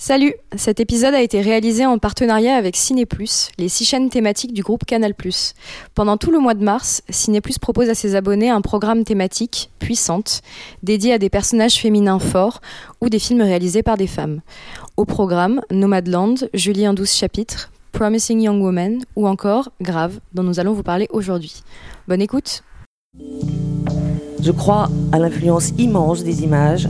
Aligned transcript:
Salut 0.00 0.34
Cet 0.54 0.78
épisode 0.78 1.12
a 1.12 1.20
été 1.20 1.40
réalisé 1.40 1.84
en 1.84 1.98
partenariat 1.98 2.54
avec 2.54 2.76
Ciné+, 2.76 3.04
les 3.58 3.68
six 3.68 3.84
chaînes 3.84 4.10
thématiques 4.10 4.52
du 4.52 4.62
groupe 4.62 4.84
Canal+. 4.84 5.12
Pendant 5.96 6.16
tout 6.16 6.30
le 6.30 6.38
mois 6.38 6.54
de 6.54 6.62
mars, 6.62 7.02
Ciné+, 7.10 7.40
propose 7.60 7.88
à 7.88 7.96
ses 7.96 8.14
abonnés 8.14 8.48
un 8.48 8.60
programme 8.60 9.02
thématique, 9.02 9.72
Puissante, 9.80 10.42
dédié 10.84 11.14
à 11.14 11.18
des 11.18 11.28
personnages 11.28 11.80
féminins 11.80 12.20
forts 12.20 12.60
ou 13.00 13.08
des 13.08 13.18
films 13.18 13.42
réalisés 13.42 13.82
par 13.82 13.96
des 13.96 14.06
femmes. 14.06 14.40
Au 14.96 15.04
programme, 15.04 15.62
Nomadland, 15.72 16.48
Julie 16.54 16.86
en 16.86 16.94
12 16.94 17.10
chapitres, 17.10 17.72
Promising 17.90 18.40
Young 18.40 18.62
Woman 18.62 19.00
ou 19.16 19.26
encore 19.26 19.70
Grave, 19.80 20.20
dont 20.32 20.44
nous 20.44 20.60
allons 20.60 20.74
vous 20.74 20.84
parler 20.84 21.08
aujourd'hui. 21.10 21.64
Bonne 22.06 22.22
écoute 22.22 22.62
Je 24.40 24.52
crois 24.52 24.90
à 25.10 25.18
l'influence 25.18 25.70
immense 25.76 26.22
des 26.22 26.44
images 26.44 26.88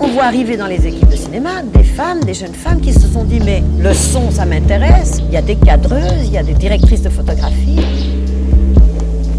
on 0.00 0.08
voit 0.08 0.24
arriver 0.24 0.56
dans 0.56 0.66
les 0.66 0.86
équipes 0.86 1.08
de 1.08 1.16
cinéma 1.16 1.62
des 1.62 1.82
femmes, 1.82 2.20
des 2.20 2.34
jeunes 2.34 2.54
femmes 2.54 2.80
qui 2.80 2.92
se 2.92 3.06
sont 3.06 3.24
dit 3.24 3.40
mais 3.44 3.62
le 3.78 3.92
son 3.92 4.30
ça 4.30 4.44
m'intéresse, 4.44 5.20
il 5.26 5.32
y 5.32 5.36
a 5.36 5.42
des 5.42 5.56
cadreuses, 5.56 6.24
il 6.24 6.32
y 6.32 6.38
a 6.38 6.42
des 6.42 6.54
directrices 6.54 7.02
de 7.02 7.08
photographie. 7.08 7.80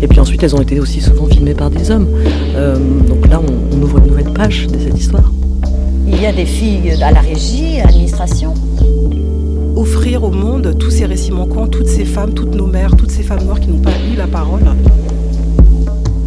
Et 0.01 0.07
puis 0.07 0.19
ensuite 0.19 0.43
elles 0.43 0.55
ont 0.55 0.61
été 0.61 0.79
aussi 0.79 1.01
souvent 1.01 1.25
filmées 1.25 1.53
par 1.53 1.69
des 1.69 1.91
hommes. 1.91 2.07
Euh, 2.55 2.77
donc 3.07 3.27
là 3.27 3.41
on, 3.41 3.75
on, 3.77 3.81
ouvre 3.81 3.97
une 3.99 4.07
nouvelle 4.07 4.33
page 4.33 4.67
de 4.67 4.79
cette 4.79 4.97
histoire. 4.97 5.31
Il 6.07 6.21
y 6.21 6.25
a 6.25 6.33
des 6.33 6.45
filles 6.45 6.91
à 7.01 7.11
la 7.11 7.21
régie, 7.21 7.79
à 7.79 7.85
l'administration. 7.85 8.53
Offrir 9.75 10.23
au 10.23 10.31
monde 10.31 10.75
tous 10.77 10.91
ces 10.91 11.05
récits 11.05 11.31
manquants, 11.31 11.67
toutes 11.67 11.87
ces 11.87 12.05
femmes, 12.05 12.33
toutes 12.33 12.53
nos 12.53 12.67
mères, 12.67 12.95
toutes 12.97 13.11
ces 13.11 13.23
femmes 13.23 13.43
noires 13.43 13.59
qui 13.59 13.69
n'ont 13.69 13.79
pas 13.79 13.91
eu 14.11 14.17
la 14.17 14.27
parole. 14.27 14.63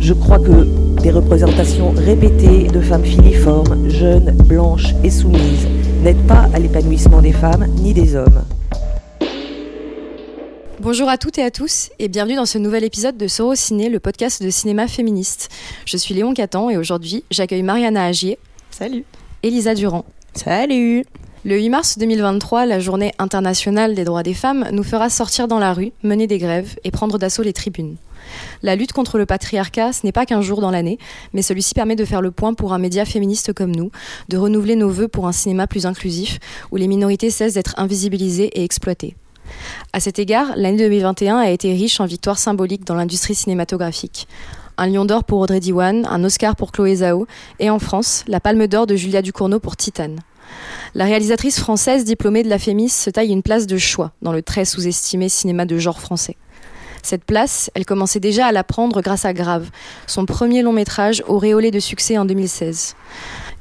Je 0.00 0.14
crois 0.14 0.38
que 0.38 0.66
des 1.02 1.10
représentations 1.10 1.90
répétées 1.90 2.68
de 2.68 2.80
femmes 2.80 3.04
filiformes, 3.04 3.90
jeunes, 3.90 4.36
blanches 4.46 4.94
et 5.02 5.10
soumises 5.10 5.66
n'aident 6.02 6.26
pas 6.28 6.48
à 6.54 6.60
l'épanouissement 6.60 7.20
des 7.20 7.32
femmes 7.32 7.66
ni 7.80 7.92
des 7.92 8.14
hommes. 8.14 8.44
Bonjour 10.80 11.08
à 11.08 11.18
toutes 11.18 11.38
et 11.38 11.42
à 11.42 11.50
tous 11.50 11.90
et 11.98 12.08
bienvenue 12.08 12.36
dans 12.36 12.46
ce 12.46 12.58
nouvel 12.58 12.84
épisode 12.84 13.16
de 13.16 13.26
Soro 13.26 13.56
Ciné, 13.56 13.88
le 13.88 13.98
podcast 13.98 14.42
de 14.42 14.50
cinéma 14.50 14.86
féministe. 14.86 15.48
Je 15.86 15.96
suis 15.96 16.14
Léon 16.14 16.34
Catan 16.34 16.70
et 16.70 16.76
aujourd'hui 16.76 17.24
j'accueille 17.30 17.62
Mariana 17.62 18.04
Agier. 18.04 18.38
Salut. 18.70 19.04
Elisa 19.42 19.74
Durand. 19.74 20.04
Salut. 20.34 21.04
Le 21.44 21.56
8 21.56 21.70
mars 21.70 21.98
2023, 21.98 22.66
la 22.66 22.78
journée 22.78 23.12
internationale 23.18 23.96
des 23.96 24.04
droits 24.04 24.22
des 24.22 24.32
femmes 24.32 24.64
nous 24.70 24.84
fera 24.84 25.10
sortir 25.10 25.48
dans 25.48 25.58
la 25.58 25.72
rue, 25.72 25.90
mener 26.04 26.28
des 26.28 26.38
grèves 26.38 26.76
et 26.84 26.92
prendre 26.92 27.18
d'assaut 27.18 27.42
les 27.42 27.52
tribunes. 27.52 27.96
La 28.62 28.76
lutte 28.76 28.92
contre 28.92 29.18
le 29.18 29.26
patriarcat, 29.26 29.92
ce 29.92 30.06
n'est 30.06 30.12
pas 30.12 30.24
qu'un 30.24 30.40
jour 30.40 30.60
dans 30.60 30.70
l'année, 30.70 30.98
mais 31.32 31.42
celui-ci 31.42 31.74
permet 31.74 31.96
de 31.96 32.04
faire 32.04 32.22
le 32.22 32.30
point 32.30 32.54
pour 32.54 32.72
un 32.72 32.78
média 32.78 33.04
féministe 33.04 33.52
comme 33.54 33.74
nous, 33.74 33.90
de 34.28 34.36
renouveler 34.36 34.76
nos 34.76 34.88
voeux 34.88 35.08
pour 35.08 35.26
un 35.26 35.32
cinéma 35.32 35.66
plus 35.66 35.84
inclusif, 35.84 36.38
où 36.70 36.76
les 36.76 36.86
minorités 36.86 37.30
cessent 37.30 37.54
d'être 37.54 37.74
invisibilisées 37.76 38.56
et 38.56 38.62
exploitées. 38.62 39.16
À 39.92 39.98
cet 39.98 40.20
égard, 40.20 40.52
l'année 40.54 40.78
2021 40.78 41.38
a 41.38 41.50
été 41.50 41.72
riche 41.72 41.98
en 41.98 42.06
victoires 42.06 42.38
symboliques 42.38 42.86
dans 42.86 42.94
l'industrie 42.94 43.34
cinématographique. 43.34 44.28
Un 44.78 44.86
lion 44.86 45.04
d'or 45.04 45.24
pour 45.24 45.40
Audrey 45.40 45.58
Diwan, 45.58 46.06
un 46.08 46.22
Oscar 46.22 46.54
pour 46.54 46.70
Chloé 46.70 46.94
Zhao, 46.94 47.26
et 47.58 47.68
en 47.68 47.80
France, 47.80 48.22
la 48.28 48.38
palme 48.38 48.68
d'or 48.68 48.86
de 48.86 48.94
Julia 48.94 49.22
Ducournau 49.22 49.58
pour 49.58 49.76
Titane. 49.76 50.20
La 50.94 51.04
réalisatrice 51.04 51.58
française 51.58 52.04
diplômée 52.04 52.42
de 52.42 52.48
la 52.48 52.58
Fémis 52.58 52.90
se 52.90 53.10
taille 53.10 53.32
une 53.32 53.42
place 53.42 53.66
de 53.66 53.78
choix 53.78 54.12
dans 54.22 54.32
le 54.32 54.42
très 54.42 54.64
sous-estimé 54.64 55.28
cinéma 55.28 55.64
de 55.64 55.78
genre 55.78 56.00
français. 56.00 56.36
Cette 57.02 57.24
place, 57.24 57.70
elle 57.74 57.84
commençait 57.84 58.20
déjà 58.20 58.46
à 58.46 58.52
la 58.52 58.62
prendre 58.62 59.02
grâce 59.02 59.24
à 59.24 59.32
Grave, 59.32 59.70
son 60.06 60.24
premier 60.24 60.62
long 60.62 60.72
métrage 60.72 61.24
auréolé 61.26 61.70
de 61.72 61.80
succès 61.80 62.16
en 62.16 62.24
2016. 62.24 62.94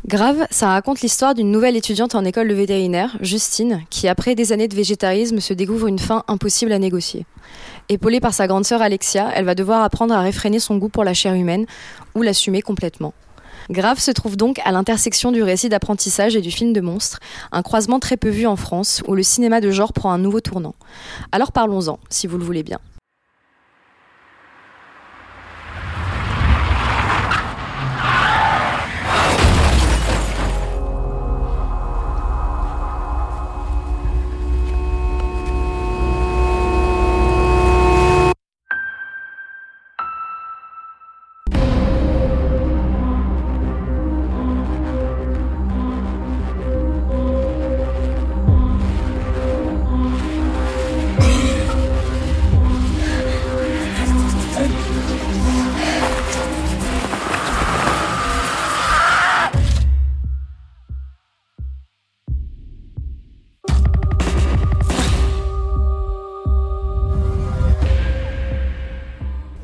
Grave, 0.08 0.45
ça 0.52 0.70
raconte 0.70 1.02
l'histoire 1.02 1.36
d'une 1.36 1.52
nouvelle 1.52 1.75
étudiante 1.75 2.16
en 2.16 2.25
école 2.25 2.48
de 2.48 2.53
vétérinaire, 2.53 3.17
Justine, 3.22 3.83
qui 3.89 4.08
après 4.08 4.36
des 4.36 4.52
années 4.52 4.67
de 4.67 4.76
végétarisme 4.76 5.39
se 5.39 5.53
découvre 5.53 5.88
une 5.88 6.00
faim 6.00 6.23
impossible 6.28 6.72
à 6.72 6.80
négocier. 6.80 7.26
Épaulée 7.89 8.20
par 8.20 8.33
sa 8.33 8.48
grande 8.48 8.66
sœur 8.66 8.81
Alexia, 8.81 9.31
elle 9.36 9.45
va 9.45 9.55
devoir 9.55 9.83
apprendre 9.83 10.14
à 10.14 10.21
réfréner 10.21 10.60
son 10.60 10.77
goût 10.77 10.89
pour 10.89 11.04
la 11.04 11.14
chair 11.14 11.33
humaine 11.33 11.66
ou 12.16 12.21
l'assumer 12.21 12.61
complètement. 12.61 13.14
Grave 13.71 13.99
se 13.99 14.11
trouve 14.11 14.36
donc 14.36 14.59
à 14.65 14.73
l'intersection 14.73 15.32
du 15.32 15.43
récit 15.43 15.70
d'apprentissage 15.70 16.36
et 16.36 16.42
du 16.42 16.52
film 16.52 16.73
de 16.73 16.82
monstre, 16.82 17.20
un 17.54 17.61
croisement 17.61 17.99
très 17.99 18.17
peu 18.17 18.27
vu 18.27 18.45
en 18.45 18.58
France 18.58 19.02
où 19.08 19.15
le 19.15 19.23
cinéma 19.23 19.61
de 19.61 19.71
genre 19.71 19.93
prend 19.93 20.11
un 20.11 20.17
nouveau 20.17 20.42
tournant. 20.42 20.76
Alors 21.32 21.54
parlons-en, 21.54 21.98
si 22.10 22.27
vous 22.27 22.37
le 22.37 22.43
voulez 22.43 22.64
bien. 22.64 22.80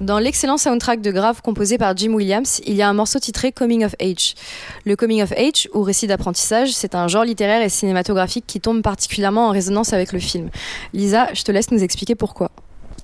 Dans 0.07 0.19
l'excellent 0.19 0.56
soundtrack 0.56 1.01
de 1.01 1.12
Grave 1.12 1.41
composé 1.41 1.78
par 1.78 1.94
Jim 1.97 2.13
Williams, 2.13 2.62
il 2.66 2.75
y 2.75 2.81
a 2.81 2.88
un 2.88 2.94
morceau 2.94 3.19
titré 3.19 3.51
Coming 3.51 3.84
of 3.84 3.94
Age. 4.00 4.35
Le 4.85 4.95
Coming 4.95 5.22
of 5.22 5.34
Age, 5.34 5.68
ou 5.73 5.81
récit 5.81 6.07
d'apprentissage, 6.07 6.72
c'est 6.72 6.95
un 6.95 7.09
genre 7.09 7.25
littéraire 7.25 7.62
et 7.62 7.68
cinématographique 7.68 8.46
qui 8.47 8.62
tombe 8.62 8.81
particulièrement 8.81 9.50
en 9.50 9.51
résonance 9.51 9.91
avec 9.91 10.13
le 10.13 10.19
film. 10.19 10.50
Lisa, 10.94 11.28
je 11.34 11.44
te 11.44 11.51
laisse 11.51 11.72
nous 11.72 11.84
expliquer 11.84 12.16
pourquoi. 12.16 12.51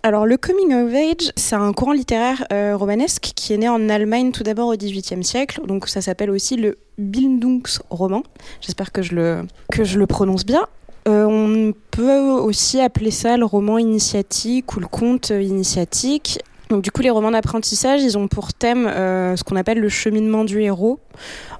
Alors 0.01 0.25
le 0.25 0.37
coming 0.37 0.73
of 0.75 0.93
age, 0.93 1.33
c'est 1.35 1.55
un 1.55 1.73
courant 1.73 1.91
littéraire 1.91 2.45
euh, 2.53 2.77
romanesque 2.77 3.33
qui 3.35 3.51
est 3.51 3.57
né 3.57 3.67
en 3.67 3.89
Allemagne 3.89 4.31
tout 4.31 4.43
d'abord 4.43 4.69
au 4.69 4.77
XVIIIe 4.77 5.25
siècle. 5.25 5.59
Donc 5.67 5.89
ça 5.89 5.99
s'appelle 5.99 6.29
aussi 6.29 6.55
le 6.55 6.77
Bildungsroman. 6.99 8.23
J'espère 8.61 8.93
que 8.93 9.01
je 9.01 9.13
le 9.13 9.41
que 9.73 9.83
je 9.83 9.99
le 9.99 10.07
prononce 10.07 10.45
bien. 10.45 10.67
Euh, 11.09 11.25
on 11.25 11.73
peut 11.91 12.21
aussi 12.21 12.79
appeler 12.79 13.11
ça 13.11 13.35
le 13.35 13.43
roman 13.43 13.77
initiatique 13.77 14.77
ou 14.77 14.79
le 14.79 14.87
conte 14.87 15.31
initiatique. 15.31 16.39
Donc 16.69 16.81
du 16.81 16.91
coup, 16.91 17.01
les 17.01 17.09
romans 17.09 17.31
d'apprentissage, 17.31 18.01
ils 18.01 18.17
ont 18.17 18.27
pour 18.27 18.53
thème 18.53 18.87
euh, 18.87 19.35
ce 19.35 19.43
qu'on 19.43 19.55
appelle 19.55 19.79
le 19.79 19.89
cheminement 19.89 20.43
du 20.43 20.61
héros, 20.61 20.99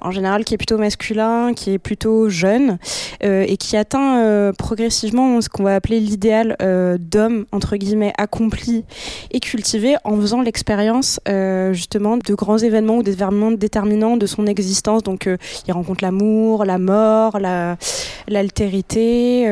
en 0.02 0.12
général 0.12 0.44
qui 0.44 0.54
est 0.54 0.58
plutôt 0.58 0.78
masculin, 0.78 1.54
qui 1.54 1.72
est 1.72 1.78
plutôt 1.78 2.30
jeune 2.30 2.78
euh, 3.24 3.46
et 3.48 3.58
qui 3.58 3.78
atteint 3.78 4.20
euh, 4.20 4.54
progressivement 4.54 5.42
ce 5.42 5.50
qu'on 5.50 5.64
va 5.64 5.76
appeler 5.76 6.00
l'idéal 6.00 6.56
euh, 6.62 6.98
d'homme 7.00 7.46
entre 7.52 7.76
guillemets 7.76 8.14
accompli 8.18 8.86
et 9.32 9.40
cultivé 9.40 9.96
en 10.04 10.16
faisant 10.18 10.42
l'expérience 10.42 11.20
euh, 11.28 11.74
justement 11.74 12.18
de 12.18 12.34
grands 12.34 12.58
événements 12.58 12.98
ou 12.98 13.04
d'événements 13.04 13.52
déterminants 13.52 14.18
de 14.18 14.26
son 14.26 14.48
existence. 14.48 15.04
Donc 15.04 15.30
il 15.68 15.74
rencontre 15.74 16.04
l'amour, 16.04 16.66
la 16.66 16.78
mort, 16.78 17.40
la 17.40 17.78
l'altérité 18.28 19.48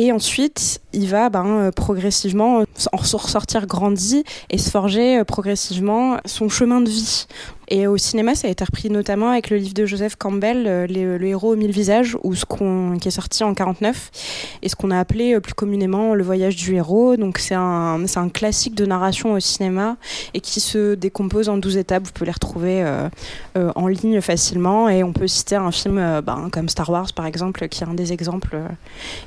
et 0.00 0.12
ensuite, 0.12 0.80
il 0.92 1.08
va 1.08 1.28
ben, 1.28 1.70
progressivement 1.76 2.64
en 2.92 2.96
ressortir 2.96 3.66
grandi 3.66 4.24
et 4.48 4.56
se 4.56 4.70
forger 4.70 5.22
progressivement 5.24 6.16
son 6.24 6.48
chemin 6.48 6.80
de 6.80 6.88
vie. 6.88 7.26
Et 7.70 7.86
au 7.86 7.96
cinéma, 7.96 8.34
ça 8.34 8.48
a 8.48 8.50
été 8.50 8.64
repris 8.64 8.90
notamment 8.90 9.30
avec 9.30 9.50
le 9.50 9.56
livre 9.56 9.74
de 9.74 9.86
Joseph 9.86 10.16
Campbell, 10.16 10.66
euh, 10.66 10.86
Le, 10.86 11.18
le 11.18 11.26
héros 11.26 11.52
aux 11.52 11.56
mille 11.56 11.70
visages, 11.70 12.16
ou 12.22 12.34
ce 12.34 12.44
qui 12.98 13.08
est 13.08 13.12
sorti 13.12 13.44
en 13.44 13.54
49, 13.54 14.10
et 14.62 14.68
ce 14.68 14.76
qu'on 14.76 14.90
a 14.90 14.98
appelé 14.98 15.38
plus 15.40 15.54
communément 15.54 16.14
le 16.14 16.22
voyage 16.22 16.56
du 16.56 16.74
héros. 16.74 17.16
Donc 17.16 17.38
c'est 17.38 17.54
un, 17.54 18.28
classique 18.32 18.74
de 18.74 18.86
narration 18.86 19.32
au 19.32 19.40
cinéma 19.40 19.96
et 20.34 20.40
qui 20.40 20.60
se 20.60 20.94
décompose 20.94 21.48
en 21.48 21.56
12 21.56 21.76
étapes. 21.76 22.04
Vous 22.04 22.12
pouvez 22.12 22.26
les 22.26 22.32
retrouver 22.32 22.82
euh, 22.82 23.08
euh, 23.56 23.72
en 23.74 23.86
ligne 23.86 24.20
facilement. 24.20 24.88
Et 24.88 25.02
on 25.02 25.12
peut 25.12 25.26
citer 25.26 25.56
un 25.56 25.70
film 25.70 25.98
euh, 25.98 26.20
ben, 26.22 26.48
comme 26.52 26.68
Star 26.68 26.88
Wars, 26.90 27.12
par 27.14 27.26
exemple, 27.26 27.68
qui 27.68 27.82
est 27.82 27.86
un 27.86 27.94
des 27.94 28.12
exemples 28.12 28.58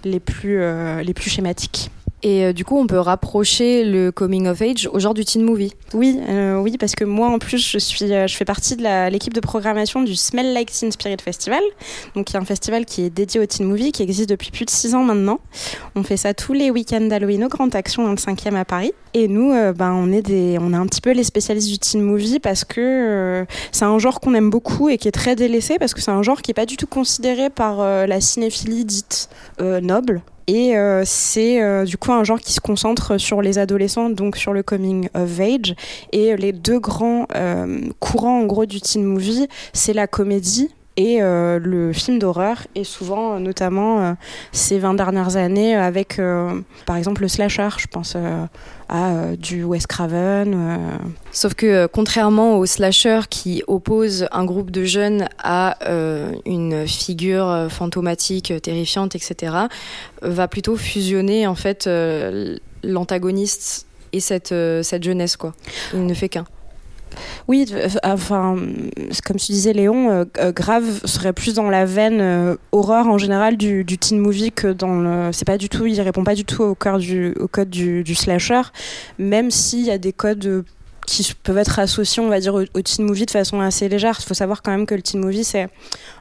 les 0.04 0.20
plus, 0.20 0.60
les 1.02 1.14
plus 1.14 1.30
schématiques. 1.30 1.90
Et 2.24 2.46
euh, 2.46 2.54
du 2.54 2.64
coup, 2.64 2.80
on 2.80 2.88
peut 2.88 3.00
rapprocher 3.00 3.84
le 3.84 4.12
coming 4.12 4.48
of 4.48 4.62
age 4.62 4.90
au 4.92 5.00
genre 5.00 5.14
du 5.14 5.26
teen 5.26 5.44
movie. 5.44 5.74
Oui, 5.94 6.20
euh, 6.30 6.58
oui, 6.58 6.78
parce 6.80 6.96
que 6.96 7.04
moi 7.04 7.28
en 7.28 7.38
plus, 7.38 7.58
je 7.58 7.78
suis, 7.78 8.14
euh, 8.14 8.28
je 8.28 8.36
fais 8.36 8.46
partie 8.46 8.78
de 8.78 9.10
l'équipe 9.10 9.34
de 9.34 9.42
programmation 9.42 10.02
du 10.02 10.16
Smell 10.16 10.54
Like 10.54 10.72
Teen 10.72 10.90
Spirit 10.92 11.18
Festival. 11.22 11.62
Donc, 12.16 12.32
y 12.32 12.38
a 12.38 12.40
un 12.40 12.46
festival 12.46 12.86
qui 12.86 13.04
est 13.04 13.10
dédié 13.10 13.42
au 13.42 13.46
teen 13.46 13.68
movie, 13.68 13.92
qui 13.92 14.04
existe 14.04 14.30
depuis 14.30 14.52
plus 14.52 14.64
de 14.64 14.70
six 14.70 14.96
ans 14.96 15.04
maintenant. 15.04 15.42
On 15.96 16.04
fait 16.04 16.16
ça 16.16 16.34
tous 16.34 16.54
les 16.54 16.72
week-ends 16.72 17.02
d'Halloween 17.02 17.44
au 17.44 17.50
Grand 17.50 17.76
Action 17.76 18.04
dans 18.04 18.12
le 18.12 18.16
5e 18.16 18.56
à 18.56 18.64
Paris. 18.64 18.94
Et 19.14 19.28
nous, 19.28 19.52
ben, 19.74 19.92
on 19.92 20.12
est 20.12 20.24
des, 20.24 20.58
on 20.60 20.74
est 20.74 20.78
un 20.78 20.88
petit 20.88 21.02
peu 21.02 21.12
les 21.12 21.24
spécialistes 21.24 21.70
du 21.70 21.78
teen 21.78 22.02
movie 22.02 22.40
parce 22.40 22.64
que 22.64 23.46
c'est 23.72 23.86
un 23.86 24.00
genre 24.00 24.22
qu'on 24.22 24.34
aime 24.34 24.50
beaucoup 24.50 24.90
et 24.90 24.98
qui 24.98 25.08
est 25.08 25.12
très 25.12 25.36
délaissé 25.36 25.78
parce 25.78 25.94
que 25.94 26.02
c'est 26.02 26.10
un 26.10 26.24
genre 26.24 26.42
qui 26.42 26.50
est 26.50 26.56
pas 26.56 26.66
du 26.66 26.78
tout 26.78 26.88
considéré 26.88 27.52
par 27.52 27.86
la 28.08 28.22
cinéphilie 28.22 28.86
dite 28.86 29.30
noble. 29.60 30.24
Et 30.48 30.78
euh, 30.78 31.04
c'est 31.06 31.62
euh, 31.62 31.86
du 31.86 31.98
coup 31.98 32.12
un 32.12 32.24
genre 32.24 32.40
qui 32.40 32.54
se 32.54 32.60
concentre 32.60 33.18
sur 33.18 33.42
les 33.42 33.58
adolescents, 33.58 34.10
donc 34.10 34.38
sur 34.38 34.54
le 34.54 34.64
coming 34.64 35.08
of 35.14 35.40
age. 35.40 35.76
Et 36.12 36.36
les 36.36 36.52
deux 36.52 36.80
grands 36.80 37.28
euh, 37.36 37.82
courants 38.00 38.42
en 38.42 38.46
gros 38.46 38.66
du 38.66 38.82
teen 38.82 39.04
movie, 39.04 39.48
c'est 39.74 39.94
la 39.94 40.08
comédie 40.08 40.70
et 40.98 41.20
le 41.22 41.92
film 41.94 42.20
d'horreur 42.20 42.68
et 42.76 42.84
souvent 42.84 43.40
notamment 43.40 44.16
ces 44.52 44.80
20 44.80 44.94
dernières 44.94 45.38
années 45.38 45.76
avec 45.76 46.22
par 46.86 46.98
exemple 46.98 47.22
le 47.22 47.28
slasher 47.28 47.70
je 47.78 47.88
pense 47.88 48.16
à 48.90 49.36
du 49.36 49.64
Wes 49.64 49.88
Craven 49.88 51.00
Sauf 51.32 51.56
que 51.56 51.88
contrairement 51.88 52.58
au 52.58 52.66
slasher 52.66 53.22
qui 53.30 53.64
oppose 53.68 54.28
un 54.32 54.46
groupe 54.46 54.70
de 54.70 54.84
jeunes 54.84 55.28
à 55.44 55.78
une 56.46 56.88
figure 56.88 57.68
fantomatique, 57.70 58.54
terrifiante, 58.62 59.16
etc., 59.16 59.56
va 60.22 60.48
plutôt 60.48 60.76
fusionner 60.76 61.48
en 61.48 61.56
fait 61.56 61.90
l'antagoniste 62.84 63.88
et 64.12 64.20
cette, 64.20 64.54
cette 64.84 65.04
jeunesse 65.04 65.38
quoi. 65.38 65.54
Il 65.94 66.06
ne 66.06 66.14
fait 66.14 66.30
qu'un. 66.30 66.46
Oui, 67.48 67.66
enfin, 68.04 68.56
comme 69.26 69.38
tu 69.38 69.52
disais, 69.52 69.74
Léon, 69.74 70.26
Grave 70.56 71.02
serait 71.06 71.34
plus 71.34 71.54
dans 71.54 71.70
la 71.70 71.86
veine 71.86 72.58
horreur 72.72 73.08
en 73.08 73.18
général 73.18 73.58
du, 73.58 73.84
du, 73.84 73.98
teen 73.98 74.20
movie 74.20 74.52
que 74.52 74.68
dans 74.68 75.00
le. 75.00 75.32
C'est 75.32 75.46
pas 75.46 75.58
du 75.58 75.70
tout, 75.70 75.86
il 75.86 76.00
répond 76.02 76.24
pas 76.24 76.36
du 76.36 76.46
tout 76.46 76.64
au, 76.64 76.76
cœur 76.76 77.00
du, 77.00 77.34
au 77.40 77.48
code 77.48 77.70
du, 77.70 78.04
du 78.04 78.16
slasher, 78.16 78.62
même 79.20 79.52
s'il 79.52 79.86
y 79.86 79.92
a 79.92 79.98
des 79.98 80.14
codes 80.14 80.66
qui 81.06 81.34
peuvent 81.44 81.58
être 81.58 81.80
associés, 81.80 82.22
on 82.22 82.30
va 82.30 82.40
dire, 82.40 82.54
au, 82.56 82.82
teen 82.82 83.06
movie 83.06 83.26
de 83.26 83.32
façon 83.32 83.60
assez 83.60 83.90
légère. 83.90 84.18
Il 84.20 84.26
faut 84.26 84.34
savoir 84.34 84.62
quand 84.62 84.72
même 84.72 84.86
que 84.86 84.96
le 84.96 85.02
teen 85.02 85.20
movie, 85.22 85.44
c'est 85.44 85.70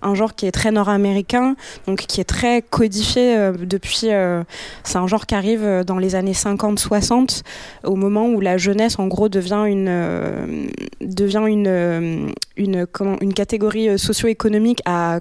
un 0.02 0.14
genre 0.14 0.34
qui 0.34 0.46
est 0.46 0.52
très 0.52 0.70
nord-américain, 0.70 1.56
donc 1.86 2.00
qui 2.00 2.20
est 2.20 2.24
très 2.24 2.62
codifié 2.62 3.36
euh, 3.36 3.52
depuis. 3.52 4.12
Euh, 4.12 4.42
c'est 4.84 4.98
un 4.98 5.06
genre 5.06 5.26
qui 5.26 5.34
arrive 5.34 5.64
euh, 5.64 5.84
dans 5.84 5.98
les 5.98 6.14
années 6.14 6.32
50-60, 6.32 7.42
au 7.84 7.96
moment 7.96 8.26
où 8.26 8.40
la 8.40 8.58
jeunesse, 8.58 8.98
en 8.98 9.06
gros, 9.06 9.28
devient 9.28 9.64
une 9.66 10.68
devient 11.00 11.44
une 11.46 12.32
une 12.56 12.86
comment 12.86 13.16
une 13.20 13.34
catégorie 13.34 13.98
socio-économique 13.98 14.80
à 14.84 15.20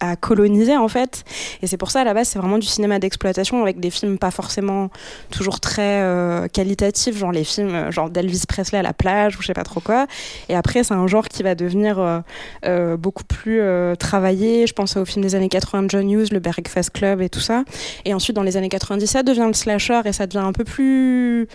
à 0.00 0.16
coloniser 0.16 0.76
en 0.76 0.88
fait. 0.88 1.24
Et 1.62 1.66
c'est 1.66 1.76
pour 1.76 1.90
ça 1.90 2.00
à 2.00 2.04
la 2.04 2.14
base 2.14 2.28
c'est 2.28 2.38
vraiment 2.38 2.58
du 2.58 2.66
cinéma 2.66 2.98
d'exploitation 2.98 3.62
avec 3.62 3.80
des 3.80 3.90
films 3.90 4.18
pas 4.18 4.30
forcément 4.30 4.90
toujours 5.30 5.60
très 5.60 6.02
euh, 6.02 6.48
qualitatifs, 6.48 7.16
genre 7.16 7.32
les 7.32 7.44
films 7.44 7.74
euh, 7.74 7.90
genre 7.90 8.10
d'Elvis 8.10 8.44
Presley 8.48 8.78
à 8.78 8.82
la 8.82 8.92
plage 8.92 9.36
ou 9.38 9.42
je 9.42 9.46
sais 9.46 9.52
pas 9.52 9.64
trop 9.64 9.80
quoi. 9.80 10.06
Et 10.48 10.56
après 10.56 10.82
c'est 10.82 10.94
un 10.94 11.06
genre 11.06 11.28
qui 11.28 11.42
va 11.42 11.54
devenir 11.54 12.22
euh, 12.64 12.96
beaucoup 12.96 13.24
plus 13.24 13.60
travaillé. 13.98 14.66
Je 14.66 14.72
pense 14.72 14.96
aux 14.96 15.04
films 15.04 15.24
des 15.24 15.34
années 15.34 15.48
80 15.48 15.82
de 15.84 15.90
John 15.90 16.10
Hughes, 16.10 16.32
le 16.32 16.40
Breakfast 16.40 16.90
Club 16.90 17.20
et 17.20 17.28
tout 17.28 17.40
ça. 17.40 17.64
Et 18.04 18.14
ensuite 18.14 18.34
dans 18.34 18.42
les 18.42 18.56
années 18.56 18.68
90 18.68 19.06
ça 19.06 19.22
devient 19.22 19.46
le 19.46 19.54
slasher 19.54 20.00
et 20.04 20.12
ça 20.12 20.26
devient 20.26 20.44
un 20.44 20.52
peu 20.52 20.64
plus 20.64 21.48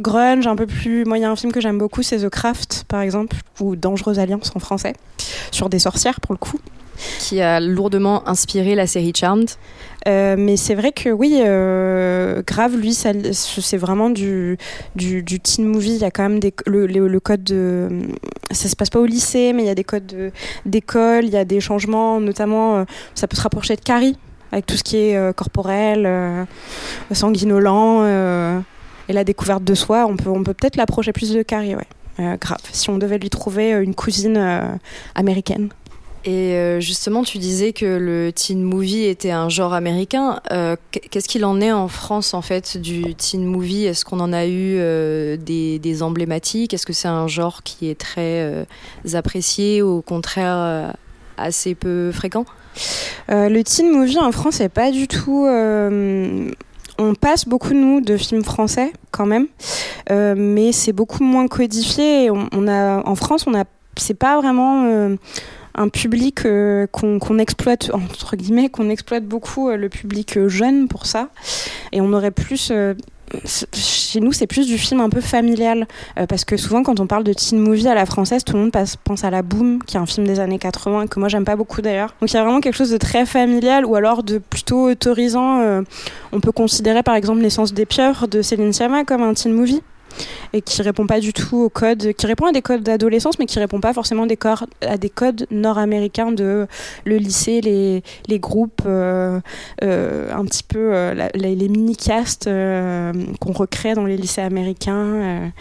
grunge, 0.00 0.46
un 0.46 0.56
peu 0.56 0.66
plus. 0.66 1.04
Moi, 1.04 1.18
il 1.18 1.22
y 1.22 1.24
a 1.24 1.30
un 1.30 1.36
film 1.36 1.52
que 1.52 1.60
j'aime 1.60 1.78
beaucoup, 1.78 2.02
c'est 2.02 2.18
The 2.18 2.28
Craft, 2.28 2.84
par 2.88 3.00
exemple, 3.00 3.36
ou 3.60 3.76
Dangereuse 3.76 4.18
Alliance 4.18 4.52
en 4.54 4.60
français, 4.60 4.94
sur 5.50 5.68
des 5.68 5.80
sorcières 5.80 6.20
pour 6.20 6.34
le 6.34 6.38
coup 6.38 6.58
qui 7.18 7.40
a 7.40 7.60
lourdement 7.60 8.28
inspiré 8.28 8.74
la 8.74 8.86
série 8.86 9.12
Charmed. 9.14 9.50
Euh, 10.06 10.36
mais 10.38 10.56
c'est 10.56 10.74
vrai 10.74 10.92
que 10.92 11.10
oui, 11.10 11.40
euh, 11.44 12.42
Grave, 12.46 12.76
lui, 12.76 12.94
c'est 12.94 13.76
vraiment 13.76 14.10
du, 14.10 14.58
teen 14.96 15.66
movie. 15.66 15.94
Il 15.94 16.00
y 16.00 16.04
a 16.04 16.10
quand 16.10 16.28
même 16.28 16.40
le, 16.66 17.18
code 17.18 17.44
de. 17.44 17.88
Ça 18.50 18.68
se 18.68 18.76
passe 18.76 18.90
pas 18.90 19.00
au 19.00 19.06
lycée, 19.06 19.52
mais 19.52 19.64
il 19.64 19.66
y 19.66 19.70
a 19.70 19.74
des 19.74 19.84
codes 19.84 20.32
d'école, 20.64 21.24
il 21.24 21.30
y 21.30 21.36
a 21.36 21.44
des 21.44 21.60
changements, 21.60 22.20
notamment, 22.20 22.76
euh, 22.76 22.84
ça 23.14 23.26
peut 23.26 23.36
se 23.36 23.42
rapprocher 23.42 23.76
de 23.76 23.80
Carrie, 23.80 24.16
avec 24.52 24.66
tout 24.66 24.76
ce 24.76 24.84
qui 24.84 24.96
est 24.96 25.34
corporel, 25.34 26.46
sanguinolent, 27.12 28.06
et 29.08 29.12
la 29.12 29.24
découverte 29.24 29.64
de 29.64 29.74
soi. 29.74 30.06
On 30.06 30.16
peut, 30.16 30.30
on 30.30 30.42
peut 30.42 30.54
peut-être 30.54 30.76
l'approcher 30.76 31.12
plus 31.12 31.32
de 31.32 31.42
Carrie, 31.42 31.74
grave, 32.18 32.60
si 32.72 32.88
on 32.88 32.98
devait 32.98 33.18
lui 33.18 33.30
trouver 33.30 33.72
une 33.72 33.94
cousine 33.94 34.78
américaine. 35.14 35.68
Et 36.28 36.52
euh, 36.52 36.78
justement, 36.78 37.22
tu 37.22 37.38
disais 37.38 37.72
que 37.72 37.86
le 37.86 38.32
teen 38.32 38.62
movie 38.62 39.04
était 39.04 39.30
un 39.30 39.48
genre 39.48 39.72
américain. 39.72 40.42
Euh, 40.52 40.76
qu'est-ce 40.90 41.26
qu'il 41.26 41.42
en 41.46 41.58
est 41.58 41.72
en 41.72 41.88
France, 41.88 42.34
en 42.34 42.42
fait, 42.42 42.76
du 42.76 43.14
teen 43.14 43.46
movie? 43.46 43.86
Est-ce 43.86 44.04
qu'on 44.04 44.20
en 44.20 44.34
a 44.34 44.44
eu 44.44 44.76
euh, 44.76 45.38
des, 45.38 46.02
emblématiques? 46.02 46.74
Est-ce 46.74 46.84
que 46.84 46.92
c'est 46.92 47.08
un 47.08 47.28
genre 47.28 47.62
qui 47.62 47.88
est 47.88 47.98
très 47.98 48.66
apprécié 49.14 49.80
ou 49.80 49.88
au 49.88 50.02
contraire 50.02 50.94
assez 51.38 51.74
peu 51.74 52.12
fréquent? 52.12 52.44
Le 53.30 53.62
teen 53.62 53.90
movie 53.90 54.18
en 54.18 54.30
France 54.30 54.60
n'est 54.60 54.68
pas 54.68 54.90
du 54.90 55.08
tout 55.08 55.46
on 57.00 57.14
passe 57.14 57.46
beaucoup 57.46 57.74
nous 57.74 58.00
de 58.00 58.16
films 58.16 58.44
français 58.44 58.92
quand 59.12 59.24
même, 59.24 59.46
mais 60.10 60.72
c'est 60.72 60.92
beaucoup 60.92 61.24
moins 61.24 61.48
codifié. 61.48 62.30
On, 62.30 62.68
a 62.68 63.02
en 63.08 63.14
France, 63.14 63.46
on 63.46 63.54
a 63.54 63.64
c'est 63.96 64.14
pas 64.14 64.36
vraiment 64.40 65.16
un 65.78 65.88
public 65.88 66.44
euh, 66.44 66.86
qu'on 66.88 67.38
exploite, 67.38 67.90
entre 67.92 68.36
guillemets, 68.36 68.68
qu'on 68.68 68.90
exploite 68.90 69.24
beaucoup, 69.24 69.68
euh, 69.68 69.76
le 69.76 69.88
public 69.88 70.36
euh, 70.36 70.48
jeune 70.48 70.88
pour 70.88 71.06
ça. 71.06 71.28
Et 71.92 72.00
on 72.00 72.12
aurait 72.12 72.32
plus 72.32 72.72
chez 73.74 74.20
nous, 74.20 74.32
c'est 74.32 74.46
plus 74.46 74.66
du 74.66 74.78
film 74.78 75.00
un 75.00 75.10
peu 75.10 75.20
familial. 75.20 75.86
parce 76.28 76.46
que 76.46 76.56
souvent, 76.56 76.82
quand 76.82 76.98
on 76.98 77.06
parle 77.06 77.24
de 77.24 77.34
teen 77.34 77.58
movie 77.58 77.86
à 77.86 77.94
la 77.94 78.06
française, 78.06 78.42
tout 78.42 78.54
le 78.54 78.60
monde 78.60 78.72
pense 79.04 79.22
à 79.22 79.30
La 79.30 79.42
Boom, 79.42 79.82
qui 79.82 79.96
est 79.96 80.00
un 80.00 80.06
film 80.06 80.26
des 80.26 80.40
années 80.40 80.58
80, 80.58 81.08
que 81.08 81.20
moi, 81.20 81.28
j'aime 81.28 81.44
pas 81.44 81.54
beaucoup 81.54 81.82
d'ailleurs. 81.82 82.14
Donc, 82.20 82.32
il 82.32 82.34
y 82.34 82.38
a 82.38 82.42
vraiment 82.42 82.60
quelque 82.60 82.76
chose 82.76 82.90
de 82.90 82.96
très 82.96 83.26
familial, 83.26 83.84
ou 83.84 83.96
alors 83.96 84.22
de 84.22 84.38
plutôt 84.38 84.88
autorisant. 84.88 85.82
on 86.32 86.40
peut 86.40 86.52
considérer, 86.52 87.02
par 87.02 87.16
exemple, 87.16 87.40
L'essence 87.42 87.74
des 87.74 87.84
pieuvres 87.84 88.28
de 88.28 88.40
Céline 88.40 88.72
Sciamma 88.72 89.04
comme 89.04 89.22
un 89.22 89.34
teen 89.34 89.52
movie 89.52 89.82
et 90.52 90.62
qui 90.62 90.82
répond 90.82 91.06
pas 91.06 91.20
du 91.20 91.32
tout 91.32 91.58
aux 91.58 91.68
codes, 91.68 92.12
qui 92.12 92.26
répond 92.26 92.46
à 92.46 92.52
des 92.52 92.62
codes 92.62 92.82
d'adolescence, 92.82 93.38
mais 93.38 93.46
qui 93.46 93.58
répond 93.58 93.80
pas 93.80 93.92
forcément 93.92 94.26
à 94.82 94.96
des 94.98 95.10
codes 95.10 95.46
nord-américains 95.50 96.32
de 96.32 96.66
le 97.04 97.16
lycée, 97.16 97.60
les, 97.60 98.02
les 98.26 98.38
groupes, 98.38 98.82
euh, 98.86 99.40
euh, 99.82 100.32
un 100.32 100.44
petit 100.44 100.62
peu 100.62 100.90
euh, 100.94 101.28
les, 101.34 101.68
mini-castes 101.68 102.48
qu'on 103.40 103.52
recrée 103.52 103.94
dans 103.94 104.04
les 104.04 104.16
lycées 104.16 104.40
américains. 104.40 105.52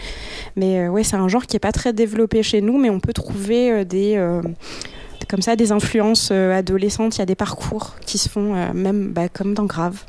mais 0.56 0.88
ouais, 0.88 1.04
c'est 1.04 1.16
un 1.16 1.28
genre 1.28 1.46
qui 1.46 1.56
est 1.56 1.60
pas 1.62 1.72
très 1.72 1.94
développé 1.94 2.44
chez 2.44 2.62
nous, 2.62 2.78
mais 2.78 2.90
on 2.90 3.00
peut 3.00 3.14
trouver 3.14 3.86
des 3.86 4.20
comme 5.30 5.42
ça 5.42 5.58
des 5.58 5.74
influences 5.74 6.32
adolescentes. 6.32 7.18
Il 7.18 7.20
y 7.20 7.22
a 7.22 7.26
des 7.26 7.36
parcours 7.36 7.96
qui 8.06 8.18
se 8.18 8.30
font 8.30 8.74
même 8.74 9.10
bah, 9.10 9.28
comme 9.28 9.54
dans 9.54 9.66
Grave. 9.66 10.04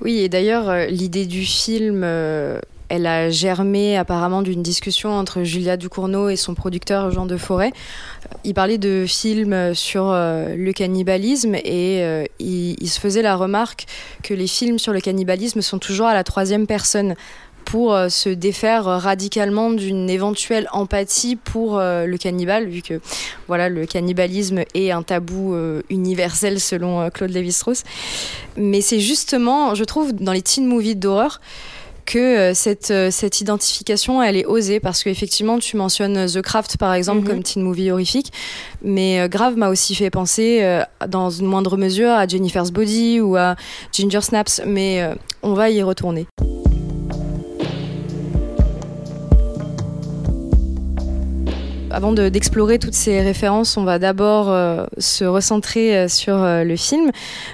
Oui, 0.00 0.20
et 0.20 0.28
d'ailleurs, 0.28 0.86
l'idée 0.88 1.26
du 1.26 1.42
film 1.44 2.04
elle 2.88 3.06
a 3.06 3.30
germé 3.30 3.96
apparemment 3.96 4.42
d'une 4.42 4.62
discussion 4.62 5.10
entre 5.10 5.42
Julia 5.42 5.76
Ducournau 5.76 6.28
et 6.28 6.36
son 6.36 6.54
producteur 6.54 7.10
Jean 7.10 7.26
de 7.26 7.36
Forêt. 7.36 7.72
Il 8.44 8.54
parlait 8.54 8.78
de 8.78 9.04
films 9.06 9.74
sur 9.74 10.10
euh, 10.10 10.54
le 10.54 10.72
cannibalisme 10.72 11.54
et 11.54 12.02
euh, 12.02 12.24
il, 12.38 12.88
se 12.88 13.00
faisait 13.00 13.22
la 13.22 13.36
remarque 13.36 13.86
que 14.22 14.34
les 14.34 14.46
films 14.46 14.78
sur 14.78 14.92
le 14.92 15.00
cannibalisme 15.00 15.62
sont 15.62 15.78
toujours 15.78 16.06
à 16.06 16.14
la 16.14 16.24
troisième 16.24 16.66
personne 16.66 17.14
pour 17.64 17.94
euh, 17.94 18.10
se 18.10 18.28
défaire 18.28 18.84
radicalement 18.84 19.70
d'une 19.70 20.10
éventuelle 20.10 20.68
empathie 20.72 21.36
pour 21.36 21.78
le 21.78 22.16
cannibale, 22.18 22.68
vu 22.68 22.82
que 22.82 23.00
voilà 23.48 23.70
le 23.70 23.86
cannibalisme 23.86 24.64
est 24.74 24.90
un 24.90 25.02
tabou 25.02 25.56
universel 25.88 26.60
selon 26.60 27.08
Claude 27.08 27.30
Lévi-Strauss. 27.30 27.82
Mais 28.58 28.82
c'est 28.82 29.00
justement, 29.00 29.74
je 29.74 29.84
trouve, 29.84 30.12
dans 30.12 30.32
les 30.32 30.42
teen 30.42 30.66
movies 30.66 30.96
d'horreur, 30.96 31.40
que 32.04 32.18
euh, 32.18 32.54
cette, 32.54 32.90
euh, 32.90 33.10
cette 33.10 33.40
identification, 33.40 34.22
elle 34.22 34.36
est 34.36 34.46
osée 34.46 34.80
parce 34.80 35.02
qu'effectivement, 35.02 35.58
tu 35.58 35.76
mentionnes 35.76 36.26
The 36.26 36.42
Craft 36.42 36.76
par 36.76 36.94
exemple 36.94 37.22
mhm. 37.22 37.28
comme 37.28 37.42
teen 37.42 37.62
movie 37.62 37.90
horrifique, 37.90 38.32
mais 38.82 39.20
euh, 39.20 39.28
Grave 39.28 39.56
m'a 39.56 39.68
aussi 39.68 39.94
fait 39.94 40.10
penser 40.10 40.82
dans 41.08 41.30
une 41.30 41.46
moindre 41.46 41.76
mesure 41.76 42.10
à 42.10 42.26
Jennifer's 42.26 42.70
Body 42.70 43.20
ou 43.20 43.36
à 43.36 43.56
Ginger 43.92 44.20
Snaps, 44.20 44.62
mais 44.66 45.08
on 45.42 45.54
va 45.54 45.70
y 45.70 45.82
retourner. 45.82 46.26
Avant 51.94 52.12
d'explorer 52.12 52.78
toutes 52.78 52.94
ces 52.94 53.20
références, 53.20 53.76
on 53.76 53.84
va 53.84 53.98
d'abord 53.98 54.50
euh, 54.50 54.84
se 54.98 55.24
recentrer 55.24 55.96
euh, 55.96 56.08
sur 56.08 56.34
euh, 56.34 56.64
le 56.64 56.76
film. 56.76 57.10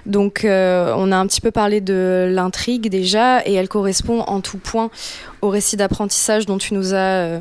Donc, 0.06 0.40
on 0.44 1.12
a 1.12 1.16
un 1.16 1.26
petit 1.26 1.40
peu 1.40 1.50
parlé 1.50 1.80
de 1.80 2.28
l'intrigue 2.30 2.88
déjà, 2.88 3.46
et 3.46 3.54
elle 3.54 3.68
correspond 3.68 4.20
en 4.20 4.40
tout 4.40 4.58
point 4.58 4.90
au 5.42 5.48
récit 5.48 5.76
d'apprentissage 5.76 6.46
dont 6.46 6.58
tu 6.58 6.74
nous 6.74 6.94
as 6.94 7.40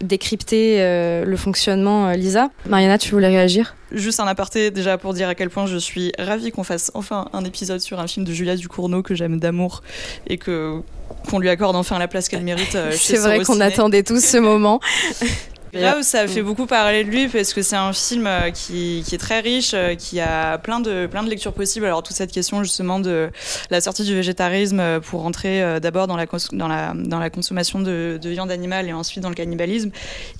décrypté 0.00 0.78
le 0.78 1.36
fonctionnement, 1.36 2.10
Lisa. 2.12 2.50
Mariana, 2.66 2.98
tu 2.98 3.10
voulais 3.12 3.28
réagir? 3.28 3.74
Juste 3.92 4.20
un 4.20 4.26
aparté 4.26 4.70
déjà 4.70 4.98
pour 4.98 5.14
dire 5.14 5.28
à 5.28 5.34
quel 5.34 5.50
point 5.50 5.66
je 5.66 5.76
suis 5.76 6.12
ravie 6.18 6.50
qu'on 6.50 6.64
fasse 6.64 6.90
enfin 6.94 7.28
un 7.32 7.44
épisode 7.44 7.80
sur 7.80 8.00
un 8.00 8.06
film 8.06 8.24
de 8.24 8.32
Julia 8.32 8.56
Ducournau 8.56 9.02
que 9.02 9.14
j'aime 9.14 9.38
d'amour 9.38 9.82
et 10.26 10.38
que 10.38 10.80
qu'on 11.28 11.38
lui 11.38 11.48
accorde 11.48 11.76
enfin 11.76 11.98
la 11.98 12.08
place 12.08 12.28
qu'elle 12.28 12.42
mérite. 12.42 12.76
C'est 12.92 13.18
vrai 13.18 13.44
qu'on 13.44 13.60
attendait 13.60 14.02
tous 14.02 14.24
ce 14.24 14.38
moment. 14.38 14.80
Là 15.74 16.02
ça 16.02 16.28
fait 16.28 16.42
beaucoup 16.42 16.66
parler 16.66 17.02
de 17.02 17.08
lui 17.08 17.28
parce 17.28 17.54
que 17.54 17.62
c'est 17.62 17.76
un 17.76 17.94
film 17.94 18.26
euh, 18.26 18.50
qui, 18.50 19.02
qui, 19.06 19.14
est 19.14 19.18
très 19.18 19.40
riche, 19.40 19.72
euh, 19.72 19.94
qui 19.94 20.20
a 20.20 20.58
plein 20.58 20.80
de, 20.80 21.06
plein 21.06 21.22
de 21.22 21.30
lectures 21.30 21.54
possibles. 21.54 21.86
Alors 21.86 22.02
toute 22.02 22.14
cette 22.14 22.30
question 22.30 22.62
justement 22.62 23.00
de 23.00 23.30
la 23.70 23.80
sortie 23.80 24.04
du 24.04 24.14
végétarisme 24.14 24.80
euh, 24.80 25.00
pour 25.00 25.22
rentrer 25.22 25.80
d'abord 25.80 26.06
dans 26.06 26.16
la, 26.18 26.26
dans, 26.52 26.68
la, 26.68 26.92
dans 26.94 27.18
la 27.18 27.30
consommation 27.30 27.80
de, 27.80 28.18
de, 28.20 28.28
viande 28.28 28.50
animale 28.50 28.86
et 28.86 28.92
ensuite 28.92 29.22
dans 29.22 29.30
le 29.30 29.34
cannibalisme. 29.34 29.90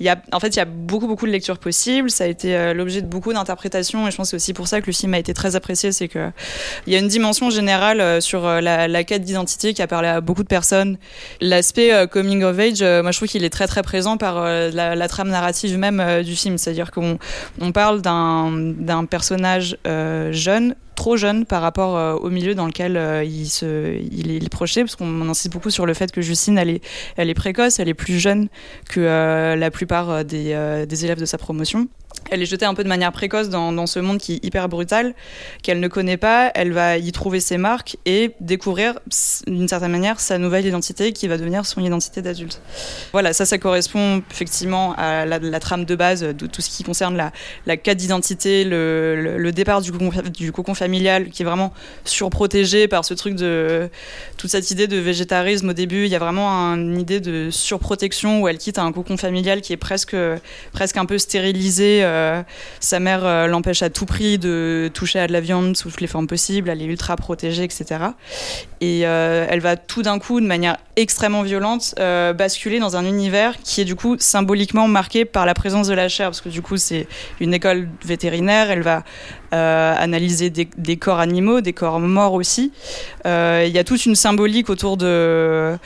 Il 0.01 0.07
y 0.07 0.11
a, 0.11 0.21
en 0.33 0.41
fait, 0.41 0.49
il 0.49 0.57
y 0.57 0.61
a 0.61 0.67
beaucoup 0.67 1.07
beaucoup 1.07 1.27
de 1.27 1.33
lectures 1.33 1.59
possibles. 1.59 2.11
Ça 2.11 2.25
a 2.25 2.27
été 2.27 2.75
l'objet 2.75 3.01
de 3.01 3.07
beaucoup 3.07 3.33
d'interprétations 3.33 4.07
et 4.07 4.11
je 4.11 4.17
pense 4.17 4.27
que 4.27 4.31
c'est 4.33 4.37
aussi 4.37 4.53
pour 4.53 4.69
ça 4.69 4.81
que 4.83 4.87
le 4.87 4.93
film 4.93 5.15
a 5.15 5.19
été 5.19 5.33
très 5.33 5.57
apprécié. 5.57 5.93
C'est 5.93 6.09
que 6.09 6.31
il 6.87 6.93
y 6.93 6.97
a 6.97 6.99
une 6.99 7.09
dimension 7.09 7.49
générale 7.49 8.21
sur 8.21 8.47
la, 8.47 8.89
la 8.89 9.05
quête 9.05 9.23
d'identité 9.23 9.73
qui 9.73 9.81
a 9.81 9.87
parlé 9.87 10.09
à 10.09 10.21
beaucoup 10.21 10.43
de 10.43 10.49
personnes. 10.49 10.99
L'aspect 11.41 12.07
coming 12.11 12.43
of 12.43 12.59
age, 12.59 12.83
moi 12.83 13.11
je 13.13 13.19
trouve 13.19 13.29
qu'il 13.29 13.45
est 13.45 13.51
très 13.51 13.67
très 13.67 13.83
présent 13.83 14.17
par 14.17 14.43
la, 14.45 14.95
la 14.95 15.09
narrative 15.29 15.79
même 15.79 16.01
euh, 16.01 16.23
du 16.23 16.37
film. 16.37 16.59
C'est-à-dire 16.59 16.91
qu'on 16.91 17.19
on 17.61 17.73
parle 17.73 18.01
d'un 18.03 19.05
personnage 19.09 19.77
euh, 19.87 20.33
jeune 20.33 20.75
trop 20.95 21.17
jeune 21.17 21.45
par 21.47 21.63
rapport 21.63 21.97
euh, 21.97 22.15
au 22.15 22.31
milieu 22.31 22.55
dans 22.55 22.67
lequel 22.67 23.25
il, 23.25 23.49
se, 23.49 23.97
il 24.11 24.45
est, 24.45 24.49
projeté, 24.49 24.83
parce 24.83 24.97
qu'on 24.97 25.29
insiste 25.29 25.53
beaucoup 25.53 25.71
sur 25.71 25.87
le 25.87 25.95
fait 25.95 26.13
que 26.13 26.21
Justine, 26.21 26.59
elle 26.59 26.71
est, 26.71 26.85
elle 27.17 27.31
est 27.31 27.35
précoce, 27.35 27.79
elle 27.79 27.89
est 27.89 27.95
plus 27.95 28.19
jeune 28.19 28.49
que 28.89 29.01
la 29.55 29.71
plupart 29.71 30.25
des, 30.25 30.85
des, 30.89 31.05
élèves 31.05 31.21
de 31.21 31.25
sa 31.25 31.39
promotion 31.39 31.89
elle 32.31 32.43
est 32.43 32.47
jetée 32.47 32.65
un 32.65 32.75
peu 32.75 32.83
de 32.83 32.89
manière 32.89 33.13
précoce 33.13 33.49
dans, 33.49 33.87
ce 33.87 33.99
monde 33.99 34.19
qui 34.19 34.35
est 34.35 34.45
hyper 34.45 34.69
brutal, 34.69 35.15
qu'elle 35.63 35.81
ne 35.81 35.89
connaît 35.89 36.17
pas. 36.17 36.51
Elle 36.55 36.73
va 36.73 36.97
y 36.97 37.13
trouver 37.13 37.41
ses 37.41 37.59
marques 37.59 37.97
et 38.07 38.33
découvrir, 38.41 38.99
d'une 39.47 39.69
certaine 39.69 39.91
manière, 39.91 40.21
sa 40.21 40.39
nouvelle 40.39 40.65
identité 40.65 41.13
qui 41.13 41.29
va 41.29 41.37
devenir 41.37 41.67
son 41.67 41.83
identité 41.83 42.23
d'adulte. 42.23 42.61
Voilà, 43.13 43.33
ça, 43.33 43.45
ça 43.45 43.59
correspond 43.59 44.23
effectivement 44.31 44.95
à 44.97 45.27
la, 45.27 45.61
trame 45.61 45.85
de 45.85 45.95
base 45.95 46.23
de 46.23 46.47
tout 46.47 46.63
ce 46.63 46.71
qui 46.71 46.85
concerne 46.85 47.17
la, 47.17 47.33
la 47.67 47.77
d'identité, 47.77 48.65
le, 48.65 49.37
le, 49.37 49.53
départ 49.53 49.83
du 49.83 49.93
du 50.33 50.53
cocon 50.53 50.75
familial 50.83 51.31
qui 51.31 51.43
est 51.43 51.45
vraiment 51.45 51.73
surprotégé 52.05 52.89
par 52.89 53.05
ce 53.05 53.15
truc 53.15 53.37
de 53.37 53.89
toute 54.37 54.51
cette 54.51 54.69
idée 54.73 54.89
de 54.89 54.97
végétarisme 54.97 55.69
au 55.69 55.73
début. 55.73 56.07
Il 56.07 56.11
y 56.11 56.17
a 56.17 56.19
vraiment 56.19 56.49
une 56.75 56.99
idée 56.99 57.21
de 57.21 57.51
surprotection 57.51 58.43
où 58.43 58.49
elle 58.49 58.59
quitte 58.59 58.79
un 58.79 58.91
cocon 58.91 59.17
familial 59.17 59.61
qui 59.61 59.73
est 59.73 59.77
presque, 59.77 60.17
presque 60.73 60.97
un 60.97 61.07
peu 61.07 61.19
stérilisé 61.19 62.01
euh, 62.03 62.43
sa 62.81 62.99
mère 62.99 63.25
euh, 63.25 63.47
l'empêche 63.47 63.83
à 63.83 63.91
tout 63.91 64.07
prix 64.07 64.39
de 64.39 64.91
toucher 64.93 65.21
à 65.21 65.29
de 65.29 65.33
la 65.33 65.41
viande 65.41 65.77
sous 65.77 65.91
toutes 65.91 66.01
les 66.01 66.09
formes 66.09 66.27
possibles, 66.27 66.69
elle 66.69 66.83
est 66.83 66.87
ultra 66.87 67.15
protégée, 67.17 67.63
etc. 67.63 67.85
Et 68.81 69.03
euh, 69.07 69.47
elle 69.49 69.61
va 69.61 69.77
tout 69.77 70.03
d'un 70.03 70.19
coup, 70.19 70.41
de 70.41 70.47
manière 70.47 70.79
extrêmement 70.97 71.43
violente, 71.43 71.95
basculer 71.97 72.81
dans 72.81 72.97
un 72.97 73.07
univers 73.07 73.55
qui 73.63 73.81
est 73.81 73.85
du 73.85 73.95
coup 73.95 74.17
symboliquement 74.19 74.89
marqué 74.89 75.25
par 75.25 75.47
la 75.47 75.55
présence 75.55 75.87
de 75.87 75.95
la 75.95 76.09
chair, 76.09 76.29
parce 76.29 76.41
que 76.41 76.49
du 76.49 76.61
coup 76.61 76.77
c'est 76.77 77.07
une 77.41 77.55
école 77.55 77.89
vétérinaire, 78.05 78.71
elle 78.71 78.83
va 78.83 79.05
analyser 79.53 80.51
des, 80.51 80.97
corps 80.97 81.21
animaux, 81.21 81.61
des 81.61 81.73
corps 81.73 82.01
morts 82.01 82.35
aussi. 82.35 82.73
Il 83.25 83.69
y 83.69 83.79
a 83.79 83.85
toute 83.85 84.07
une 84.07 84.15
symbolique 84.15 84.71
autour 84.71 84.97
de, 84.97 85.79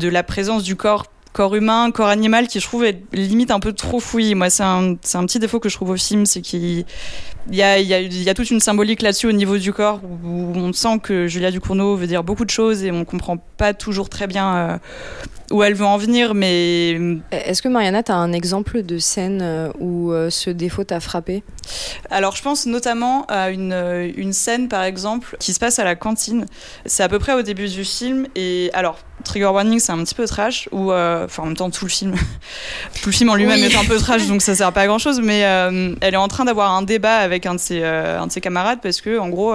la 0.00 0.22
présence 0.22 0.62
du 0.62 0.76
corps 0.76 1.06
corps 1.32 1.54
humain, 1.54 1.90
corps 1.92 2.08
animal, 2.08 2.46
qui 2.46 2.60
je 2.60 2.66
trouve 2.66 2.84
est 2.84 3.02
limite 3.12 3.50
un 3.50 3.60
peu 3.60 3.72
trop 3.72 4.00
fouillis. 4.00 4.34
Moi, 4.34 4.50
c'est 4.50 4.62
un, 4.62 4.92
un, 4.92 5.26
petit 5.26 5.38
défaut 5.38 5.60
que 5.60 5.70
je 5.70 5.76
trouve 5.76 5.90
au 5.90 5.96
film, 5.96 6.26
c'est 6.26 6.42
qu'il 6.42 6.84
y 7.50 7.62
a, 7.62 7.78
y, 7.78 7.94
a, 7.94 8.00
y 8.00 8.28
a, 8.28 8.34
toute 8.34 8.50
une 8.50 8.60
symbolique 8.60 9.02
là-dessus 9.02 9.26
au 9.26 9.32
niveau 9.32 9.58
du 9.58 9.72
corps, 9.72 10.00
où, 10.04 10.52
on 10.54 10.72
sent 10.72 11.00
que 11.02 11.26
Julia 11.26 11.50
Ducournau 11.50 11.96
veut 11.96 12.06
dire 12.06 12.22
beaucoup 12.22 12.44
de 12.44 12.50
choses 12.50 12.84
et 12.84 12.90
on 12.90 13.04
comprend 13.04 13.36
pas 13.36 13.74
toujours 13.74 14.08
très 14.08 14.26
bien 14.26 14.56
euh, 14.56 14.78
où 15.50 15.62
elle 15.62 15.74
veut 15.74 15.84
en 15.84 15.98
venir, 15.98 16.34
mais... 16.34 16.92
Est-ce 17.30 17.62
que 17.62 17.68
Mariana, 17.68 18.02
tu 18.02 18.12
as 18.12 18.16
un 18.16 18.32
exemple 18.32 18.82
de 18.82 18.98
scène 18.98 19.40
euh, 19.42 19.70
où 19.80 20.12
euh, 20.12 20.30
ce 20.30 20.50
défaut 20.50 20.84
t'a 20.84 21.00
frappé? 21.00 21.42
Alors, 22.10 22.36
je 22.36 22.42
pense 22.42 22.66
notamment 22.66 23.24
à 23.26 23.50
une, 23.50 24.12
une 24.16 24.32
scène, 24.32 24.68
par 24.68 24.84
exemple, 24.84 25.36
qui 25.40 25.52
se 25.52 25.60
passe 25.60 25.78
à 25.78 25.84
la 25.84 25.96
cantine. 25.96 26.46
C'est 26.86 27.02
à 27.02 27.08
peu 27.08 27.18
près 27.18 27.34
au 27.34 27.42
début 27.42 27.68
du 27.68 27.84
film, 27.84 28.26
et 28.36 28.70
alors 28.72 28.98
Trigger 29.22 29.46
Warning, 29.46 29.78
c'est 29.78 29.92
un 29.92 30.02
petit 30.02 30.14
peu 30.14 30.26
trash, 30.26 30.68
ou 30.72 30.92
euh, 30.92 31.24
enfin 31.24 31.42
en 31.42 31.46
même 31.46 31.56
temps 31.56 31.70
tout 31.70 31.84
le 31.84 31.90
film, 31.90 32.14
tout 33.02 33.08
le 33.08 33.12
film 33.12 33.30
en 33.30 33.34
lui-même 33.34 33.62
est 33.62 33.76
un 33.76 33.84
peu 33.84 33.96
trash, 33.98 34.26
donc 34.26 34.42
ça 34.42 34.54
sert 34.54 34.72
pas 34.72 34.82
à 34.82 34.86
grand 34.86 34.98
chose. 34.98 35.20
Mais 35.22 35.44
euh, 35.44 35.94
elle 36.00 36.14
est 36.14 36.18
en 36.18 36.28
train 36.28 36.44
d'avoir 36.44 36.72
un 36.72 36.82
débat 36.82 37.16
avec 37.16 37.46
un 37.46 37.54
de 37.54 37.60
ses, 37.60 37.80
euh, 37.82 38.20
un 38.20 38.26
de 38.26 38.32
ses 38.32 38.40
camarades 38.40 38.80
parce 38.82 39.00
que 39.00 39.18
en 39.18 39.28
gros, 39.28 39.54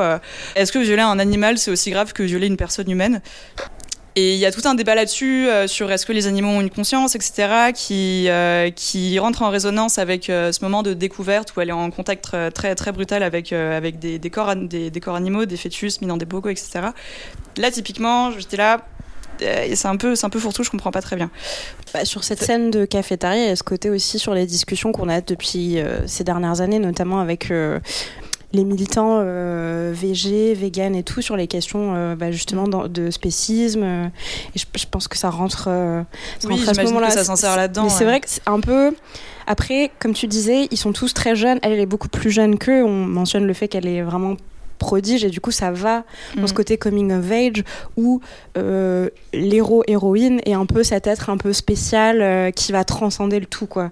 est-ce 0.56 0.72
que 0.72 0.80
violer 0.80 1.02
un 1.02 1.20
animal 1.20 1.58
c'est 1.58 1.72
aussi 1.72 1.92
grave 1.92 2.14
que 2.14 2.24
violer 2.24 2.48
une 2.48 2.58
personne 2.58 2.90
humaine? 2.90 3.22
Et 4.20 4.34
il 4.34 4.40
y 4.40 4.48
a 4.48 4.52
tout 4.52 4.64
un 4.66 4.74
débat 4.74 4.96
là-dessus 4.96 5.48
sur 5.68 5.92
est-ce 5.92 6.04
que 6.04 6.12
les 6.12 6.26
animaux 6.26 6.50
ont 6.50 6.62
une 6.62 6.72
conscience, 6.72 7.14
etc., 7.14 7.72
qui, 7.72 8.28
qui 8.76 9.20
rentre 9.20 9.44
en 9.44 9.52
résonance 9.52 10.00
avec 10.00 10.26
ce 10.26 10.64
moment 10.64 10.82
de 10.82 10.94
découverte 10.96 11.56
où 11.56 11.62
elle 11.62 11.70
est 11.70 11.74
en 11.74 11.92
contact 11.92 12.36
très, 12.56 12.74
très 12.74 12.92
brutal 12.92 13.22
avec, 13.22 13.54
avec 13.54 14.00
des, 14.00 14.18
des, 14.18 14.30
corps, 14.32 14.56
des, 14.56 14.90
des 14.90 15.00
corps 15.00 15.16
animaux, 15.16 15.46
des 15.46 15.56
fœtus 15.56 16.02
mis 16.02 16.08
dans 16.08 16.18
des 16.18 16.26
bocaux, 16.26 16.50
etc. 16.50 16.88
Là, 17.58 17.72
typiquement, 17.72 18.32
j'étais 18.32 18.58
là, 18.58 18.86
c'est 19.40 19.88
un 19.88 19.98
peu 19.98 20.16
c'est 20.16 20.26
un 20.26 20.30
peu 20.30 20.40
fourre-tout 20.40 20.64
je 20.64 20.70
comprends 20.70 20.92
pas 20.92 21.02
très 21.02 21.16
bien 21.16 21.30
bah, 21.94 22.06
sur 22.06 22.24
cette 22.24 22.42
scène 22.42 22.72
de 22.72 22.86
cafétéria 22.86 23.44
il 23.44 23.48
y 23.48 23.52
a 23.52 23.56
ce 23.56 23.64
côté 23.64 23.90
aussi 23.90 24.20
sur 24.20 24.34
les 24.34 24.46
discussions 24.46 24.92
qu'on 24.92 25.10
a 25.10 25.22
depuis 25.22 25.80
euh, 25.80 26.06
ces 26.08 26.24
dernières 26.24 26.62
années 26.62 26.80
notamment 26.80 27.20
avec 27.20 27.52
euh, 27.52 27.80
les 28.54 28.64
militants 28.64 29.20
euh, 29.22 29.94
VG, 29.94 30.54
vegan 30.54 30.96
et 30.96 31.04
tout 31.04 31.22
sur 31.22 31.36
les 31.36 31.48
questions 31.48 32.16
bah, 32.16 32.32
justement 32.32 32.68
de 32.68 33.12
spécisme. 33.12 33.84
et 33.84 34.58
je, 34.58 34.86
pense 34.90 35.10
que 35.10 35.18
ça 35.18 35.30
rentre, 35.30 35.64
ça 35.66 36.06
oui, 36.48 36.64
à 36.66 36.74
ce 36.74 36.82
moment-là. 36.84 37.10
Ça 37.10 37.26
s'en 37.26 37.36
sert 37.36 37.58
là-dedans. 37.58 37.84
Mais 37.84 37.90
c'est 37.90 38.06
vrai 38.06 38.22
que 38.22 38.30
c'est 38.30 38.48
un 38.48 38.62
peu. 38.62 38.96
Après, 39.48 39.92
comme 40.00 40.14
tu 40.14 40.28
disais, 40.28 40.70
ils 40.72 40.78
sont 40.78 40.94
tous 40.94 41.14
très 41.14 41.36
jeunes. 41.36 41.60
Elle, 41.62 41.74
elle 41.74 41.80
est 41.82 41.86
beaucoup 41.86 42.08
plus 42.08 42.32
jeune 42.32 42.58
qu'eux. 42.58 42.86
On 42.86 43.06
mentionne 43.06 43.46
le 43.46 43.54
fait 43.54 43.68
qu'elle 43.68 43.86
est 43.86 44.02
vraiment 44.02 44.38
prodige 44.78 45.24
et 45.24 45.30
du 45.30 45.42
coup 45.42 45.52
ça 45.52 45.72
va 45.72 46.04
dans 46.36 46.48
ce 46.48 46.54
mm. 46.54 46.56
côté 46.56 46.78
coming 46.78 47.12
of 47.12 47.32
age 47.32 47.64
où 47.96 48.22
euh, 48.58 49.10
l'héros 49.34 49.84
héroïne 49.88 50.40
est 50.46 50.54
un 50.54 50.66
peu 50.66 50.84
cet 50.84 51.08
être 51.08 51.30
un 51.30 51.38
peu 51.38 51.54
spécial 51.54 52.22
euh, 52.22 52.52
qui 52.52 52.72
va 52.72 52.84
transcender 52.84 53.40
le 53.40 53.46
tout 53.46 53.68
quoi 53.68 53.92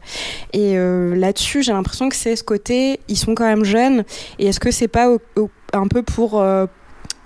et 0.53 0.77
euh, 0.77 1.15
là-dessus 1.15 1.63
j'ai 1.63 1.73
l'impression 1.73 2.09
que 2.09 2.15
c'est 2.15 2.35
ce 2.35 2.43
côté 2.43 2.99
ils 3.07 3.17
sont 3.17 3.35
quand 3.35 3.45
même 3.45 3.65
jeunes 3.65 4.03
et 4.39 4.47
est-ce 4.47 4.59
que 4.59 4.71
c'est 4.71 4.87
pas 4.87 5.07
un 5.73 5.87
peu 5.87 6.03
pour 6.03 6.43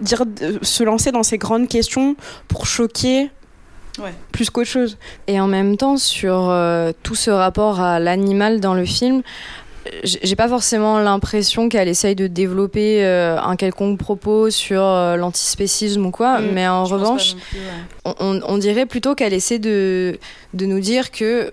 dire 0.01 0.23
se 0.61 0.83
lancer 0.83 1.11
dans 1.11 1.23
ces 1.23 1.37
grandes 1.37 1.67
questions 1.67 2.15
pour 2.47 2.65
choquer 2.65 3.29
plus 4.31 4.49
qu'autre 4.49 4.69
chose? 4.69 4.97
Et 5.27 5.41
en 5.41 5.47
même 5.47 5.75
temps, 5.75 5.97
sur 5.97 6.55
tout 7.03 7.15
ce 7.15 7.29
rapport 7.29 7.81
à 7.81 7.99
l'animal 7.99 8.61
dans 8.61 8.73
le 8.73 8.85
film, 8.85 9.21
j'ai 10.03 10.36
pas 10.36 10.48
forcément 10.48 11.00
l'impression 11.00 11.69
qu'elle 11.69 11.88
essaye 11.88 12.15
de 12.15 12.27
développer 12.27 13.03
euh, 13.03 13.39
un 13.39 13.55
quelconque 13.55 13.98
propos 13.98 14.50
sur 14.50 14.81
euh, 14.81 15.15
l'antispécisme 15.15 16.05
ou 16.05 16.12
quoi, 16.12 16.39
mm. 16.39 16.51
mais 16.53 16.67
en 16.67 16.83
revanche, 16.86 17.36
on, 18.05 18.57
dirait 18.57 18.86
plutôt 18.86 19.15
qu'elle 19.15 19.33
essaie 19.33 19.59
de, 19.59 20.19
de 20.53 20.65
nous 20.65 20.79
dire 20.79 21.12
que 21.12 21.51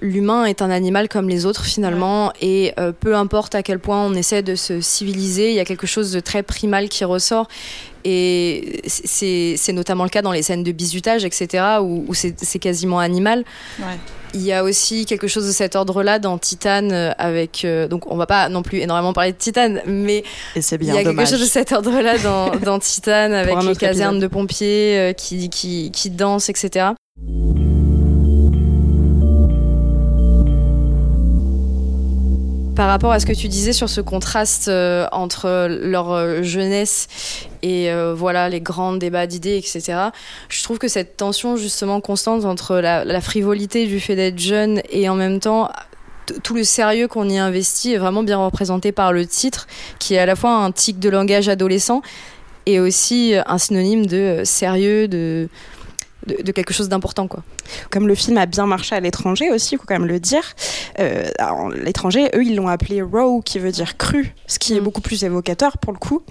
l'humain 0.00 0.44
est 0.44 0.62
un 0.62 0.70
animal 0.70 1.08
comme 1.08 1.28
les 1.28 1.46
autres 1.46 1.64
finalement 1.64 2.32
et 2.40 2.72
euh, 2.78 2.92
peu 2.92 3.16
importe 3.16 3.54
à 3.54 3.62
quel 3.62 3.78
point 3.78 4.04
on 4.04 4.14
essaie 4.14 4.42
de 4.42 4.54
se 4.54 4.80
civiliser, 4.80 5.50
il 5.50 5.56
y 5.56 5.60
a 5.60 5.64
quelque 5.64 5.86
chose 5.86 6.12
de 6.12 6.20
très 6.20 6.42
primal 6.42 6.88
qui 6.88 7.04
ressort 7.04 7.48
et 8.04 8.82
c'est 8.86 9.72
notamment 9.72 10.04
le 10.04 10.10
cas 10.10 10.22
dans 10.22 10.30
les 10.30 10.42
scènes 10.42 10.62
de 10.62 10.70
bizutage, 10.70 11.24
etc., 11.24 11.64
où, 11.80 12.04
où 12.06 12.14
c'est 12.14 12.58
quasiment 12.60 13.00
animal. 13.00 13.44
Ouais. 13.80 13.98
Il 14.34 14.42
y 14.42 14.52
a 14.52 14.64
aussi 14.64 15.06
quelque 15.06 15.28
chose 15.28 15.46
de 15.46 15.52
cet 15.52 15.76
ordre-là 15.76 16.18
dans 16.18 16.38
Titan 16.38 16.90
euh, 16.90 17.12
avec 17.18 17.64
euh, 17.64 17.88
donc 17.88 18.10
on 18.10 18.16
va 18.16 18.26
pas 18.26 18.48
non 18.48 18.62
plus 18.62 18.78
énormément 18.78 19.12
parler 19.12 19.32
de 19.32 19.36
Titan 19.36 19.76
mais 19.86 20.24
il 20.54 20.84
y 20.84 20.90
a 20.90 21.04
quelque 21.04 21.24
chose 21.26 21.40
de 21.40 21.46
cet 21.46 21.72
ordre-là 21.72 22.18
dans, 22.18 22.50
dans 22.56 22.78
Titan 22.78 23.10
avec 23.32 23.62
les 23.62 23.76
casernes 23.76 24.18
de 24.18 24.26
pompiers 24.26 24.98
euh, 24.98 25.12
qui, 25.12 25.48
qui, 25.50 25.90
qui 25.92 26.10
dansent 26.10 26.48
etc. 26.48 26.90
par 32.76 32.88
rapport 32.88 33.10
à 33.10 33.18
ce 33.18 33.26
que 33.26 33.32
tu 33.32 33.48
disais 33.48 33.72
sur 33.72 33.88
ce 33.88 34.02
contraste 34.02 34.68
euh, 34.68 35.06
entre 35.10 35.66
leur 35.68 36.12
euh, 36.12 36.42
jeunesse 36.42 37.08
et 37.62 37.90
euh, 37.90 38.14
voilà 38.14 38.48
les 38.50 38.60
grands 38.60 38.92
débats 38.92 39.26
d'idées, 39.26 39.56
etc. 39.56 40.10
Je 40.50 40.62
trouve 40.62 40.78
que 40.78 40.86
cette 40.86 41.16
tension 41.16 41.56
justement 41.56 42.00
constante 42.00 42.44
entre 42.44 42.76
la, 42.76 43.20
frivolité 43.20 43.86
du 43.86 43.98
fait 43.98 44.14
d'être 44.14 44.38
jeune 44.38 44.82
et 44.90 45.08
en 45.08 45.14
même 45.14 45.40
temps 45.40 45.70
tout 46.42 46.54
le 46.54 46.64
sérieux 46.64 47.08
qu'on 47.08 47.28
y 47.28 47.38
investit 47.38 47.94
est 47.94 47.98
vraiment 47.98 48.22
bien 48.22 48.36
représenté 48.36 48.92
par 48.92 49.12
le 49.12 49.26
titre, 49.26 49.66
qui 49.98 50.14
est 50.14 50.18
à 50.18 50.26
la 50.26 50.36
fois 50.36 50.50
un 50.50 50.70
tic 50.70 50.98
de 50.98 51.08
langage 51.08 51.48
adolescent 51.48 52.02
et 52.66 52.78
aussi 52.78 53.34
un 53.46 53.58
synonyme 53.58 54.06
de 54.06 54.42
sérieux, 54.44 55.08
de 55.08 55.48
de, 56.26 56.52
quelque 56.52 56.72
chose 56.72 56.88
d'important. 56.88 57.28
quoi. 57.28 57.42
Comme 57.90 58.08
le 58.08 58.14
film 58.14 58.38
a 58.38 58.46
bien 58.46 58.66
marché 58.66 58.94
à 58.94 59.00
l'étranger 59.00 59.50
aussi, 59.50 59.74
il 59.74 59.78
faut 59.78 59.84
quand 59.86 59.98
même 59.98 60.08
le 60.08 60.20
dire. 60.20 60.42
Euh, 60.98 61.24
l'étranger, 61.82 62.28
eux, 62.34 62.44
ils 62.44 62.56
l'ont 62.56 62.68
appelé 62.68 63.02
raw, 63.02 63.40
qui 63.42 63.58
veut 63.58 63.72
dire 63.72 63.96
cru, 63.96 64.34
ce 64.46 64.58
qui 64.58 64.74
est 64.76 64.80
mm. 64.80 64.84
beaucoup 64.84 65.00
plus 65.00 65.24
évocateur 65.24 65.78
pour 65.78 65.92
le 65.92 65.98
coup. 65.98 66.22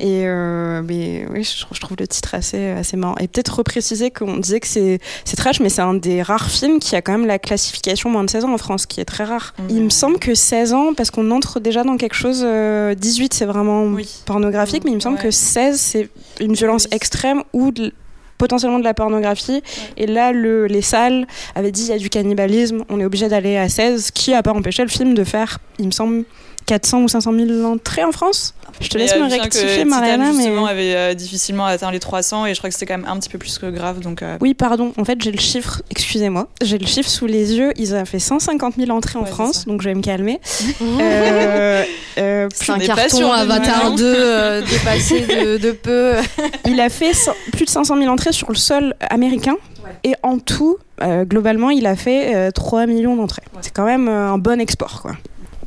Et 0.00 0.26
euh, 0.26 0.82
mais 0.82 1.26
oui, 1.32 1.44
je, 1.44 1.80
trouve 1.80 1.96
le 1.98 2.06
titre 2.06 2.34
assez, 2.34 2.70
assez 2.70 2.96
marrant. 2.96 3.16
Et 3.20 3.28
peut-être 3.28 3.56
repréciser 3.56 4.10
qu'on 4.10 4.36
disait 4.36 4.60
que 4.60 4.66
c'est 4.66 5.00
trash, 5.36 5.60
mais 5.60 5.68
c'est 5.68 5.82
un 5.82 5.94
des 5.94 6.22
rares 6.22 6.50
films 6.50 6.78
qui 6.78 6.96
a 6.96 7.02
quand 7.02 7.12
même 7.12 7.26
la 7.26 7.38
classification 7.38 8.10
moins 8.10 8.24
de 8.24 8.30
16 8.30 8.44
ans 8.44 8.52
en 8.52 8.58
France, 8.58 8.86
qui 8.86 9.00
est 9.00 9.04
très 9.04 9.24
rare. 9.24 9.54
Mm. 9.58 9.62
Il 9.70 9.82
me 9.84 9.90
semble 9.90 10.18
que 10.18 10.34
16 10.34 10.72
ans, 10.72 10.94
parce 10.94 11.10
qu'on 11.10 11.30
entre 11.30 11.60
déjà 11.60 11.84
dans 11.84 11.96
quelque 11.96 12.16
chose, 12.16 12.38
18 12.38 12.44
euh, 12.44 13.28
c'est 13.30 13.44
vraiment 13.44 13.96
pornographique, 14.24 14.84
mais 14.84 14.90
il 14.90 14.96
me 14.96 15.00
semble 15.00 15.18
que 15.18 15.30
16 15.30 15.78
c'est 15.78 16.08
une 16.40 16.54
violence 16.54 16.88
extrême 16.90 17.42
ou 17.52 17.70
de 17.70 17.92
potentiellement 18.38 18.78
de 18.78 18.84
la 18.84 18.94
pornographie. 18.94 19.62
Et 19.96 20.06
là, 20.06 20.32
le, 20.32 20.66
les 20.66 20.82
salles 20.82 21.26
avaient 21.54 21.72
dit 21.72 21.82
il 21.82 21.88
y 21.88 21.92
a 21.92 21.98
du 21.98 22.08
cannibalisme, 22.08 22.84
on 22.88 23.00
est 23.00 23.04
obligé 23.04 23.28
d'aller 23.28 23.56
à 23.56 23.68
16, 23.68 24.12
qui 24.12 24.32
a 24.34 24.42
pas 24.42 24.52
empêché 24.52 24.82
le 24.82 24.88
film 24.88 25.14
de 25.14 25.24
faire, 25.24 25.58
il 25.78 25.86
me 25.86 25.90
semble, 25.90 26.24
400 26.68 27.00
ou 27.00 27.08
500 27.08 27.32
000 27.32 27.64
entrées 27.64 28.04
en 28.04 28.12
France. 28.12 28.54
Je 28.80 28.88
te 28.88 28.98
laisse 28.98 29.16
me 29.16 29.28
rectifier, 29.28 29.86
Mariana. 29.86 30.32
mais 30.32 30.46
avait 30.68 30.94
euh, 30.94 31.14
difficilement 31.14 31.64
atteint 31.64 31.90
les 31.90 31.98
300 31.98 32.44
et 32.44 32.54
je 32.54 32.58
crois 32.58 32.68
que 32.68 32.74
c'était 32.74 32.84
quand 32.84 32.98
même 32.98 33.08
un 33.08 33.18
petit 33.18 33.30
peu 33.30 33.38
plus 33.38 33.58
que 33.58 33.66
grave. 33.70 34.00
Donc, 34.00 34.22
euh. 34.22 34.36
Oui, 34.42 34.52
pardon. 34.52 34.92
En 34.98 35.04
fait, 35.04 35.20
j'ai 35.22 35.32
le 35.32 35.38
chiffre, 35.38 35.82
excusez-moi, 35.90 36.46
j'ai 36.62 36.76
le 36.76 36.86
chiffre 36.86 37.08
sous 37.08 37.26
les 37.26 37.54
yeux. 37.54 37.72
Ils 37.76 37.94
ont 37.94 38.04
fait 38.04 38.18
150 38.18 38.74
000 38.76 38.90
entrées 38.90 39.18
en 39.18 39.24
France, 39.24 39.66
donc 39.66 39.80
je 39.80 39.88
vais 39.88 39.94
me 39.94 40.02
calmer. 40.02 40.40
euh, 40.82 41.84
euh, 42.18 42.48
c'est 42.54 42.70
un 42.70 42.78
carton 42.78 43.32
Avatar 43.32 43.94
2 43.94 44.62
dépassé 44.62 45.20
de, 45.22 45.56
de, 45.56 45.72
peu. 45.72 46.16
il 46.66 46.80
a 46.80 46.90
fait 46.90 47.12
plus 47.52 47.64
de 47.64 47.70
500 47.70 47.96
000 47.96 48.12
entrées 48.12 48.32
sur 48.32 48.50
le 48.50 48.56
sol 48.58 48.94
américain. 49.08 49.56
Et 50.04 50.14
en 50.22 50.38
tout, 50.38 50.76
globalement, 51.00 51.70
il 51.70 51.86
a 51.86 51.96
fait 51.96 52.52
3 52.52 52.84
millions 52.84 53.16
d'entrées. 53.16 53.42
C'est 53.62 53.72
quand 53.72 53.86
même 53.86 54.08
un 54.08 54.36
bon 54.36 54.60
export, 54.60 55.00
quoi. 55.00 55.12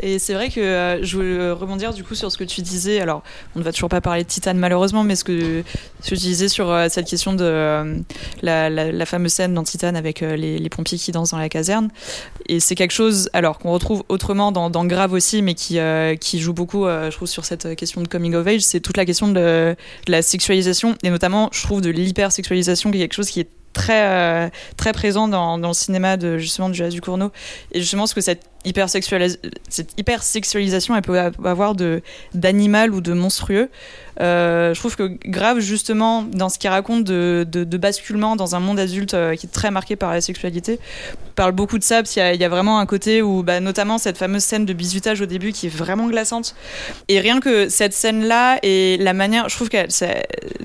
Et 0.01 0.17
c'est 0.17 0.33
vrai 0.33 0.49
que 0.49 0.59
euh, 0.59 1.03
je 1.03 1.15
voulais 1.15 1.51
rebondir 1.51 1.93
du 1.93 2.03
coup 2.03 2.15
sur 2.15 2.31
ce 2.31 2.37
que 2.37 2.43
tu 2.43 2.61
disais. 2.61 2.99
Alors, 2.99 3.21
on 3.55 3.59
ne 3.59 3.63
va 3.63 3.71
toujours 3.71 3.89
pas 3.89 4.01
parler 4.01 4.23
de 4.23 4.27
Titane 4.27 4.57
malheureusement, 4.57 5.03
mais 5.03 5.15
ce 5.15 5.23
que, 5.23 5.63
tu 6.03 6.15
disais 6.15 6.47
sur 6.47 6.71
euh, 6.71 6.87
cette 6.89 7.07
question 7.07 7.33
de 7.33 7.43
euh, 7.43 7.99
la, 8.41 9.05
fameuse 9.05 9.33
scène 9.33 9.53
dans 9.53 9.63
Titane 9.63 9.95
avec 9.95 10.21
les, 10.21 10.69
pompiers 10.69 10.97
qui 10.97 11.11
dansent 11.11 11.31
dans 11.31 11.37
la 11.37 11.49
caserne. 11.49 11.89
Et 12.47 12.59
c'est 12.59 12.75
quelque 12.75 12.91
chose, 12.91 13.29
alors 13.33 13.59
qu'on 13.59 13.71
retrouve 13.71 14.03
autrement 14.09 14.51
dans, 14.51 14.81
Grave 14.85 15.13
aussi, 15.13 15.43
mais 15.43 15.53
qui, 15.53 15.77
qui 16.19 16.39
joue 16.39 16.53
beaucoup, 16.53 16.85
je 16.85 17.11
trouve, 17.11 17.27
sur 17.27 17.45
cette 17.45 17.75
question 17.75 18.01
de 18.01 18.07
coming 18.07 18.33
of 18.33 18.47
age. 18.47 18.61
C'est 18.61 18.79
toute 18.79 18.97
la 18.97 19.05
question 19.05 19.27
de, 19.27 19.33
de, 19.33 19.75
la 20.11 20.21
sexualisation 20.21 20.95
et 21.03 21.09
notamment, 21.11 21.49
je 21.53 21.61
trouve, 21.61 21.81
de 21.81 21.89
l'hypersexualisation, 21.89 22.89
qui 22.89 22.97
est 22.97 23.01
quelque 23.01 23.13
chose 23.13 23.29
qui 23.29 23.41
est 23.41 23.49
très 23.73 24.51
très 24.75 24.91
présent 24.91 25.27
dans, 25.27 25.57
le 25.57 25.73
cinéma 25.73 26.17
de 26.17 26.37
justement 26.37 26.69
du 26.69 26.77
Jazz 26.77 26.93
du 26.93 26.99
Cournot 27.01 27.31
et 27.71 27.79
justement 27.79 28.05
ce 28.05 28.13
que 28.13 28.21
cette 28.21 28.50
cette 28.63 29.99
hypersexualisation 29.99 30.95
elle 30.95 31.01
peut 31.01 31.19
avoir 31.19 31.75
d'animal 32.33 32.93
ou 32.93 33.01
de 33.01 33.13
monstrueux. 33.13 33.69
Euh, 34.19 34.73
je 34.73 34.79
trouve 34.79 34.95
que 34.95 35.17
grave 35.25 35.59
justement 35.59 36.21
dans 36.21 36.49
ce 36.49 36.59
qu'il 36.59 36.69
raconte 36.69 37.05
de, 37.05 37.47
de, 37.49 37.77
basculement 37.77 38.35
dans 38.35 38.55
un 38.55 38.59
monde 38.59 38.77
adulte 38.77 39.13
euh, 39.13 39.35
qui 39.35 39.47
est 39.47 39.49
très 39.49 39.71
marqué 39.71 39.95
par 39.95 40.11
la 40.11 40.19
sexualité 40.19 40.79
parle 41.31 41.53
beaucoup 41.53 41.79
de 41.79 41.83
ça 41.83 41.97
parce 41.97 42.11
qu'il 42.11 42.21
y, 42.21 42.43
a 42.43 42.49
vraiment 42.49 42.79
un 42.79 42.85
côté 42.85 43.21
où 43.21 43.41
bah, 43.41 43.59
notamment 43.59 43.97
cette 43.97 44.17
fameuse 44.17 44.43
scène 44.43 44.65
de 44.65 44.73
bisutage 44.73 45.21
au 45.21 45.25
début 45.25 45.53
qui 45.53 45.67
est 45.67 45.75
vraiment 45.75 46.07
glaçante. 46.07 46.55
Et 47.07 47.19
rien 47.19 47.39
que 47.39 47.69
cette 47.69 47.93
scène 47.93 48.25
là 48.25 48.59
et 48.61 48.97
la 48.97 49.13
manière 49.13 49.49
je 49.49 49.55
trouve 49.55 49.69
que 49.69 49.77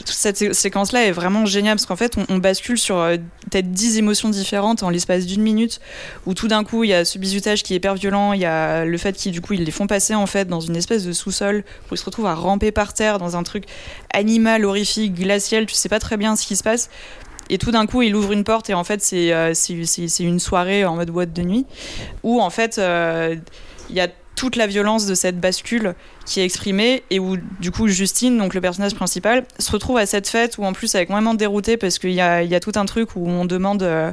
cette 0.05 0.55
séquence 0.55 0.93
là 0.93 1.07
est 1.07 1.13
vraiment 1.13 1.47
géniale 1.47 1.77
parce 1.77 1.87
qu'en 1.87 1.97
fait 1.97 2.17
on, 2.29 2.37
bascule 2.39 2.77
sur 2.77 2.99
euh, 2.99 3.17
peut-être 3.51 3.71
10 3.71 3.97
émotions 3.97 4.29
différentes 4.29 4.83
en 4.83 4.91
l'espace 4.91 5.25
d'une 5.25 5.41
minute 5.41 5.81
où 6.27 6.35
tout 6.35 6.49
d'un 6.49 6.63
coup 6.63 6.85
il 6.85 6.91
y 6.91 6.95
a 6.95 7.05
ce 7.05 7.19
bisutage 7.19 7.63
qui 7.63 7.75
est 7.75 7.81
violent 7.95 8.33
il 8.33 8.41
y 8.41 8.45
a 8.45 8.85
le 8.85 8.99
fait 8.99 9.13
qu'ils 9.13 9.33
du 9.33 9.41
coup 9.41 9.55
ils 9.55 9.65
les 9.65 9.71
font 9.71 9.87
passer 9.87 10.15
en 10.15 10.27
fait 10.27 10.49
dans 10.49 10.61
une 10.61 10.77
espèce 10.77 11.05
de 11.05 11.13
sous-sol 11.13 11.65
où 11.91 11.95
ils 11.95 11.99
se 11.99 12.05
retrouvent 12.05 12.27
à 12.27 12.35
ramper 12.35 12.73
par 12.73 12.95
terre 12.95 13.19
dans 13.19 13.37
un 13.37 13.43
truc 13.43 13.65
animal, 14.13 14.65
horrifique, 14.65 15.15
glacial, 15.15 15.67
tu 15.67 15.75
sais 15.75 15.89
pas 15.89 15.99
très 15.99 16.17
bien 16.17 16.37
ce 16.37 16.47
qui 16.47 16.57
se 16.57 16.63
passe. 16.63 16.91
Et 17.49 17.59
tout 17.59 17.71
d'un 17.71 17.87
coup, 17.87 18.03
il 18.03 18.15
ouvre 18.17 18.33
une 18.33 18.45
porte 18.45 18.71
et 18.71 18.75
en 18.75 18.83
fait, 18.83 19.01
c'est 19.03 19.33
euh, 19.33 19.53
une 20.19 20.41
soirée 20.41 20.85
en 20.85 20.97
mode 20.97 21.11
boîte 21.11 21.33
de 21.33 21.43
nuit 21.43 21.67
où 22.23 22.41
en 22.41 22.51
fait, 22.51 22.79
euh, 22.79 23.37
il 23.89 23.95
y 23.95 24.01
a 24.01 24.09
toute 24.37 24.57
la 24.57 24.67
violence 24.67 25.07
de 25.07 25.15
cette 25.15 25.41
bascule 25.41 25.95
qui 26.27 26.41
est 26.41 26.45
exprimée 26.45 27.03
et 27.11 27.19
où 27.19 27.37
du 27.61 27.71
coup 27.71 27.89
Justine, 27.89 28.37
donc 28.37 28.53
le 28.53 28.61
personnage 28.61 28.95
principal, 28.95 29.45
se 29.59 29.73
retrouve 29.73 29.97
à 29.97 30.07
cette 30.07 30.29
fête 30.29 30.59
où 30.59 30.65
en 30.65 30.73
plus 30.73 30.95
elle 30.95 31.03
est 31.03 31.07
complètement 31.07 31.35
déroutée 31.35 31.77
parce 31.77 31.99
qu'il 31.99 32.13
y 32.13 32.21
a, 32.21 32.61
tout 32.61 32.73
un 32.75 32.85
truc 32.85 33.17
où 33.17 33.27
on 33.29 33.47
demande, 33.47 33.83
euh, 33.83 34.13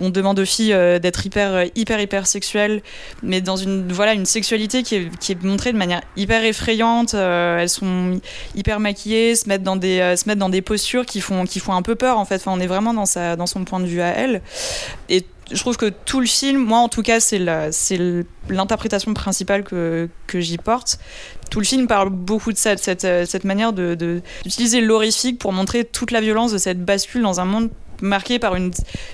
on 0.00 0.10
demande 0.10 0.40
aux 0.40 0.44
filles 0.44 0.72
euh, 0.72 0.98
d'être 0.98 1.24
hyper 1.24 1.66
hyper 1.76 2.00
hyper 2.00 2.26
sexuelles, 2.26 2.82
mais 3.22 3.40
dans 3.40 3.56
une 3.56 3.92
voilà 3.92 4.12
une 4.12 4.26
sexualité 4.26 4.82
qui 4.82 4.96
est, 4.96 5.42
montrée 5.44 5.72
de 5.72 5.78
manière 5.78 6.02
hyper 6.16 6.44
effrayante. 6.44 7.14
Euh, 7.14 7.58
elles 7.58 7.68
sont 7.68 8.20
hyper 8.56 8.80
maquillées, 8.80 9.36
se 9.36 9.48
mettent 9.48 9.62
dans 9.62 9.76
des 9.76 10.16
se 10.16 10.28
mettent 10.28 10.38
dans 10.38 10.48
des 10.48 10.62
postures 10.62 11.06
qui 11.06 11.20
font 11.20 11.44
qui 11.44 11.60
font 11.60 11.74
un 11.74 11.82
peu 11.82 11.94
peur 11.94 12.18
en 12.18 12.24
fait. 12.24 12.36
Enfin, 12.36 12.52
on 12.52 12.60
est 12.60 12.66
vraiment 12.66 12.92
dans 12.92 13.06
sa 13.06 13.36
dans 13.36 13.46
son 13.46 13.64
point 13.64 13.78
de 13.78 13.86
vue 13.86 14.00
à 14.02 14.08
elle 14.08 14.42
et 15.08 15.24
je 15.50 15.60
trouve 15.60 15.76
que 15.76 15.86
tout 15.86 16.20
le 16.20 16.26
film, 16.26 16.58
moi 16.58 16.78
en 16.78 16.88
tout 16.88 17.02
cas, 17.02 17.20
c'est 17.20 17.38
l'interprétation 18.48 19.14
principale 19.14 19.64
que, 19.64 20.08
j'y 20.34 20.58
porte. 20.58 20.98
Tout 21.50 21.58
le 21.58 21.64
film 21.64 21.86
parle 21.86 22.10
beaucoup 22.10 22.52
de 22.52 22.58
cette, 22.58 22.80
cette 22.80 23.44
manière 23.44 23.72
d'utiliser 23.72 24.80
de, 24.80 24.86
l'horrifique 24.86 25.38
pour 25.38 25.52
montrer 25.52 25.84
toute 25.84 26.10
la 26.10 26.20
violence 26.20 26.52
de 26.52 26.58
cette 26.58 26.84
bascule 26.84 27.22
dans 27.22 27.40
un 27.40 27.44
monde 27.44 27.70
marqué 28.02 28.38
par 28.38 28.56
une, 28.56 28.70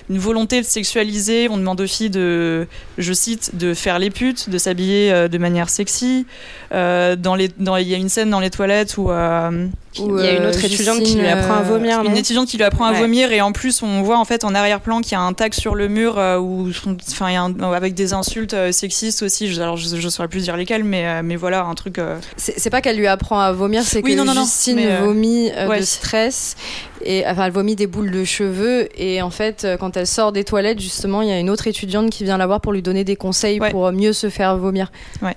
une, 0.09 0.17
volonté 0.17 0.61
de 0.61 0.65
sexualiser. 0.65 1.47
On 1.49 1.57
demande 1.57 1.81
aux 1.81 1.87
filles 1.87 2.09
de, 2.09 2.67
je 2.97 3.13
cite, 3.13 3.55
de 3.55 3.73
faire 3.73 3.99
les 3.99 4.09
putes, 4.09 4.49
de 4.49 4.57
s'habiller 4.57 5.11
euh, 5.11 5.27
de 5.27 5.37
manière 5.37 5.69
sexy. 5.69 6.25
Euh, 6.71 7.15
dans 7.15 7.35
les, 7.35 7.49
dans, 7.57 7.77
il 7.77 7.87
y 7.87 7.93
a 7.93 7.97
une 7.97 8.09
scène 8.09 8.29
dans 8.29 8.39
les 8.39 8.49
toilettes 8.49 8.97
où 8.97 9.09
euh, 9.09 9.67
il 9.95 10.23
y 10.23 10.27
a 10.27 10.37
une 10.37 10.45
autre 10.45 10.63
étudiante 10.63 11.01
qui 11.01 11.15
lui 11.15 11.27
apprend 11.27 11.55
à 11.55 11.61
vomir. 11.61 12.01
Une 12.03 12.17
étudiante 12.17 12.47
qui 12.47 12.57
lui 12.57 12.63
apprend 12.63 12.85
à 12.85 12.93
vomir 12.93 13.31
et 13.31 13.41
en 13.41 13.51
plus 13.51 13.81
on 13.81 14.01
voit 14.01 14.17
en 14.17 14.25
fait 14.25 14.43
en 14.43 14.53
arrière-plan 14.53 15.01
qu'il 15.01 15.13
y 15.13 15.15
a 15.15 15.21
un 15.21 15.33
tag 15.33 15.53
sur 15.53 15.75
le 15.75 15.87
mur 15.87 16.17
où, 16.39 16.69
enfin, 17.11 17.53
avec 17.73 17.93
des 17.93 18.13
insultes 18.13 18.55
sexistes 18.71 19.23
aussi. 19.23 19.51
Je, 19.51 19.61
alors 19.61 19.77
je, 19.77 19.95
ne 19.95 20.09
saurais 20.09 20.27
plus 20.27 20.43
dire 20.43 20.57
lesquelles, 20.57 20.83
mais 20.83 21.23
mais 21.23 21.35
voilà 21.35 21.63
un 21.65 21.75
truc. 21.75 21.99
C'est 22.37 22.69
pas 22.69 22.81
qu'elle 22.81 22.97
lui 22.97 23.07
apprend 23.07 23.39
à 23.39 23.51
vomir, 23.51 23.83
c'est 23.83 24.01
que 24.01 24.13
non, 24.13 24.31
Justine 24.33 24.97
vomit 25.01 25.49
de 25.49 25.81
stress 25.81 26.55
et 27.03 27.25
enfin 27.25 27.45
elle 27.45 27.51
vomit 27.51 27.75
des 27.75 27.87
boules 27.87 28.11
de 28.11 28.23
cheveux. 28.23 28.89
Et 28.99 29.21
en 29.21 29.29
fait 29.29 29.63
euh, 29.63 29.77
quand 29.77 29.97
elle 29.97 30.07
sort 30.07 30.31
des 30.31 30.43
toilettes 30.43 30.79
justement 30.79 31.21
il 31.21 31.29
y 31.29 31.31
a 31.31 31.39
une 31.39 31.49
autre 31.49 31.67
étudiante 31.67 32.09
qui 32.09 32.23
vient 32.23 32.37
la 32.37 32.47
voir 32.47 32.61
pour 32.61 32.73
lui 32.73 32.81
donner 32.81 33.03
des 33.03 33.15
conseils 33.15 33.59
pour 33.71 33.91
mieux 33.91 34.13
se 34.13 34.29
faire 34.29 34.57
vomir. 34.57 34.91
Ouais 35.21 35.35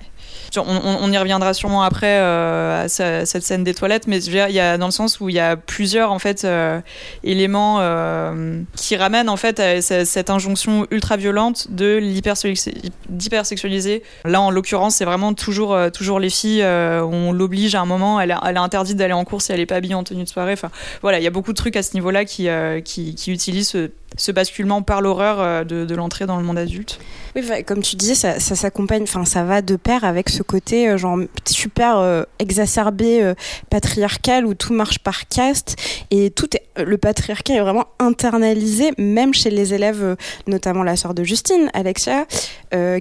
on, 0.57 1.11
y 1.11 1.17
reviendra 1.17 1.53
sûrement 1.53 1.83
après 1.83 2.17
euh, 2.19 2.85
à 2.85 2.89
cette 2.89 3.43
scène 3.43 3.63
des 3.63 3.73
toilettes, 3.73 4.07
mais 4.07 4.23
il 4.23 4.33
y 4.33 4.59
a 4.59 4.77
dans 4.77 4.87
le 4.87 4.91
sens 4.91 5.19
où 5.19 5.29
il 5.29 5.35
y 5.35 5.39
a 5.39 5.55
plusieurs 5.55 6.11
en 6.11 6.19
fait 6.19 6.43
euh, 6.43 6.79
éléments 7.23 7.77
euh, 7.79 8.61
qui 8.75 8.95
ramènent 8.95 9.29
en 9.29 9.37
fait 9.37 9.59
à 9.59 9.81
cette 9.81 10.29
injonction 10.29 10.87
ultra 10.91 11.17
violente 11.17 11.67
de 11.69 11.97
l'hypersexualiser. 11.97 14.03
Là, 14.25 14.41
en 14.41 14.51
l'occurrence, 14.51 14.95
c'est 14.95 15.05
vraiment 15.05 15.33
toujours 15.33 15.77
toujours 15.91 16.19
les 16.19 16.29
filles. 16.29 16.63
on 16.63 17.31
l'oblige 17.31 17.75
à 17.75 17.81
un 17.81 17.85
moment, 17.85 18.19
elle, 18.19 18.31
est 18.31 18.57
interdite 18.57 18.97
d'aller 18.97 19.13
en 19.13 19.23
course 19.23 19.45
si 19.45 19.51
elle 19.51 19.59
est 19.59 19.65
pas 19.65 19.75
habillée 19.75 19.95
en 19.95 20.03
tenue 20.03 20.23
de 20.23 20.29
soirée. 20.29 20.53
Enfin, 20.53 20.69
voilà, 21.01 21.19
il 21.19 21.23
y 21.23 21.27
a 21.27 21.31
beaucoup 21.31 21.51
de 21.51 21.57
trucs 21.57 21.75
à 21.75 21.83
ce 21.83 21.93
niveau-là 21.93 22.25
qui, 22.25 22.47
qui, 22.83 23.31
utilisent 23.31 23.75
ce 24.17 24.31
basculement 24.31 24.81
par 24.81 25.01
l'horreur 25.01 25.65
de, 25.65 25.95
l'entrée 25.95 26.25
dans 26.25 26.37
le 26.37 26.43
monde 26.43 26.57
adulte. 26.57 26.99
Oui, 27.35 27.41
comme 27.65 27.81
tu 27.81 27.95
disais, 27.95 28.15
ça, 28.15 28.39
s'accompagne, 28.39 29.03
enfin 29.03 29.23
ça 29.23 29.43
va 29.43 29.61
de 29.61 29.77
pair 29.77 30.03
avec 30.03 30.29
ce 30.29 30.43
côté 30.43 30.89
euh, 30.89 30.97
genre 30.97 31.17
super 31.47 31.97
euh, 31.97 32.23
exacerbé, 32.39 33.33
patriarcal 33.69 34.45
où 34.45 34.53
tout 34.53 34.73
marche 34.73 34.99
par 34.99 35.27
caste 35.27 35.75
et 36.09 36.29
tout 36.29 36.49
le 36.77 36.97
patriarcat 36.97 37.53
est 37.53 37.59
vraiment 37.59 37.85
internalisé, 37.99 38.91
même 38.97 39.33
chez 39.33 39.49
les 39.49 39.73
élèves, 39.73 40.15
notamment 40.47 40.83
la 40.83 40.95
sœur 40.95 41.13
de 41.13 41.23
Justine, 41.23 41.69
Alexia, 41.73 42.25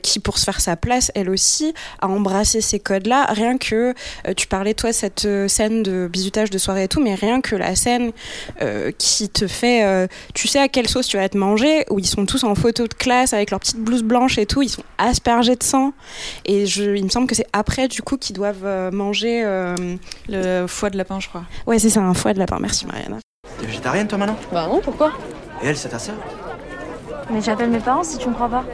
qui 0.02 0.20
pour 0.20 0.38
se 0.38 0.44
faire 0.44 0.60
sa 0.60 0.76
place, 0.76 1.10
elle 1.14 1.30
aussi, 1.30 1.72
a 2.00 2.08
embrassé 2.08 2.60
ces 2.60 2.78
codes-là. 2.78 3.26
Rien 3.30 3.58
que, 3.58 3.94
tu 4.36 4.46
parlais 4.46 4.74
toi 4.74 4.92
cette 4.92 5.26
scène 5.48 5.82
de 5.82 6.08
bisutage 6.08 6.50
de 6.50 6.58
soirée 6.58 6.84
et 6.84 6.88
tout, 6.88 7.00
mais 7.00 7.14
rien 7.14 7.40
que 7.40 7.56
la 7.56 7.74
scène 7.74 8.12
qui 8.98 9.28
te 9.28 9.46
fait, 9.46 10.08
tu 10.34 10.48
sais 10.48 10.60
à 10.60 10.68
quelle 10.68 10.88
sauce 10.88 11.06
tu 11.06 11.16
vas 11.16 11.28
te 11.28 11.38
manger, 11.38 11.84
où 11.90 11.98
ils 11.98 12.06
sont 12.06 12.26
tous 12.26 12.44
en 12.44 12.54
photo 12.54 12.86
de 12.86 12.94
classe 12.94 13.32
avec 13.32 13.50
leur 13.50 13.60
petite 13.60 13.78
blouse 13.78 14.02
blanche 14.02 14.19
et 14.38 14.46
tout, 14.46 14.62
ils 14.62 14.68
sont 14.68 14.82
aspergés 14.98 15.56
de 15.56 15.62
sang. 15.62 15.92
Et 16.44 16.66
je, 16.66 16.96
il 16.96 17.04
me 17.04 17.08
semble 17.08 17.26
que 17.26 17.34
c'est 17.34 17.46
après, 17.52 17.88
du 17.88 18.02
coup, 18.02 18.16
qu'ils 18.16 18.36
doivent 18.36 18.64
euh, 18.64 18.90
manger. 18.90 19.42
Euh, 19.44 19.74
le 20.28 20.66
foie 20.66 20.90
de 20.90 20.96
lapin, 20.96 21.20
je 21.20 21.28
crois. 21.28 21.44
Ouais, 21.66 21.78
c'est 21.78 21.90
ça, 21.90 22.00
un 22.00 22.14
foie 22.14 22.32
de 22.32 22.38
lapin. 22.38 22.58
Merci, 22.60 22.86
Mariana. 22.86 23.16
T'es 23.58 23.66
végétarienne, 23.66 24.08
toi, 24.08 24.18
maintenant? 24.18 24.36
Bah 24.52 24.66
non, 24.68 24.80
pourquoi? 24.80 25.12
Et 25.62 25.68
elle, 25.68 25.76
c'est 25.76 25.88
ta 25.88 25.98
sœur? 25.98 26.14
Mais 27.30 27.40
j'appelle 27.40 27.70
mes 27.70 27.78
parents 27.78 28.02
si 28.02 28.18
tu 28.18 28.28
me 28.28 28.34
crois 28.34 28.48
pas. 28.48 28.64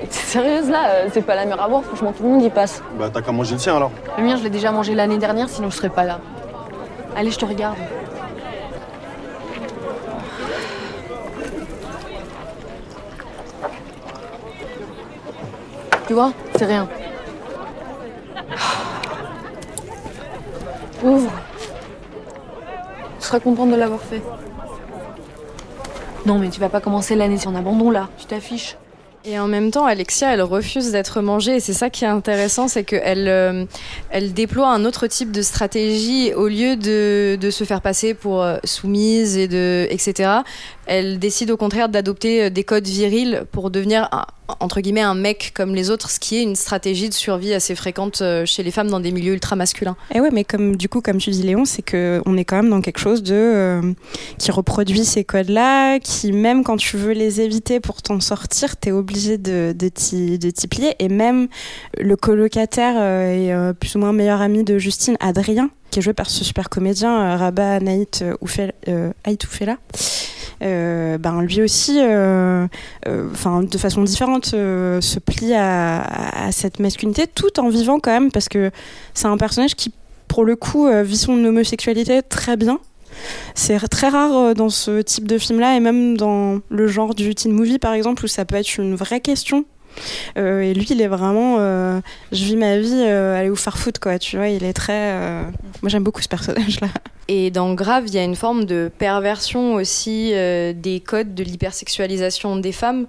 T'es 0.00 0.10
sérieuse 0.10 0.68
là? 0.68 0.88
Euh, 0.88 1.08
C'est 1.12 1.22
pas 1.22 1.34
la 1.34 1.44
mer 1.44 1.60
à 1.60 1.68
boire, 1.68 1.82
franchement 1.84 2.12
tout 2.12 2.22
le 2.22 2.28
monde 2.30 2.42
y 2.42 2.50
passe. 2.50 2.82
Bah 2.98 3.10
t'as 3.12 3.22
qu'à 3.22 3.30
manger 3.32 3.54
le 3.54 3.60
tien 3.60 3.76
alors. 3.76 3.90
Le 4.18 4.24
mien 4.24 4.36
je 4.36 4.42
l'ai 4.42 4.50
déjà 4.50 4.72
mangé 4.72 4.94
l'année 4.94 5.18
dernière, 5.18 5.48
sinon 5.48 5.70
je 5.70 5.76
serais 5.76 5.90
pas 5.90 6.04
là. 6.04 6.20
Allez, 7.16 7.30
je 7.30 7.38
te 7.38 7.44
regarde. 7.44 7.76
Tu 16.06 16.12
vois, 16.12 16.32
c'est 16.56 16.66
rien. 16.66 16.88
Ouvre. 21.02 21.30
Tu 23.20 23.26
seras 23.26 23.40
contente 23.40 23.70
de 23.70 23.76
l'avoir 23.76 24.00
fait. 24.00 24.22
Non, 26.26 26.38
mais 26.38 26.48
tu 26.50 26.60
vas 26.60 26.68
pas 26.68 26.80
commencer 26.80 27.14
l'année 27.14 27.38
en 27.46 27.54
abandon 27.54 27.90
là. 27.90 28.08
Tu 28.18 28.26
t'affiches. 28.26 28.76
Et 29.26 29.38
en 29.38 29.46
même 29.48 29.70
temps, 29.70 29.86
Alexia, 29.86 30.34
elle 30.34 30.42
refuse 30.42 30.92
d'être 30.92 31.22
mangée. 31.22 31.56
Et 31.56 31.60
c'est 31.60 31.72
ça 31.72 31.88
qui 31.88 32.04
est 32.04 32.08
intéressant, 32.08 32.68
c'est 32.68 32.84
qu'elle 32.84 33.26
euh, 33.28 33.64
elle 34.10 34.34
déploie 34.34 34.68
un 34.68 34.84
autre 34.84 35.06
type 35.06 35.32
de 35.32 35.40
stratégie 35.40 36.34
au 36.34 36.46
lieu 36.46 36.76
de, 36.76 37.36
de 37.40 37.50
se 37.50 37.64
faire 37.64 37.80
passer 37.80 38.12
pour 38.12 38.42
euh, 38.42 38.58
soumise 38.64 39.38
et 39.38 39.48
de 39.48 39.86
etc. 39.88 40.30
Elle 40.86 41.18
décide 41.18 41.50
au 41.50 41.56
contraire 41.56 41.88
d'adopter 41.88 42.44
euh, 42.44 42.50
des 42.50 42.64
codes 42.64 42.86
virils 42.86 43.44
pour 43.50 43.70
devenir 43.70 44.08
un- 44.12 44.26
entre 44.60 44.80
guillemets 44.80 45.00
un 45.00 45.14
mec 45.14 45.52
comme 45.54 45.74
les 45.74 45.90
autres, 45.90 46.10
ce 46.10 46.20
qui 46.20 46.36
est 46.36 46.42
une 46.42 46.56
stratégie 46.56 47.08
de 47.08 47.14
survie 47.14 47.54
assez 47.54 47.74
fréquente 47.74 48.20
euh, 48.20 48.44
chez 48.44 48.62
les 48.62 48.70
femmes 48.70 48.88
dans 48.88 49.00
des 49.00 49.10
milieux 49.10 49.32
ultra 49.32 49.56
masculins. 49.56 49.96
Et 50.14 50.20
ouais, 50.20 50.30
mais 50.32 50.44
comme 50.44 50.76
du 50.76 50.88
coup, 50.88 51.00
comme 51.00 51.18
tu 51.18 51.30
dis 51.30 51.42
Léon, 51.42 51.64
c'est 51.64 51.82
que 51.82 52.22
on 52.26 52.36
est 52.36 52.44
quand 52.44 52.56
même 52.56 52.70
dans 52.70 52.80
quelque 52.80 52.98
chose 52.98 53.22
de 53.22 53.34
euh, 53.34 53.92
qui 54.38 54.50
reproduit 54.50 55.04
ces 55.04 55.24
codes-là, 55.24 55.98
qui 55.98 56.32
même 56.32 56.64
quand 56.64 56.76
tu 56.76 56.96
veux 56.96 57.12
les 57.12 57.40
éviter 57.40 57.80
pour 57.80 58.02
t'en 58.02 58.20
sortir, 58.20 58.76
t'es 58.76 58.92
obligé 58.92 59.38
de 59.38 59.74
de 59.76 59.88
t'y 59.88 60.68
plier. 60.68 60.94
Et 60.98 61.08
même 61.08 61.48
le 61.98 62.16
colocataire 62.16 62.94
euh, 62.96 63.70
et 63.70 63.74
plus 63.74 63.94
ou 63.94 63.98
moins 63.98 64.12
meilleur 64.12 64.40
ami 64.40 64.64
de 64.64 64.78
Justine, 64.78 65.16
Adrien, 65.20 65.70
qui 65.90 66.00
est 66.00 66.02
joué 66.02 66.12
par 66.12 66.28
ce 66.28 66.44
super 66.44 66.68
comédien 66.68 67.36
Rabat 67.36 67.80
Naït 67.80 68.22
euh, 68.22 69.12
Euh, 70.62 71.18
ben 71.18 71.42
lui 71.42 71.62
aussi, 71.62 71.98
euh, 72.00 72.66
euh, 73.06 73.28
enfin 73.32 73.62
de 73.62 73.78
façon 73.78 74.02
différente, 74.02 74.46
se 74.46 75.18
plie 75.18 75.54
à, 75.54 76.02
à 76.46 76.52
cette 76.52 76.78
masculinité, 76.78 77.26
tout 77.26 77.60
en 77.60 77.68
vivant 77.68 78.00
quand 78.00 78.12
même, 78.12 78.30
parce 78.30 78.48
que 78.48 78.70
c'est 79.14 79.26
un 79.26 79.36
personnage 79.36 79.74
qui, 79.74 79.92
pour 80.28 80.44
le 80.44 80.56
coup, 80.56 80.88
vit 81.02 81.16
son 81.16 81.44
homosexualité 81.44 82.22
très 82.22 82.56
bien. 82.56 82.78
C'est 83.54 83.78
très 83.88 84.08
rare 84.08 84.54
dans 84.54 84.70
ce 84.70 85.00
type 85.00 85.28
de 85.28 85.38
film-là, 85.38 85.76
et 85.76 85.80
même 85.80 86.16
dans 86.16 86.60
le 86.68 86.86
genre 86.88 87.14
du 87.14 87.34
teen 87.34 87.52
movie, 87.52 87.78
par 87.78 87.92
exemple, 87.92 88.24
où 88.24 88.28
ça 88.28 88.44
peut 88.44 88.56
être 88.56 88.78
une 88.78 88.94
vraie 88.94 89.20
question. 89.20 89.64
Euh, 90.36 90.60
et 90.60 90.74
lui, 90.74 90.86
il 90.90 91.00
est 91.00 91.08
vraiment, 91.08 91.56
euh, 91.58 92.00
je 92.32 92.44
vis 92.44 92.56
ma 92.56 92.78
vie, 92.78 92.92
euh, 92.92 93.38
allez 93.38 93.48
vous 93.48 93.56
faire 93.56 93.78
foutre, 93.78 94.00
quoi. 94.00 94.18
Tu 94.18 94.36
vois, 94.36 94.48
il 94.48 94.64
est 94.64 94.72
très. 94.72 95.14
Moi, 95.82 95.88
j'aime 95.88 96.04
beaucoup 96.04 96.22
ce 96.22 96.28
personnage-là. 96.28 96.88
Et 97.28 97.50
dans 97.50 97.72
Grave, 97.74 98.04
il 98.06 98.14
y 98.14 98.18
a 98.18 98.24
une 98.24 98.36
forme 98.36 98.64
de 98.64 98.90
perversion 98.98 99.74
aussi 99.74 100.30
des 100.32 101.02
codes 101.04 101.34
de 101.34 101.42
l'hypersexualisation 101.42 102.56
des 102.56 102.72
femmes, 102.72 103.06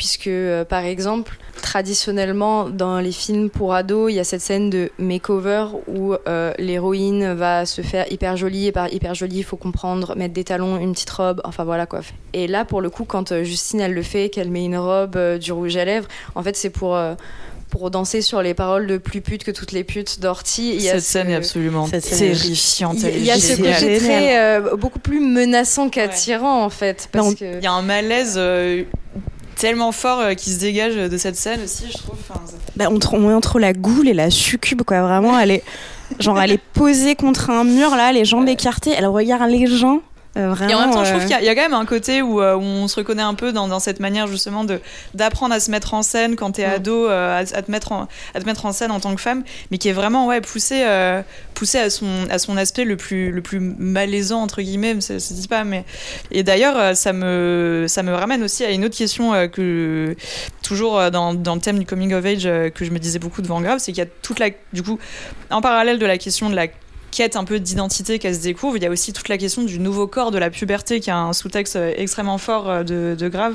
puisque, 0.00 0.28
euh, 0.28 0.64
par 0.64 0.86
exemple, 0.86 1.36
traditionnellement, 1.60 2.70
dans 2.70 3.00
les 3.00 3.12
films 3.12 3.50
pour 3.50 3.74
ados, 3.74 4.10
il 4.10 4.14
y 4.14 4.18
a 4.18 4.24
cette 4.24 4.40
scène 4.40 4.70
de 4.70 4.90
makeover 4.98 5.66
où 5.88 6.14
euh, 6.26 6.54
l'héroïne 6.58 7.34
va 7.34 7.66
se 7.66 7.82
faire 7.82 8.10
hyper 8.10 8.38
jolie, 8.38 8.66
et 8.68 8.72
par 8.72 8.90
hyper 8.90 9.14
jolie, 9.14 9.36
il 9.40 9.44
faut 9.44 9.58
comprendre, 9.58 10.16
mettre 10.16 10.32
des 10.32 10.44
talons, 10.44 10.78
une 10.78 10.92
petite 10.92 11.10
robe, 11.10 11.42
enfin 11.44 11.64
voilà 11.64 11.84
quoi. 11.84 12.00
Et 12.32 12.46
là, 12.46 12.64
pour 12.64 12.80
le 12.80 12.88
coup, 12.88 13.04
quand 13.04 13.30
euh, 13.32 13.44
Justine, 13.44 13.80
elle 13.80 13.92
le 13.92 14.02
fait, 14.02 14.30
qu'elle 14.30 14.50
met 14.50 14.64
une 14.64 14.78
robe, 14.78 15.16
euh, 15.16 15.36
du 15.36 15.52
rouge 15.52 15.76
à 15.76 15.84
lèvres, 15.84 16.08
en 16.34 16.42
fait, 16.42 16.56
c'est 16.56 16.70
pour... 16.70 16.96
euh, 16.96 17.14
pour 17.68 17.88
danser 17.92 18.20
sur 18.20 18.42
les 18.42 18.52
paroles 18.52 18.88
de 18.88 18.98
plus 18.98 19.20
pute 19.20 19.44
que 19.44 19.52
toutes 19.52 19.70
les 19.70 19.84
putes 19.84 20.18
a 20.24 20.34
Cette 20.34 20.80
ce- 20.80 20.98
scène 21.12 21.30
est 21.30 21.36
absolument 21.36 21.88
terrifiante. 21.88 22.96
il 23.04 23.22
y 23.24 23.30
a- 23.30 23.38
ce 23.38 23.52
côté 23.54 23.98
très 23.98 24.38
euh, 24.40 24.74
beaucoup 24.76 24.98
plus 24.98 25.20
menaçant 25.20 25.88
qu'attirant 25.88 26.64
en 26.64 26.68
fait 26.68 27.08
parce 27.12 27.28
Non, 27.28 27.32
que 27.34 27.58
Il 27.58 27.62
y 27.62 27.68
a 27.68 27.72
un 27.72 27.82
malaise 27.82 28.34
euh, 28.38 28.82
tellement 29.60 29.92
fort 29.92 30.20
euh, 30.20 30.34
qui 30.34 30.50
se 30.50 30.58
dégage 30.58 30.94
de 30.94 31.16
cette 31.18 31.36
scène 31.36 31.60
aussi, 31.62 31.84
je 31.92 31.98
trouve. 31.98 32.16
Enfin, 32.28 32.40
Bah, 32.76 32.90
entre, 32.90 33.14
on 33.14 33.30
est 33.30 33.34
entre 33.34 33.58
la 33.58 33.72
goule 33.72 34.08
et 34.08 34.14
la 34.14 34.30
succube, 34.30 34.82
quoi. 34.82 35.02
Vraiment, 35.02 35.38
elle 35.38 35.50
est, 35.50 35.62
genre, 36.18 36.40
elle 36.40 36.52
est 36.52 36.62
posée 36.72 37.14
contre 37.14 37.50
un 37.50 37.64
mur, 37.64 37.90
là, 37.90 38.10
les 38.12 38.24
jambes 38.24 38.48
écartées, 38.48 38.92
elle 38.96 39.06
regarde 39.06 39.50
les 39.50 39.66
gens. 39.66 40.00
Euh, 40.36 40.50
vraiment, 40.54 40.70
Et 40.70 40.74
en 40.74 40.80
même 40.82 40.90
temps, 40.92 41.04
je 41.04 41.10
trouve 41.10 41.22
euh, 41.22 41.26
qu'il 41.26 41.32
y, 41.32 41.38
a- 41.38 41.40
il 41.40 41.46
y 41.46 41.48
a 41.48 41.54
quand 41.56 41.62
même 41.62 41.74
un 41.74 41.84
côté 41.84 42.22
où, 42.22 42.40
euh, 42.40 42.54
où 42.54 42.60
on 42.62 42.86
se 42.86 42.94
reconnaît 42.96 43.22
un 43.22 43.34
peu 43.34 43.52
dans, 43.52 43.66
dans 43.66 43.80
cette 43.80 43.98
manière 43.98 44.28
justement 44.28 44.62
de 44.62 44.80
d'apprendre 45.14 45.52
à 45.54 45.58
se 45.60 45.70
mettre 45.72 45.92
en 45.92 46.02
scène 46.02 46.36
quand 46.36 46.52
t'es 46.52 46.66
Mm. 46.66 46.70
ado, 46.72 47.06
à, 47.08 47.38
à 47.38 47.44
te 47.62 47.70
mettre 47.70 47.90
en, 47.92 48.06
à 48.34 48.40
te 48.40 48.46
mettre 48.46 48.64
en 48.64 48.72
scène 48.72 48.92
en 48.92 49.00
tant 49.00 49.12
que 49.14 49.20
femme, 49.20 49.42
mais 49.72 49.78
qui 49.78 49.88
est 49.88 49.92
vraiment 49.92 50.26
ouais 50.28 50.40
poussé 50.40 50.82
euh, 50.86 51.22
poussé 51.54 51.78
à 51.78 51.90
son 51.90 52.06
à 52.30 52.38
son 52.38 52.56
aspect 52.56 52.84
le 52.84 52.96
plus 52.96 53.32
le 53.32 53.42
plus 53.42 53.58
malaisant 53.60 54.40
entre 54.40 54.62
guillemets, 54.62 55.00
ça 55.00 55.18
se 55.18 55.34
dit 55.34 55.48
pas, 55.48 55.64
mais 55.64 55.84
et 56.30 56.44
d'ailleurs 56.44 56.96
ça 56.96 57.12
me 57.12 57.86
ça 57.88 58.04
me 58.04 58.14
ramène 58.14 58.44
aussi 58.44 58.64
à 58.64 58.70
une 58.70 58.84
autre 58.84 58.96
question 58.96 59.34
euh, 59.34 59.48
que 59.48 60.14
toujours 60.62 61.10
dans, 61.10 61.34
dans 61.34 61.56
le 61.56 61.60
thème 61.60 61.78
du 61.80 61.86
coming 61.86 62.14
of 62.14 62.24
age 62.24 62.44
que 62.44 62.84
je 62.84 62.90
me 62.92 62.98
disais 63.00 63.18
beaucoup 63.18 63.42
devant 63.42 63.60
Grave, 63.60 63.80
c'est 63.80 63.90
qu'il 63.92 64.02
y 64.04 64.06
a 64.06 64.10
toute 64.22 64.38
la 64.38 64.50
du 64.72 64.82
coup 64.84 64.98
en 65.50 65.60
parallèle 65.60 65.98
de 65.98 66.06
la 66.06 66.18
question 66.18 66.48
de 66.50 66.54
la 66.54 66.68
quête 67.10 67.36
un 67.36 67.44
peu 67.44 67.60
d'identité 67.60 68.18
qu'elle 68.18 68.34
se 68.34 68.40
découvre. 68.40 68.76
Il 68.76 68.82
y 68.82 68.86
a 68.86 68.90
aussi 68.90 69.12
toute 69.12 69.28
la 69.28 69.38
question 69.38 69.62
du 69.62 69.78
nouveau 69.78 70.06
corps 70.06 70.30
de 70.30 70.38
la 70.38 70.50
puberté 70.50 71.00
qui 71.00 71.10
a 71.10 71.18
un 71.18 71.32
sous-texte 71.32 71.76
euh, 71.76 71.92
extrêmement 71.96 72.38
fort 72.38 72.68
euh, 72.68 72.82
de, 72.82 73.16
de 73.18 73.28
grave 73.28 73.54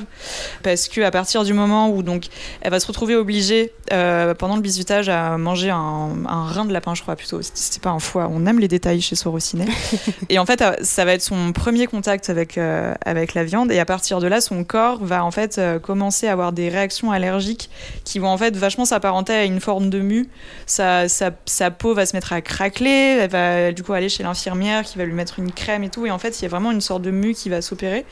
parce 0.64 0.88
que 0.88 1.02
à 1.02 1.12
partir 1.12 1.44
du 1.44 1.54
moment 1.54 1.90
où 1.90 2.04
donc 2.04 2.26
elle 2.62 2.72
va 2.72 2.80
se 2.80 2.88
retrouver 2.88 3.16
obligée 3.16 3.72
euh, 3.94 4.34
pendant 4.34 4.56
le 4.56 4.62
bisutage 4.62 5.10
à 5.10 5.38
manger 5.38 5.70
un, 5.70 6.10
un 6.28 6.46
rein 6.46 6.66
de 6.66 6.74
lapin, 6.74 6.96
je 6.96 7.02
crois 7.02 7.16
plutôt. 7.16 7.42
C'était- 7.42 7.76
pas 7.82 7.90
un 7.92 8.00
foie. 8.00 8.30
On 8.32 8.46
aime 8.46 8.60
les 8.60 8.68
détails 8.68 9.02
chez 9.02 9.16
Sorociné. 9.16 9.66
et 10.30 10.40
en 10.40 10.46
fait, 10.46 10.64
ça 10.82 11.06
va 11.06 11.14
être 11.14 11.22
son 11.22 11.52
premier 11.52 11.88
contact 11.88 12.30
avec 12.30 12.58
euh, 12.58 12.94
avec 13.06 13.34
la 13.34 13.44
viande 13.44 13.72
et 13.72 13.80
à 13.80 13.86
partir 13.86 14.20
de 14.20 14.28
là, 14.28 14.42
son 14.42 14.64
corps 14.64 15.04
va 15.04 15.24
en 15.24 15.32
fait 15.32 15.58
euh, 15.58 15.78
commencer 15.78 16.28
à 16.28 16.32
avoir 16.32 16.52
des 16.54 16.70
réactions 16.70 17.12
allergiques 17.12 17.70
qui 18.04 18.20
vont 18.20 18.30
en 18.30 18.38
fait 18.38 18.56
vachement 18.56 18.86
s'apparenter 18.86 19.34
à 19.34 19.44
une 19.44 19.60
forme 19.60 19.90
de 19.90 20.00
mue 20.00 20.30
sa, 20.66 21.08
sa, 21.10 21.32
sa 21.46 21.70
peau 21.72 21.94
va 21.94 22.06
se 22.06 22.16
mettre 22.16 22.34
à 22.34 22.40
elle 22.40 23.30
va 23.30 23.45
du 23.72 23.84
coup 23.84 23.94
aller 23.94 24.10
chez 24.10 24.24
l'infirmière 24.24 24.84
qui 24.84 24.98
va 24.98 25.06
lui 25.06 25.14
mettre 25.14 25.40
une 25.40 25.52
crème 25.52 25.84
et 25.84 25.90
tout, 25.90 26.06
et 26.06 26.12
en 26.12 26.20
fait 26.20 26.40
il 26.40 26.44
y 26.44 26.46
a 26.46 26.50
vraiment 26.50 26.72
une 26.72 26.82
sorte 26.82 27.02
de 27.02 27.12
mue 27.12 27.34
qui 27.34 27.50
va 27.50 27.62
s'opérer. 27.62 28.06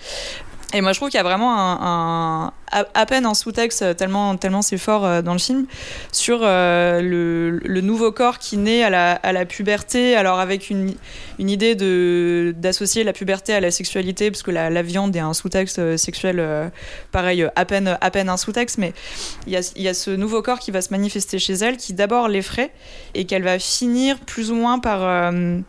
Et 0.75 0.81
moi 0.81 0.91
je 0.91 0.97
trouve 0.99 1.09
qu'il 1.09 1.17
y 1.17 1.21
a 1.21 1.23
vraiment 1.23 1.53
un, 1.55 2.47
un- 2.47 2.53
à, 2.95 3.05
peine 3.05 3.27
un 3.27 3.35
sous-texte 3.35 3.95
tellement, 3.95 4.35
tellement 4.37 4.63
c'est 4.63 4.79
fort 4.79 5.05
euh, 5.05 5.21
dans 5.21 5.33
le 5.33 5.39
film 5.39 5.67
sur 6.11 6.39
euh, 6.41 6.99
le, 7.01 7.59
le 7.59 7.81
nouveau 7.81 8.11
corps 8.11 8.39
qui 8.39 8.57
naît 8.57 8.81
à 8.83 8.89
la, 8.89 9.11
à 9.11 9.31
la 9.31 9.45
puberté, 9.45 10.15
alors 10.15 10.39
avec 10.39 10.71
une, 10.71 10.95
une 11.37 11.49
idée 11.51 11.75
d'associer 12.53 13.03
la 13.03 13.13
puberté 13.13 13.53
à 13.53 13.59
la 13.59 13.69
sexualité, 13.69 14.31
parce 14.31 14.41
que 14.41 14.49
la, 14.49 14.71
la 14.71 14.81
viande 14.81 15.15
est 15.15 15.19
un 15.19 15.33
sous-texte 15.35 15.77
euh, 15.77 15.97
sexuel, 15.97 16.37
euh, 16.39 16.67
pareil, 17.11 17.43
euh, 17.43 17.49
à 17.55 17.65
peine, 17.65 17.95
à 18.01 18.09
peine 18.09 18.27
un 18.27 18.37
sous-texte, 18.37 18.79
mais 18.79 18.93
il 19.45 19.53
y, 19.53 19.57
a, 19.57 19.71
y 19.75 19.87
a 19.87 19.93
ce 19.93 20.09
nouveau 20.09 20.41
corps 20.41 20.57
qui 20.59 20.71
va 20.71 20.81
se 20.81 20.89
manifester 20.89 21.37
chez 21.37 21.53
elle, 21.53 21.77
qui 21.77 21.93
d'abord 21.93 22.27
l'effraie, 22.27 22.71
et 23.13 23.25
qu'elle 23.25 23.43
va 23.43 23.59
finir 23.59 24.17
plus 24.21 24.49
ou 24.49 24.55
moins 24.55 24.79
par, 24.79 25.03
euh, 25.03 25.59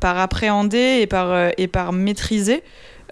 par 0.00 0.18
appréhender 0.18 0.98
et 1.00 1.06
par, 1.06 1.30
euh, 1.30 1.48
et 1.56 1.68
par 1.68 1.94
maîtriser. 1.94 2.62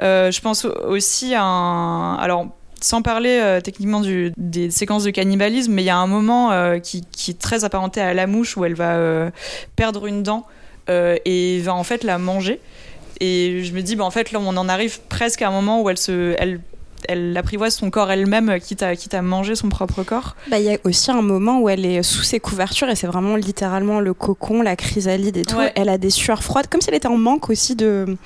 Euh, 0.03 0.31
je 0.31 0.41
pense 0.41 0.65
aussi 0.65 1.35
à 1.35 1.43
un... 1.43 2.15
Alors, 2.17 2.49
sans 2.81 3.03
parler 3.03 3.41
euh, 3.43 3.61
techniquement 3.61 4.03
des 4.37 4.71
séquences 4.71 5.05
de 5.05 5.11
cannibalisme, 5.11 5.73
mais 5.73 5.83
il 5.83 5.87
y 5.87 5.91
a 5.91 5.97
un 5.97 6.07
moment 6.07 6.53
euh, 6.53 6.79
qui, 6.79 7.05
est 7.29 7.39
très 7.39 7.65
apparenté 7.65 8.01
à 8.01 8.15
la 8.15 8.27
mouche 8.27 8.57
où 8.57 8.65
elle 8.65 8.75
va 8.75 9.31
perdre 9.77 10.07
une 10.07 10.23
dent 10.23 10.47
et 10.89 11.61
va 11.61 11.75
en 11.75 11.85
fait 11.85 12.05
la 12.05 12.19
manger. 12.19 12.61
Et 13.21 13.65
je 13.65 13.73
me 13.73 13.83
dis, 13.83 13.97
bah, 13.97 14.05
en 14.05 14.11
fait, 14.11 14.33
là, 14.33 14.39
on 14.41 14.57
en 14.57 14.69
arrive 14.69 15.01
presque 15.09 15.43
à 15.43 15.49
un 15.49 15.51
moment 15.51 15.83
où 15.83 15.91
elle 15.91 15.99
se, 15.99 16.37
elle, 16.39 16.61
elle 17.09 17.37
apprivoise 17.37 17.75
son 17.75 17.91
corps 17.91 18.11
elle-même, 18.11 18.59
quitte 18.61 18.83
à, 18.83 18.97
quitte 18.97 19.15
à 19.15 19.23
manger 19.23 19.55
son 19.55 19.69
propre 19.69 20.03
corps. 20.03 20.35
Bah, 20.51 20.59
il 20.59 20.65
y 20.65 20.75
a 20.75 20.79
aussi 20.85 21.11
un 21.11 21.23
moment 21.23 21.61
où 21.61 21.69
elle 21.69 21.85
est 21.87 22.03
sous 22.03 22.23
ses 22.23 22.41
couvertures 22.41 22.89
et 22.89 22.97
c'est 22.97 23.07
vraiment 23.07 23.37
littéralement 23.37 24.01
le 24.01 24.15
cocon, 24.15 24.63
la 24.63 24.77
chrysalide 24.77 25.37
et 25.37 25.43
tout. 25.45 25.57
Ouais. 25.57 25.73
Elle 25.77 25.89
a 25.89 25.99
des 25.99 26.11
sueurs 26.11 26.43
froides, 26.43 26.67
comme 26.69 26.81
si 26.81 26.89
elle 26.89 26.97
était 26.97 27.09
en 27.09 27.17
manque 27.19 27.51
aussi 27.51 27.77
de. 27.77 28.17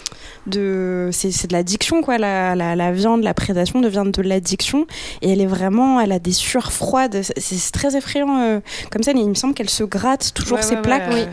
de 0.47 1.09
c'est 1.13 1.31
c'est 1.31 1.47
de 1.49 1.53
l'addiction, 1.53 2.03
quoi. 2.03 2.19
La, 2.19 2.55
la, 2.55 2.75
la 2.77 2.93
viande, 2.93 3.23
la 3.23 3.35
prédation 3.35 3.81
devient 3.81 4.05
de 4.07 4.23
l'addiction. 4.23 4.87
Et 5.21 5.31
elle 5.33 5.41
est 5.41 5.47
vraiment. 5.47 6.01
Elle 6.01 6.13
a 6.13 6.19
des 6.19 6.33
sueurs 6.33 6.73
froides. 6.73 7.23
C'est- 7.23 7.73
très 7.73 7.97
effrayant 7.97 8.39
euh, 8.41 8.61
comme 8.91 9.03
ça. 9.03 9.13
Il 9.15 9.29
me 9.29 9.35
semble 9.35 9.55
qu'elle 9.55 9.71
se 9.71 9.85
gratte 9.85 10.33
toujours 10.35 10.59
Ouais, 10.59 10.63
ses 10.63 10.75
ouais, 10.75 10.83
plaques. 10.83 11.11
ouais. 11.13 11.29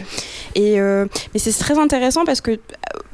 Et 0.56 0.80
euh, 0.80 1.06
mais 1.34 1.40
c'est 1.40 1.52
très 1.52 1.78
intéressant 1.78 2.24
parce 2.26 2.40
que 2.42 2.52
euh, 2.52 2.58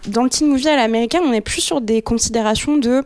dans 0.08 0.24
le 0.24 0.30
teen 0.30 0.48
movie 0.48 0.68
à 0.68 0.76
l'américaine, 0.76 1.24
on 1.26 1.34
est 1.34 1.42
plus 1.42 1.62
sur 1.62 1.82
des 1.82 2.02
considérations 2.02 2.78
de. 2.78 3.04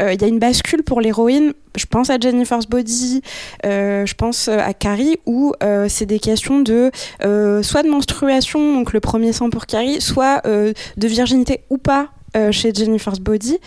euh, 0.00 0.12
Il 0.12 0.20
y 0.20 0.24
a 0.24 0.28
une 0.28 0.38
bascule 0.38 0.82
pour 0.82 1.00
l'héroïne. 1.00 1.52
Je 1.76 1.86
pense 1.86 2.10
à 2.10 2.18
Jennifer's 2.18 2.66
Body, 2.66 3.22
euh, 3.64 4.04
je 4.04 4.14
pense 4.14 4.48
à 4.48 4.74
Carrie, 4.74 5.16
où 5.24 5.54
euh, 5.62 5.86
c'est 5.88 6.04
des 6.04 6.18
questions 6.18 6.60
de 6.60 6.90
euh, 7.24 7.62
soit 7.62 7.82
de 7.82 7.88
menstruation, 7.88 8.74
donc 8.74 8.92
le 8.92 9.00
premier 9.00 9.32
sang 9.32 9.48
pour 9.48 9.64
Carrie, 9.64 10.00
soit 10.02 10.42
euh, 10.44 10.74
de 10.98 11.08
virginité 11.08 11.60
ou 11.70 11.78
pas 11.78 12.10
euh, 12.36 12.50
chez 12.50 12.72
Jennifer's 12.72 13.20
Body, 13.20 13.58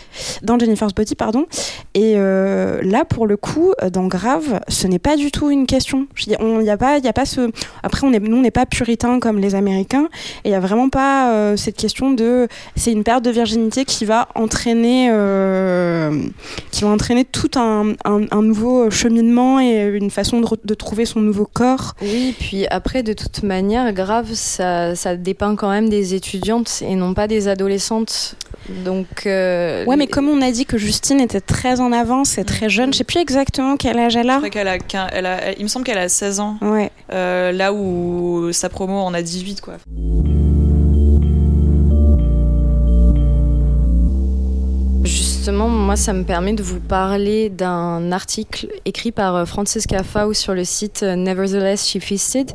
dans 0.42 0.58
Jennifer's 0.58 0.92
Body, 0.92 1.14
pardon. 1.14 1.46
Et 1.94 2.14
euh, 2.16 2.80
là, 2.82 3.04
pour 3.04 3.26
le 3.26 3.36
coup, 3.36 3.72
dans 3.92 4.06
Grave, 4.06 4.60
ce 4.68 4.86
n'est 4.86 4.98
pas 4.98 5.16
du 5.16 5.30
tout 5.30 5.50
une 5.50 5.66
question. 5.66 6.06
Il 6.26 6.36
n'y 6.62 6.70
a 6.70 6.76
pas, 6.76 6.98
il 6.98 7.06
a 7.06 7.12
pas 7.12 7.26
ce. 7.26 7.50
Après, 7.82 8.06
on 8.06 8.12
est, 8.12 8.18
nous, 8.18 8.38
on 8.38 8.42
n'est 8.42 8.50
pas 8.50 8.66
puritains 8.66 9.20
comme 9.20 9.38
les 9.38 9.54
Américains, 9.54 10.08
et 10.44 10.48
il 10.48 10.50
n'y 10.50 10.56
a 10.56 10.60
vraiment 10.60 10.88
pas 10.88 11.56
cette 11.56 11.76
question 11.76 12.10
de. 12.10 12.48
C'est 12.74 12.92
une 12.92 13.04
perte 13.04 13.24
de 13.24 13.30
virginité 13.30 13.84
qui 13.84 14.04
va 14.04 14.28
entraîner, 14.34 15.06
qui 16.72 16.82
va 16.82 16.90
entraîner 16.90 17.24
tout 17.24 17.50
un, 17.56 17.94
nouveau 18.42 18.90
cheminement 18.90 19.60
et 19.60 19.82
une 19.82 20.10
façon 20.10 20.40
de, 20.40 20.46
de, 20.64 20.74
trouver 20.74 21.04
son 21.04 21.20
nouveau 21.20 21.46
corps. 21.46 21.94
Oui, 22.02 22.34
puis 22.38 22.66
après, 22.66 23.02
de 23.02 23.12
toute 23.12 23.42
manière, 23.42 23.92
Grave, 23.92 24.32
ça, 24.32 24.94
ça 24.94 25.16
dépeint 25.16 25.56
quand 25.56 25.70
même 25.70 25.88
des 25.88 26.14
étudiantes 26.14 26.82
et 26.82 26.94
non 26.94 27.14
pas 27.14 27.28
des 27.28 27.48
adolescentes. 27.48 28.36
Donc. 28.68 29.26
Euh, 29.26 29.84
ouais, 29.84 29.96
mais 29.96 30.06
comme 30.06 30.28
on 30.28 30.42
a 30.42 30.50
dit 30.50 30.66
que 30.66 30.78
Justine 30.78 31.20
était 31.20 31.40
très 31.40 31.80
en 31.80 31.92
avance 31.92 32.38
et 32.38 32.44
très 32.44 32.68
jeune, 32.68 32.92
je 32.92 32.98
sais 32.98 33.04
plus 33.04 33.20
exactement 33.20 33.76
quel 33.76 33.98
âge 33.98 34.16
elle 34.16 34.30
a. 34.30 34.40
qu'elle 34.48 34.68
a, 34.68 34.78
elle 35.12 35.26
a, 35.26 35.52
il 35.52 35.62
me 35.62 35.68
semble 35.68 35.84
qu'elle 35.84 35.98
a 35.98 36.08
16 36.08 36.40
ans. 36.40 36.56
Ouais. 36.62 36.90
Euh, 37.12 37.52
là 37.52 37.72
où 37.72 38.50
sa 38.52 38.68
promo 38.68 38.98
en 38.98 39.14
a 39.14 39.22
18, 39.22 39.60
quoi. 39.60 39.74
Justement, 45.06 45.68
moi, 45.68 45.94
ça 45.94 46.12
me 46.12 46.24
permet 46.24 46.54
de 46.54 46.62
vous 46.64 46.80
parler 46.80 47.50
d'un 47.50 48.10
article 48.10 48.66
écrit 48.84 49.12
par 49.12 49.36
euh, 49.36 49.44
Francesca 49.44 50.02
Faust 50.02 50.40
sur 50.40 50.54
le 50.54 50.64
site 50.64 51.04
euh, 51.04 51.14
Nevertheless 51.14 51.88
She 51.88 52.00
Feasted, 52.00 52.50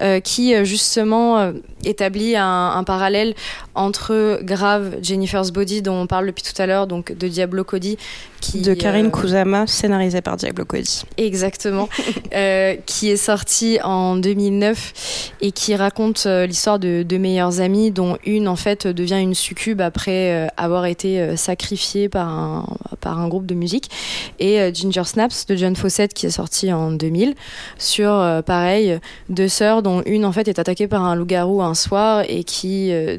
euh, 0.00 0.20
qui 0.20 0.54
justement 0.64 1.52
établit 1.84 2.36
un, 2.36 2.84
parallèle 2.84 3.34
entre 3.78 4.40
Grave, 4.42 4.96
Jennifer's 5.02 5.50
Body, 5.50 5.82
dont 5.82 6.02
on 6.02 6.06
parle 6.06 6.26
depuis 6.26 6.42
tout 6.42 6.60
à 6.60 6.66
l'heure, 6.66 6.86
donc 6.86 7.16
de 7.16 7.28
Diablo 7.28 7.64
Cody. 7.64 7.96
Qui, 8.40 8.62
de 8.62 8.74
Karine 8.74 9.10
Kusama, 9.10 9.66
scénarisé 9.66 10.20
par 10.20 10.36
Diablo 10.36 10.64
Cody. 10.64 11.02
Exactement. 11.16 11.88
qui 12.86 13.10
est 13.10 13.16
sorti 13.16 13.78
en 13.82 14.16
2009 14.16 15.32
et 15.40 15.50
qui 15.50 15.74
raconte 15.74 16.26
l'histoire 16.26 16.78
de 16.78 17.02
deux 17.02 17.18
meilleures 17.18 17.60
amies, 17.60 17.90
dont 17.90 18.16
une, 18.24 18.46
en 18.46 18.54
fait, 18.54 18.86
devient 18.86 19.18
une 19.20 19.34
succube 19.34 19.80
après 19.80 20.48
avoir 20.56 20.86
été 20.86 21.36
sacrifiée 21.36 22.08
par 22.08 22.28
un, 22.28 22.66
par 23.00 23.18
un 23.18 23.28
groupe 23.28 23.46
de 23.46 23.54
musique. 23.54 23.90
Et 24.38 24.60
euh, 24.60 24.72
Ginger 24.72 25.04
Snaps 25.04 25.46
de 25.46 25.56
John 25.56 25.76
Fawcett 25.76 26.14
qui 26.14 26.26
est 26.26 26.30
sorti 26.30 26.72
en 26.72 26.92
2000 26.92 27.34
sur, 27.78 28.10
euh, 28.10 28.42
pareil, 28.42 28.98
deux 29.28 29.48
sœurs 29.48 29.82
dont 29.82 30.02
une 30.06 30.24
en 30.24 30.32
fait 30.32 30.48
est 30.48 30.58
attaquée 30.58 30.88
par 30.88 31.04
un 31.04 31.14
loup-garou 31.14 31.62
un 31.62 31.74
soir 31.74 32.24
et 32.28 32.44
qui 32.44 32.92
euh, 32.92 33.16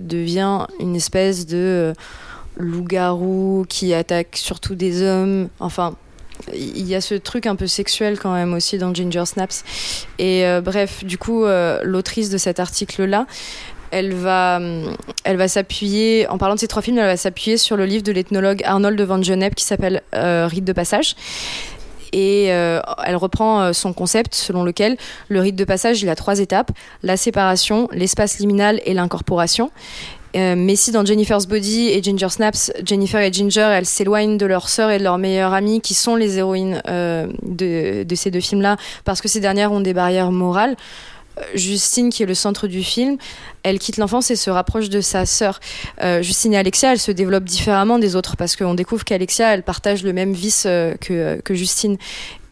une 0.80 0.96
espèce 0.96 1.46
de 1.46 1.94
loup-garou 2.58 3.66
qui 3.70 3.94
attaque 3.94 4.36
surtout 4.36 4.76
des 4.76 5.02
hommes. 5.04 5.50
Enfin, 5.60 5.96
il 6.54 6.88
y 6.88 6.96
a 6.96 7.02
ce 7.02 7.16
truc 7.16 7.46
un 7.46 7.56
peu 7.56 7.68
sexuel 7.68 8.20
quand 8.20 8.34
même 8.34 8.54
aussi 8.54 8.78
dans 8.78 8.94
Ginger 8.94 9.26
Snaps. 9.26 9.64
Et 10.20 10.44
bref, 10.64 11.04
du 11.04 11.18
coup, 11.18 11.46
l'autrice 11.84 12.30
de 12.30 12.38
cet 12.38 12.60
article-là, 12.60 13.26
elle 13.92 14.14
va, 14.14 14.60
elle 15.24 15.38
va 15.38 15.48
s'appuyer, 15.48 16.28
en 16.28 16.38
parlant 16.38 16.56
de 16.56 16.60
ces 16.60 16.68
trois 16.68 16.82
films, 16.82 16.98
elle 16.98 17.06
va 17.06 17.18
s'appuyer 17.18 17.58
sur 17.58 17.78
le 17.78 17.86
livre 17.86 18.04
de 18.04 18.12
l'ethnologue 18.12 18.62
Arnold 18.64 19.00
Van 19.02 19.22
Genep 19.22 19.56
qui 19.56 19.64
s'appelle 19.64 20.02
euh, 20.16 20.48
Rite 20.48 20.66
de 20.66 20.74
passage. 20.74 21.16
Et 22.12 22.52
euh, 22.52 22.82
elle 23.06 23.16
reprend 23.16 23.62
euh, 23.62 23.74
son 23.74 23.94
concept 23.94 24.34
selon 24.34 24.64
lequel 24.64 24.98
le 25.28 25.42
rite 25.42 25.56
de 25.56 25.64
passage, 25.64 26.02
il 26.02 26.10
a 26.10 26.16
trois 26.16 26.40
étapes 26.40 26.72
la 27.04 27.18
séparation, 27.18 27.88
l'espace 27.92 28.40
liminal 28.40 28.82
et 28.86 28.94
l'incorporation. 28.94 29.70
Mais 30.36 30.76
si 30.76 30.92
dans 30.92 31.06
Jennifer's 31.06 31.48
Body 31.48 31.88
et 31.88 32.04
Ginger 32.04 32.30
Snaps, 32.30 32.72
Jennifer 32.86 33.20
et 33.22 33.32
Ginger, 33.32 33.70
elles 33.74 33.86
s'éloignent 33.86 34.38
de 34.38 34.46
leur 34.46 34.70
sœur 34.70 34.92
et 34.92 35.00
de 35.00 35.04
leur 35.04 35.18
meilleure 35.18 35.54
amie, 35.54 35.82
qui 35.82 35.94
sont 35.94 36.16
les 36.16 36.38
héroïnes 36.38 36.82
de, 36.86 38.04
de, 38.04 38.16
ces 38.16 38.32
deux 38.32 38.40
films-là, 38.40 38.78
parce 39.06 39.22
que 39.22 39.28
ces 39.28 39.40
dernières 39.40 39.72
ont 39.72 39.82
des 39.82 39.94
barrières 39.94 40.32
morales. 40.32 40.76
Justine, 41.56 42.10
qui 42.10 42.24
est 42.24 42.26
le 42.26 42.34
centre 42.34 42.68
du 42.68 42.84
film, 42.84 43.18
elle 43.64 43.80
quitte 43.80 43.98
l'enfance 43.98 44.32
et 44.32 44.36
se 44.36 44.50
rapproche 44.50 44.90
de 44.90 45.02
sa 45.02 45.26
sœur. 45.26 45.60
Euh, 46.02 46.22
Justine 46.22 46.54
et 46.54 46.58
Alexia, 46.58 46.92
elles 46.92 47.00
se 47.00 47.12
développent 47.12 47.46
différemment 47.46 48.00
des 48.00 48.16
autres 48.16 48.36
parce 48.38 48.56
qu'on 48.56 48.74
découvre 48.74 49.04
qu'Alexia, 49.04 49.54
elle 49.54 49.64
partage 49.64 50.04
le 50.04 50.14
même 50.14 50.34
vice 50.34 50.64
euh, 50.66 50.96
que 50.98 51.54
Justine. 51.54 51.98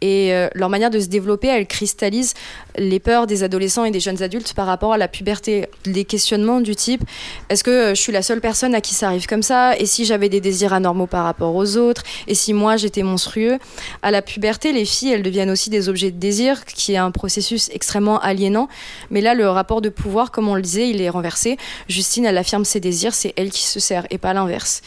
Et 0.02 0.34
euh, 0.34 0.48
leur 0.54 0.70
manière 0.70 0.90
de 0.90 1.00
se 1.00 1.08
développer, 1.08 1.48
elle 1.48 1.68
cristallise 1.68 2.34
les 2.78 3.00
peurs 3.00 3.28
des 3.28 3.44
adolescents 3.44 3.86
et 3.86 3.92
des 3.92 4.00
jeunes 4.00 4.22
adultes 4.22 4.54
par 4.54 4.68
rapport 4.68 4.94
à 4.94 4.98
la 4.98 5.08
puberté. 5.08 5.68
Les 5.86 6.06
questionnements 6.06 6.62
du 6.62 6.76
type 6.76 7.04
est-ce 7.50 7.64
que 7.64 7.72
euh, 7.72 7.96
je 7.96 8.02
suis 8.02 8.12
la 8.12 8.22
seule 8.22 8.42
personne 8.42 8.76
à 8.76 8.82
qui 8.82 8.94
ça 8.94 9.08
arrive 9.08 9.26
comme 9.28 9.44
ça? 9.44 9.78
Et 9.78 9.86
si 9.86 10.06
j'avais 10.06 10.30
des 10.30 10.42
désirs 10.42 10.74
anormaux 10.74 11.08
par 11.08 11.24
rapport 11.24 11.56
aux 11.56 11.78
autres? 11.78 12.04
Et 12.28 12.36
si 12.36 12.54
moi 12.54 12.78
j'étais 12.78 13.04
monstrueux? 13.04 13.58
À 14.02 14.12
la 14.12 14.22
puberté, 14.22 14.74
les 14.74 14.86
filles, 14.86 15.12
elles 15.12 15.24
deviennent 15.24 15.50
aussi 15.50 15.70
des 15.70 15.90
objets 15.90 16.12
de 16.12 16.18
désir, 16.18 16.66
qui 16.66 16.94
est 16.94 16.98
un 16.98 17.12
processus 17.12 17.70
extrêmement 17.74 18.20
aliénant. 18.20 18.68
Mais 19.12 19.22
là, 19.22 19.34
le 19.34 19.50
rapport 19.50 19.82
de 19.82 19.90
pouvoir, 19.90 20.32
comme 20.32 20.48
on 20.48 20.56
le 20.56 20.62
disait, 20.62 20.90
il 20.90 21.02
est 21.02 21.10
renversé. 21.10 21.58
Justine, 21.88 22.26
elle 22.26 22.38
affirme 22.38 22.66
ses 22.66 22.80
désirs, 22.80 23.14
c'est 23.14 23.34
elle 23.38 23.50
qui 23.50 23.64
se 23.64 23.80
sert 23.80 24.06
et 24.10 24.18
pas 24.18 24.34
l'inverse. 24.34 24.82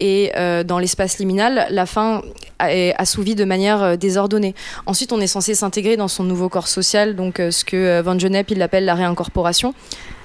Et 0.00 0.32
euh, 0.36 0.64
dans 0.64 0.78
l'espace 0.78 1.18
liminal, 1.18 1.66
la 1.70 1.86
fin 1.86 2.22
est 2.60 2.94
assouvie 2.98 3.34
de 3.34 3.44
manière 3.44 3.82
euh, 3.82 3.96
désordonnée. 3.96 4.54
Ensuite, 4.86 5.12
on 5.12 5.20
est 5.20 5.26
censé 5.26 5.54
s'intégrer 5.54 5.96
dans 5.96 6.08
son 6.08 6.24
nouveau 6.24 6.48
corps 6.48 6.68
social, 6.68 7.16
donc 7.16 7.40
euh, 7.40 7.50
ce 7.50 7.64
que 7.64 8.00
Van 8.00 8.18
Genep 8.18 8.50
il 8.50 8.58
l'appelle 8.58 8.84
la 8.84 8.94
réincorporation. 8.94 9.74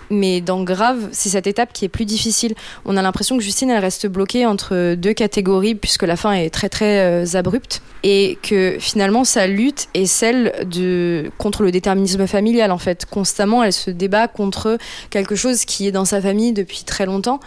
Mais 0.09 0.41
dans 0.41 0.61
Grave, 0.63 1.07
c'est 1.13 1.29
cette 1.29 1.47
étape 1.47 1.71
qui 1.71 1.85
est 1.85 1.89
plus 1.89 2.03
difficile. 2.03 2.53
On 2.83 2.97
a 2.97 3.01
l'impression 3.01 3.37
que 3.37 3.43
Justine, 3.43 3.69
elle 3.69 3.79
reste 3.79 4.07
bloquée 4.07 4.45
entre 4.45 4.95
deux 4.95 5.13
catégories, 5.13 5.73
puisque 5.73 6.03
la 6.03 6.17
fin 6.17 6.33
est 6.33 6.49
très 6.49 6.67
très 6.67 7.37
abrupte, 7.37 7.81
et 8.03 8.37
que 8.43 8.75
finalement 8.77 9.23
sa 9.23 9.47
lutte 9.47 9.87
est 9.93 10.07
celle 10.07 10.51
de 10.69 11.31
contre 11.37 11.63
le 11.63 11.71
déterminisme 11.71 12.27
familial. 12.27 12.71
En 12.71 12.77
fait, 12.77 13.05
constamment, 13.05 13.63
elle 13.63 13.71
se 13.71 13.89
débat 13.89 14.27
contre 14.27 14.77
quelque 15.11 15.35
chose 15.35 15.63
qui 15.63 15.87
est 15.87 15.93
dans 15.93 16.03
sa 16.03 16.19
famille 16.19 16.51
depuis 16.51 16.83
très 16.83 17.05
longtemps 17.05 17.39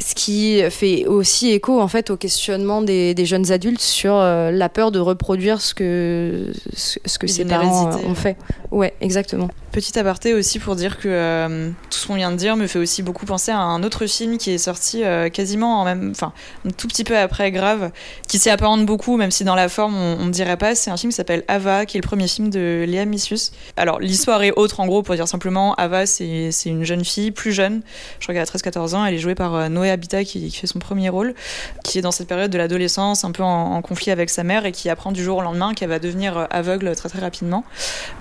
ce 0.00 0.14
qui 0.14 0.62
fait 0.70 1.06
aussi 1.06 1.50
écho 1.50 1.80
en 1.80 1.88
fait 1.88 2.10
au 2.10 2.16
questionnement 2.16 2.82
des, 2.82 3.14
jeunes 3.24 3.52
adultes 3.52 3.80
sur 3.80 4.14
euh, 4.14 4.50
la 4.50 4.68
peur 4.68 4.90
de 4.90 4.98
reproduire 4.98 5.60
ce 5.60 5.74
que 5.74 6.52
ce, 6.74 7.18
que 7.18 7.26
ses 7.26 7.44
parents 7.44 7.90
euh, 7.92 8.08
ont 8.08 8.14
fait. 8.14 8.36
Ouais, 8.70 8.94
exactement. 9.00 9.48
Petit 9.72 9.98
aparté 9.98 10.34
aussi 10.34 10.58
pour 10.58 10.76
dire 10.76 10.98
que 10.98 11.08
euh, 11.08 11.70
tout 11.90 11.98
ce 11.98 12.06
qu'on 12.06 12.14
vient 12.14 12.30
de 12.30 12.36
dire 12.36 12.56
me 12.56 12.66
fait 12.66 12.78
aussi 12.78 13.02
beaucoup 13.02 13.26
penser 13.26 13.50
à 13.50 13.58
un 13.58 13.82
autre 13.82 14.06
film 14.06 14.38
qui 14.38 14.50
est 14.50 14.58
sorti 14.58 15.02
quasiment 15.32 15.80
en 15.80 15.84
même, 15.84 16.10
enfin 16.10 16.32
un 16.66 16.70
tout 16.70 16.86
petit 16.88 17.04
peu 17.04 17.16
après 17.16 17.50
Grave, 17.50 17.90
qui 18.28 18.38
s'y 18.38 18.50
apparente 18.50 18.84
beaucoup, 18.84 19.16
même 19.16 19.30
si 19.30 19.44
dans 19.44 19.54
la 19.54 19.68
forme 19.68 19.96
on 19.96 20.26
ne 20.26 20.30
dirait 20.30 20.56
pas. 20.56 20.74
C'est 20.74 20.90
un 20.90 20.96
film 20.96 21.10
qui 21.10 21.16
s'appelle 21.16 21.44
Ava, 21.48 21.86
qui 21.86 21.96
est 21.96 22.00
le 22.00 22.06
premier 22.06 22.28
film 22.28 22.50
de 22.50 22.84
Léa 22.86 23.04
Missius. 23.04 23.52
Alors 23.76 23.98
l'histoire 23.98 24.42
est 24.42 24.52
autre 24.52 24.80
en 24.80 24.86
gros 24.86 25.02
pour 25.02 25.14
dire 25.14 25.26
simplement 25.26 25.74
Ava, 25.74 26.06
c'est 26.06 26.52
une 26.66 26.84
jeune 26.84 27.04
fille 27.04 27.30
plus 27.30 27.52
jeune, 27.52 27.82
je 28.20 28.26
crois 28.26 28.34
qu'elle 28.34 28.42
a 28.42 28.46
13-14 28.46 28.94
ans, 28.94 29.04
elle 29.04 29.14
est 29.14 29.18
jouée 29.18 29.34
par 29.34 29.70
Noé 29.70 29.90
Habitat 29.90 30.24
qui, 30.24 30.50
fait 30.50 30.66
son 30.66 30.78
premier 30.78 31.08
rôle, 31.08 31.34
qui 31.82 31.98
est 31.98 32.02
dans 32.02 32.12
cette 32.12 32.28
période 32.28 32.50
de 32.50 32.58
l'adolescence, 32.58 33.24
un 33.24 33.30
peu 33.30 33.42
en, 33.42 33.80
conflit 33.82 34.10
avec 34.10 34.30
sa 34.30 34.44
mère 34.44 34.64
et 34.66 34.72
qui 34.72 34.88
apprend 34.88 35.12
du 35.12 35.24
jour 35.24 35.38
au 35.38 35.42
lendemain 35.42 35.74
qu'elle 35.74 35.88
va 35.88 35.98
devenir 35.98 36.36
euh, 36.36 36.46
aveugle 36.50 36.94
très 36.94 37.08
très 37.08 37.20
rapidement 37.20 37.64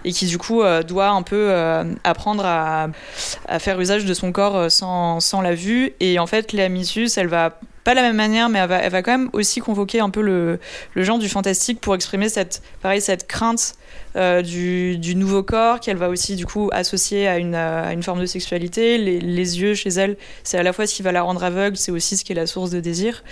et 0.06 0.12
qui 0.12 0.26
du 0.26 0.38
coup 0.38 0.62
euh, 0.62 0.84
doit 0.84 1.10
un 1.10 1.22
peu 1.22 1.41
euh, 1.50 1.84
apprendre 2.04 2.46
à, 2.46 2.90
faire 3.60 3.80
usage 3.80 4.06
de 4.06 4.14
son 4.14 4.32
corps 4.32 4.72
sans, 4.72 5.20
sans 5.20 5.42
la 5.42 5.56
vue. 5.56 5.94
Et 6.00 6.20
en 6.20 6.28
fait, 6.28 6.54
Léa 6.54 6.70
Missus, 6.70 7.10
elle 7.18 7.28
va 7.28 7.60
pas 7.84 7.92
de 7.92 7.96
la 7.96 8.04
même 8.04 8.16
manière, 8.16 8.50
mais 8.50 8.60
elle 8.60 8.70
va, 8.70 8.78
elle 8.78 8.92
va 8.92 9.02
quand 9.02 9.12
même 9.12 9.30
aussi 9.34 9.60
convoquer 9.60 10.00
un 10.00 10.10
peu 10.10 10.22
le, 10.22 10.60
le 10.94 11.04
genre 11.04 11.18
du 11.18 11.30
fantastique 11.30 11.82
pour 11.82 11.96
exprimer 11.96 12.30
cette, 12.30 12.62
pareil, 12.82 13.02
cette 13.02 13.28
crainte 13.28 13.76
euh, 14.16 14.42
du, 14.42 14.98
du, 14.98 15.16
nouveau 15.16 15.44
corps 15.44 15.80
qu'elle 15.80 15.98
va 15.98 16.10
aussi 16.10 16.36
du 16.36 16.46
coup 16.46 16.70
associer 16.74 17.28
à 17.28 17.38
une, 17.38 17.56
à 17.56 17.94
une 17.94 18.04
forme 18.04 18.20
de 18.20 18.26
sexualité. 18.26 18.98
Les, 18.98 19.20
les 19.20 19.62
yeux 19.62 19.74
chez 19.74 19.90
elle, 19.90 20.18
c'est 20.44 20.58
à 20.58 20.64
la 20.64 20.74
fois 20.74 20.86
ce 20.86 20.96
qui 20.96 21.02
va 21.02 21.12
la 21.12 21.22
rendre 21.22 21.44
aveugle, 21.44 21.78
c'est 21.78 21.92
aussi 21.92 22.18
ce 22.18 22.26
qui 22.26 22.34
est 22.34 22.36
la 22.36 22.48
source 22.48 22.72
de 22.72 22.80
désir. 22.80 23.24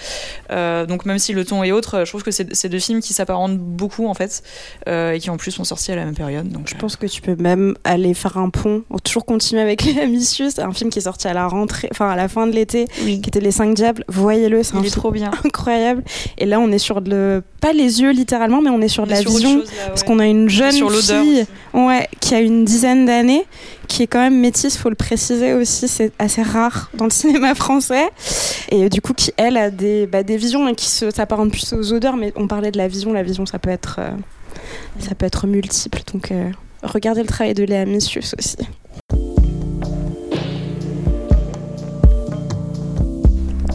Euh, 0.52 0.86
donc 0.86 1.06
même 1.06 1.20
si 1.20 1.34
le 1.34 1.44
ton 1.44 1.64
est 1.64 1.72
autre, 1.72 2.06
je 2.06 2.10
trouve 2.10 2.24
que 2.24 2.32
c'est 2.32 2.70
deux 2.70 2.80
films 2.80 3.02
qui 3.02 3.14
s'apparentent 3.14 3.58
beaucoup 3.58 4.08
en 4.08 4.14
fait 4.14 4.44
euh, 4.88 5.12
et 5.12 5.20
qui 5.20 5.30
en 5.30 5.38
plus 5.38 5.52
sont 5.52 5.64
sortis 5.64 5.92
à 5.92 5.96
la 5.96 6.06
même 6.06 6.16
période. 6.16 6.48
Donc 6.48 6.68
je 6.68 6.76
pense 6.76 6.96
que 6.96 7.08
tu 7.08 7.22
peux 7.22 7.36
même 7.36 7.76
aller 7.84 8.14
faire 8.14 8.38
un 8.38 8.50
pont, 8.50 8.84
toujours 9.04 9.26
continuer 9.26 9.62
avec 9.62 9.84
les 9.86 10.00
Amicius, 10.00 10.60
un 10.60 10.72
film 10.72 10.90
qui 10.90 11.00
est 11.00 11.04
sorti 11.04 11.28
à 11.28 11.34
la 11.34 11.48
rentrée, 11.48 11.90
enfin 11.92 12.10
à 12.10 12.16
la 12.16 12.28
fin 12.28 12.48
de 12.48 12.54
l'été, 12.54 12.86
qui 12.86 13.16
était 13.16 13.42
Les 13.42 13.52
Cinq 13.52 13.74
Diables. 13.74 14.04
Voyez-le, 14.08 14.64
c'est 14.64 14.76
un 14.76 14.82
film 14.82 14.94
trop 14.94 15.12
bien, 15.12 15.32
incroyable. 15.44 16.04
Et 16.38 16.46
là 16.46 16.60
on 16.60 16.72
est 16.72 16.80
sur 16.80 17.02
le 17.02 17.44
pas 17.62 17.74
les 17.74 18.02
yeux 18.02 18.12
littéralement, 18.12 18.62
mais 18.62 18.70
on 18.70 18.82
est 18.82 18.88
sur 18.88 19.06
de 19.06 19.12
la 19.12 19.22
vision 19.22 19.62
parce 19.88 20.04
qu'on 20.04 20.20
a 20.20 20.26
une 20.26 20.50
jeune 20.50 20.69
jeune 20.72 20.90
fille 20.90 21.46
ouais, 21.74 22.08
qui 22.20 22.36
a 22.36 22.42
une 22.42 22.66
dizaine 22.66 23.06
d'années, 23.06 23.46
qui 23.88 24.04
est 24.04 24.08
quand 24.08 24.20
même 24.20 24.40
métisse, 24.40 24.78
faut 24.78 24.90
le 24.90 24.96
préciser 24.96 25.54
aussi, 25.54 25.88
c'est 25.88 26.12
assez 26.20 26.42
rare 26.42 26.90
dans 26.94 27.06
le 27.06 27.12
cinéma 27.12 27.56
français. 27.56 28.10
Et 28.70 28.90
du 28.90 29.02
coup, 29.02 29.14
qui 29.14 29.32
elle 29.38 29.58
a 29.58 29.70
des, 29.70 30.08
bah, 30.08 30.24
des 30.24 30.38
visions 30.38 30.68
et 30.68 30.76
qui 30.76 30.88
s'apparentent 30.88 31.52
plus 31.52 31.74
aux 31.74 31.94
odeurs, 31.94 32.16
mais 32.16 32.34
on 32.36 32.48
parlait 32.48 32.72
de 32.72 32.78
la 32.78 32.88
vision, 32.88 33.14
la 33.14 33.24
vision 33.24 33.46
ça 33.46 33.60
peut 33.60 33.70
être, 33.70 33.98
euh, 34.00 34.12
ça 35.00 35.16
peut 35.16 35.26
être 35.26 35.48
multiple. 35.48 36.02
Donc 36.14 36.32
euh, 36.32 36.50
regardez 36.84 37.22
le 37.22 37.28
travail 37.28 37.54
de 37.54 37.64
Léa 37.64 37.86
Missius 37.86 38.36
aussi. 38.38 38.58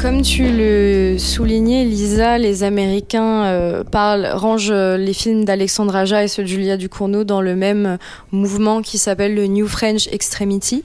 Comme 0.05 0.21
tu 0.21 0.47
le 0.55 1.17
soulignais, 1.19 1.87
Lisa, 1.87 2.37
les 2.37 2.63
Américains 2.63 3.45
euh, 3.45 3.85
parlent, 3.85 4.27
rangent 4.35 4.69
euh, 4.71 4.99
les 4.99 5.15
films 5.15 5.47
d'Alexandre 5.47 5.97
Aja 5.97 6.23
et 6.23 6.29
ceux 6.29 6.43
de 6.43 6.49
Julia 6.49 6.77
Ducournau 6.77 7.25
dans 7.25 7.41
le 7.41 7.57
même 7.57 7.97
mouvement 8.31 8.83
qui 8.83 8.99
s'appelle 8.99 9.35
le 9.35 9.47
New 9.47 9.67
French 9.67 10.09
Extremity. 10.09 10.83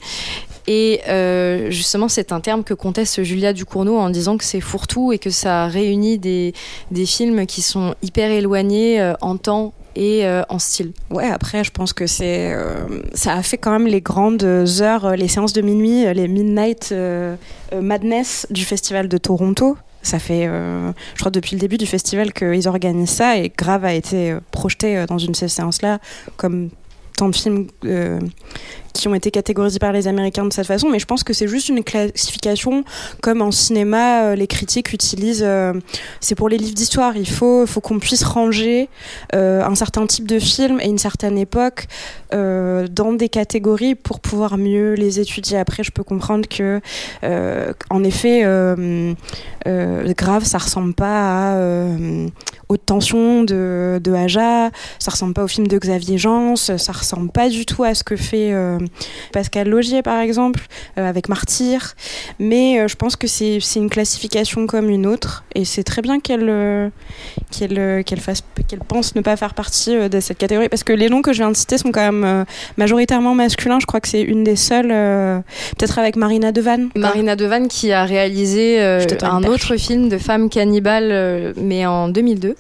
Et 0.67 1.01
euh, 1.10 1.69
justement, 1.69 2.08
c'est 2.08 2.32
un 2.32 2.39
terme 2.39 2.63
que 2.63 2.73
conteste 2.73 3.21
Julia 3.23 3.51
Ducournau 3.51 3.97
en 3.97 4.10
disant 4.10 4.38
que 4.38 4.45
c'est 4.45 4.62
fourre-tout 4.62 5.12
et 5.12 5.19
que 5.19 5.32
ça 5.32 5.67
réunit 5.67 6.17
des, 6.17 6.53
des 6.91 7.05
films 7.05 7.45
qui 7.45 7.62
sont 7.62 7.95
hyper 8.01 8.32
éloignés 8.32 9.15
en 9.19 9.36
temps 9.36 9.73
et 10.00 10.26
en 10.50 10.60
style. 10.60 10.94
Ouais, 11.10 11.30
après, 11.30 11.64
je 11.64 11.72
pense 11.72 11.94
que 11.94 12.08
c'est, 12.08 12.56
ça 13.14 13.34
a 13.34 13.44
fait 13.44 13.58
quand 13.58 13.72
même 13.72 13.88
les 13.88 14.02
grandes 14.02 14.44
heures, 14.44 15.16
les 15.16 15.28
séances 15.28 15.54
de 15.54 15.62
minuit, 15.62 16.06
les 16.14 16.28
midnight 16.28 16.94
madness 17.80 18.48
du 18.50 18.64
festival 18.64 19.08
de 19.08 19.18
Toronto. 19.18 19.78
Ça 20.02 20.18
fait, 20.18 20.46
je 20.46 21.20
crois, 21.20 21.32
depuis 21.32 21.56
le 21.56 21.60
début 21.60 21.78
du 21.78 21.86
festival 21.86 22.32
qu'ils 22.32 22.68
organisent 22.68 23.10
ça 23.10 23.38
et 23.38 23.52
Grave 23.56 23.84
a 23.84 23.94
été 23.94 24.36
projeté 24.52 25.06
dans 25.08 25.18
une 25.18 25.32
de 25.32 25.36
ces 25.36 25.50
séances-là 25.50 26.00
comme 26.38 26.70
tant 27.19 27.29
de 27.29 27.36
films 27.36 27.67
qui 28.93 29.08
ont 29.08 29.15
été 29.15 29.32
catégorisés 29.32 29.79
par 29.79 29.91
les 29.91 30.08
Américains 30.08 30.45
de 30.45 30.53
cette 30.53 30.67
façon, 30.67 30.89
mais 30.89 30.99
je 30.99 31.05
pense 31.05 31.23
que 31.23 31.34
c'est 31.34 31.47
juste 31.47 31.69
une 31.69 31.84
classification 31.84 32.84
comme 33.21 33.41
en 33.41 33.51
cinéma, 33.51 34.23
euh, 34.23 34.36
les 34.36 34.47
critiques 34.47 34.93
utilisent. 34.93 35.43
Euh, 35.45 35.73
c'est 36.19 36.36
pour 36.36 36.49
les 36.49 36.58
livres 36.58 36.73
d'histoire. 36.73 37.15
Il 37.15 37.29
faut, 37.29 37.65
faut 37.65 37.82
qu'on 37.82 37.99
puisse 37.99 38.23
ranger 38.23 38.89
euh, 39.36 39.63
un 39.63 39.75
certain 39.75 40.05
type 40.05 40.27
de 40.27 40.39
film 40.39 40.79
et 40.82 40.88
une 40.88 40.97
certaine 40.97 41.38
époque 41.38 41.88
dans 42.32 43.13
des 43.13 43.29
catégories 43.29 43.95
pour 43.95 44.19
pouvoir 44.19 44.58
mieux 44.58 44.93
les 44.93 45.19
étudier. 45.19 45.58
Après, 45.58 45.84
je 45.84 45.91
peux 45.91 46.03
comprendre 46.03 46.47
que, 46.47 46.79
en 47.89 48.03
effet, 48.03 48.43
grave, 49.65 50.43
ça 50.43 50.58
ressemble 50.60 50.93
pas 50.93 51.53
à 51.53 51.60
Haute 52.69 52.86
Tension 52.86 53.43
de, 53.43 53.99
de 54.03 54.13
Aja, 54.13 54.69
ça 54.99 55.12
ressemble 55.12 55.34
pas 55.34 55.43
au 55.43 55.47
film 55.47 55.67
de 55.67 55.77
Xavier 55.77 56.17
Jans, 56.17 56.55
ça 56.55 56.91
ressemble 56.91 57.32
pas 57.32 57.49
du 57.49 57.65
tout 57.65 57.84
à 57.84 57.95
ce 57.95 58.03
que 58.03 58.15
fait 58.15 58.53
Pascal 59.32 59.69
Logier 59.69 60.01
par 60.01 60.19
exemple, 60.19 60.62
euh, 60.97 61.08
avec 61.08 61.29
Martyr. 61.29 61.95
Mais 62.39 62.79
euh, 62.79 62.88
je 62.88 62.95
pense 62.95 63.15
que 63.15 63.27
c'est 63.27 63.60
une 63.75 63.89
classification 63.89 64.67
comme 64.67 64.89
une 64.89 65.05
autre 65.05 65.43
et 65.55 65.65
c'est 65.65 65.84
très 65.84 66.01
bien 66.01 66.19
qu'elle 66.19 66.49
euh, 66.49 66.89
qu'elle 67.51 68.03
qu'elle 68.03 68.19
fasse 68.19 68.43
qu'elle 68.67 68.79
pense 68.79 69.15
ne 69.15 69.21
pas 69.21 69.36
faire 69.36 69.53
partie 69.53 70.10
de 70.10 70.19
cette 70.19 70.38
catégorie 70.38 70.69
parce 70.69 70.84
que 70.84 70.93
les 70.93 71.10
noms 71.10 71.21
que 71.21 71.34
je 71.34 71.39
viens 71.39 71.51
de 71.51 71.55
citer 71.55 71.77
sont 71.77 71.91
quand 71.91 72.12
même 72.12 72.45
majoritairement 72.77 73.34
masculins. 73.34 73.79
Je 73.79 73.86
crois 73.86 73.99
que 73.99 74.08
c'est 74.08 74.21
une 74.21 74.43
des 74.43 74.55
seules, 74.55 74.89
peut-être 75.77 75.97
avec 75.97 76.15
Marina 76.15 76.51
Devan. 76.51 76.89
Marina 76.95 77.36
Devan 77.36 77.67
qui 77.67 77.91
a 77.91 78.03
réalisé 78.03 78.79
un 79.21 79.43
autre 79.43 79.77
film 79.77 80.10
de 80.10 80.17
femme 80.17 80.49
cannibale, 80.49 81.53
mais 81.58 81.86
en 81.86 82.10
2002 82.10 82.55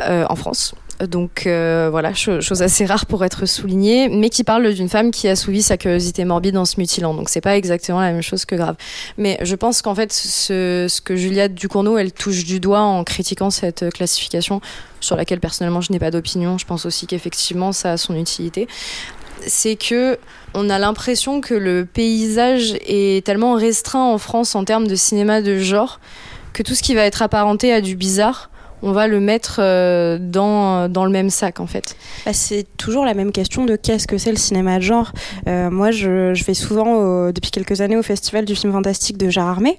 en 0.00 0.36
France. 0.36 0.74
Donc 1.06 1.46
euh, 1.46 1.88
voilà, 1.90 2.14
chose 2.14 2.62
assez 2.62 2.84
rare 2.86 3.06
pour 3.06 3.24
être 3.24 3.46
soulignée, 3.46 4.08
mais 4.08 4.30
qui 4.30 4.44
parle 4.44 4.72
d'une 4.72 4.88
femme 4.88 5.10
qui 5.10 5.26
a 5.28 5.36
souvi 5.36 5.62
sa 5.62 5.76
curiosité 5.76 6.24
morbide 6.24 6.56
en 6.56 6.64
se 6.64 6.78
mutilant. 6.78 7.14
Donc 7.14 7.28
c'est 7.28 7.40
pas 7.40 7.56
exactement 7.56 8.00
la 8.00 8.12
même 8.12 8.22
chose 8.22 8.44
que 8.44 8.54
grave. 8.54 8.76
Mais 9.18 9.38
je 9.42 9.56
pense 9.56 9.82
qu'en 9.82 9.94
fait, 9.94 10.12
ce, 10.12 10.86
ce 10.88 11.00
que 11.00 11.16
Juliette 11.16 11.54
Ducournau, 11.54 11.98
elle 11.98 12.12
touche 12.12 12.44
du 12.44 12.60
doigt 12.60 12.82
en 12.82 13.02
critiquant 13.04 13.50
cette 13.50 13.90
classification, 13.92 14.60
sur 15.00 15.16
laquelle 15.16 15.40
personnellement 15.40 15.80
je 15.80 15.92
n'ai 15.92 15.98
pas 15.98 16.10
d'opinion. 16.10 16.56
Je 16.58 16.66
pense 16.66 16.86
aussi 16.86 17.06
qu'effectivement 17.06 17.72
ça 17.72 17.92
a 17.92 17.96
son 17.96 18.14
utilité. 18.14 18.68
C'est 19.44 19.74
que 19.74 20.18
on 20.54 20.70
a 20.70 20.78
l'impression 20.78 21.40
que 21.40 21.54
le 21.54 21.84
paysage 21.84 22.74
est 22.86 23.26
tellement 23.26 23.54
restreint 23.54 24.04
en 24.04 24.18
France 24.18 24.54
en 24.54 24.64
termes 24.64 24.86
de 24.86 24.94
cinéma 24.94 25.42
de 25.42 25.58
genre 25.58 25.98
que 26.52 26.62
tout 26.62 26.74
ce 26.74 26.82
qui 26.82 26.94
va 26.94 27.02
être 27.02 27.22
apparenté 27.22 27.72
à 27.72 27.80
du 27.80 27.96
bizarre 27.96 28.51
on 28.82 28.92
va 28.92 29.06
le 29.06 29.20
mettre 29.20 29.56
euh, 29.60 30.18
dans, 30.20 30.88
dans 30.88 31.04
le 31.04 31.10
même 31.10 31.30
sac 31.30 31.60
en 31.60 31.66
fait 31.66 31.96
bah, 32.26 32.32
C'est 32.32 32.66
toujours 32.76 33.04
la 33.04 33.14
même 33.14 33.32
question 33.32 33.64
de 33.64 33.76
qu'est-ce 33.76 34.06
que 34.06 34.18
c'est 34.18 34.30
le 34.30 34.36
cinéma 34.36 34.78
de 34.78 34.82
genre. 34.82 35.12
Euh, 35.48 35.70
moi, 35.70 35.90
je, 35.90 36.34
je, 36.34 36.44
vais 36.44 36.54
souvent, 36.54 37.30
depuis 37.30 37.50
quelques 37.50 37.80
années, 37.80 37.96
au 37.96 38.02
Festival 38.02 38.44
du 38.44 38.54
film 38.54 38.72
fantastique 38.72 39.16
de 39.16 39.30
Gérard 39.30 39.52
Armé. 39.52 39.78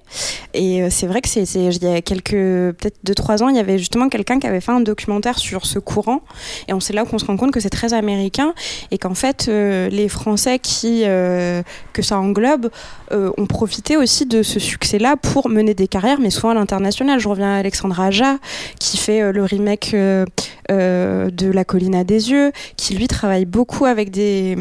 Et 0.54 0.84
euh, 0.84 0.88
c'est 0.90 1.08
vrai 1.08 1.22
que 1.22 1.30
c'est, 1.30 1.44
il 1.44 1.84
y 1.84 1.88
a 1.88 2.02
quelques, 2.02 2.32
peut-être 2.32 2.98
deux, 3.04 3.16
trois 3.16 3.44
ans, 3.44 3.50
il 3.50 3.56
y 3.56 3.60
avait 3.60 3.78
justement 3.78 4.08
quelqu'un 4.10 4.40
qui 4.40 4.48
avait 4.48 4.62
fait 4.62 4.72
un 4.72 4.82
documentaire 4.82 5.38
sur 5.38 5.66
ce 5.66 5.80
courant. 5.80 6.22
Et 6.68 6.74
on 6.74 6.80
sait 6.80 6.94
là 6.94 7.06
qu'on 7.06 7.18
se 7.18 7.26
rend 7.26 7.38
compte 7.38 7.52
que 7.52 7.60
c'est 7.60 7.70
très 7.70 7.94
américain 7.94 8.54
et 8.92 8.98
qu'en 8.98 9.16
fait, 9.16 9.48
les 9.48 10.08
Français 10.10 10.60
qui, 10.60 11.04
que 11.04 12.02
ça 12.02 12.20
englobe 12.20 12.70
ont 13.12 13.46
profité 13.48 13.98
aussi 13.98 14.26
de 14.26 14.44
ce 14.44 14.60
succès-là 14.60 15.16
pour 15.18 15.50
mener 15.50 15.74
des 15.74 15.88
carrières, 15.88 16.20
mais 16.20 16.30
souvent 16.30 16.50
à 16.50 16.54
l'international. 16.54 17.20
Je 17.20 17.28
reviens 17.28 17.54
à 17.54 17.58
Alexandre 17.58 18.00
Aja, 18.00 18.38
qui 18.80 18.93
qui 18.94 19.00
fait 19.00 19.24
euh, 19.24 19.32
le 19.32 19.44
remake 19.44 19.92
euh, 19.96 20.24
euh, 20.70 21.32
de 21.32 21.52
La 21.52 21.66
colline 21.66 21.96
à 21.96 22.04
des 22.04 22.30
yeux, 22.30 22.52
qui 22.78 22.94
lui 22.94 23.08
travaille 23.08 23.46
beaucoup 23.46 23.86
avec 23.86 24.12
des 24.12 24.56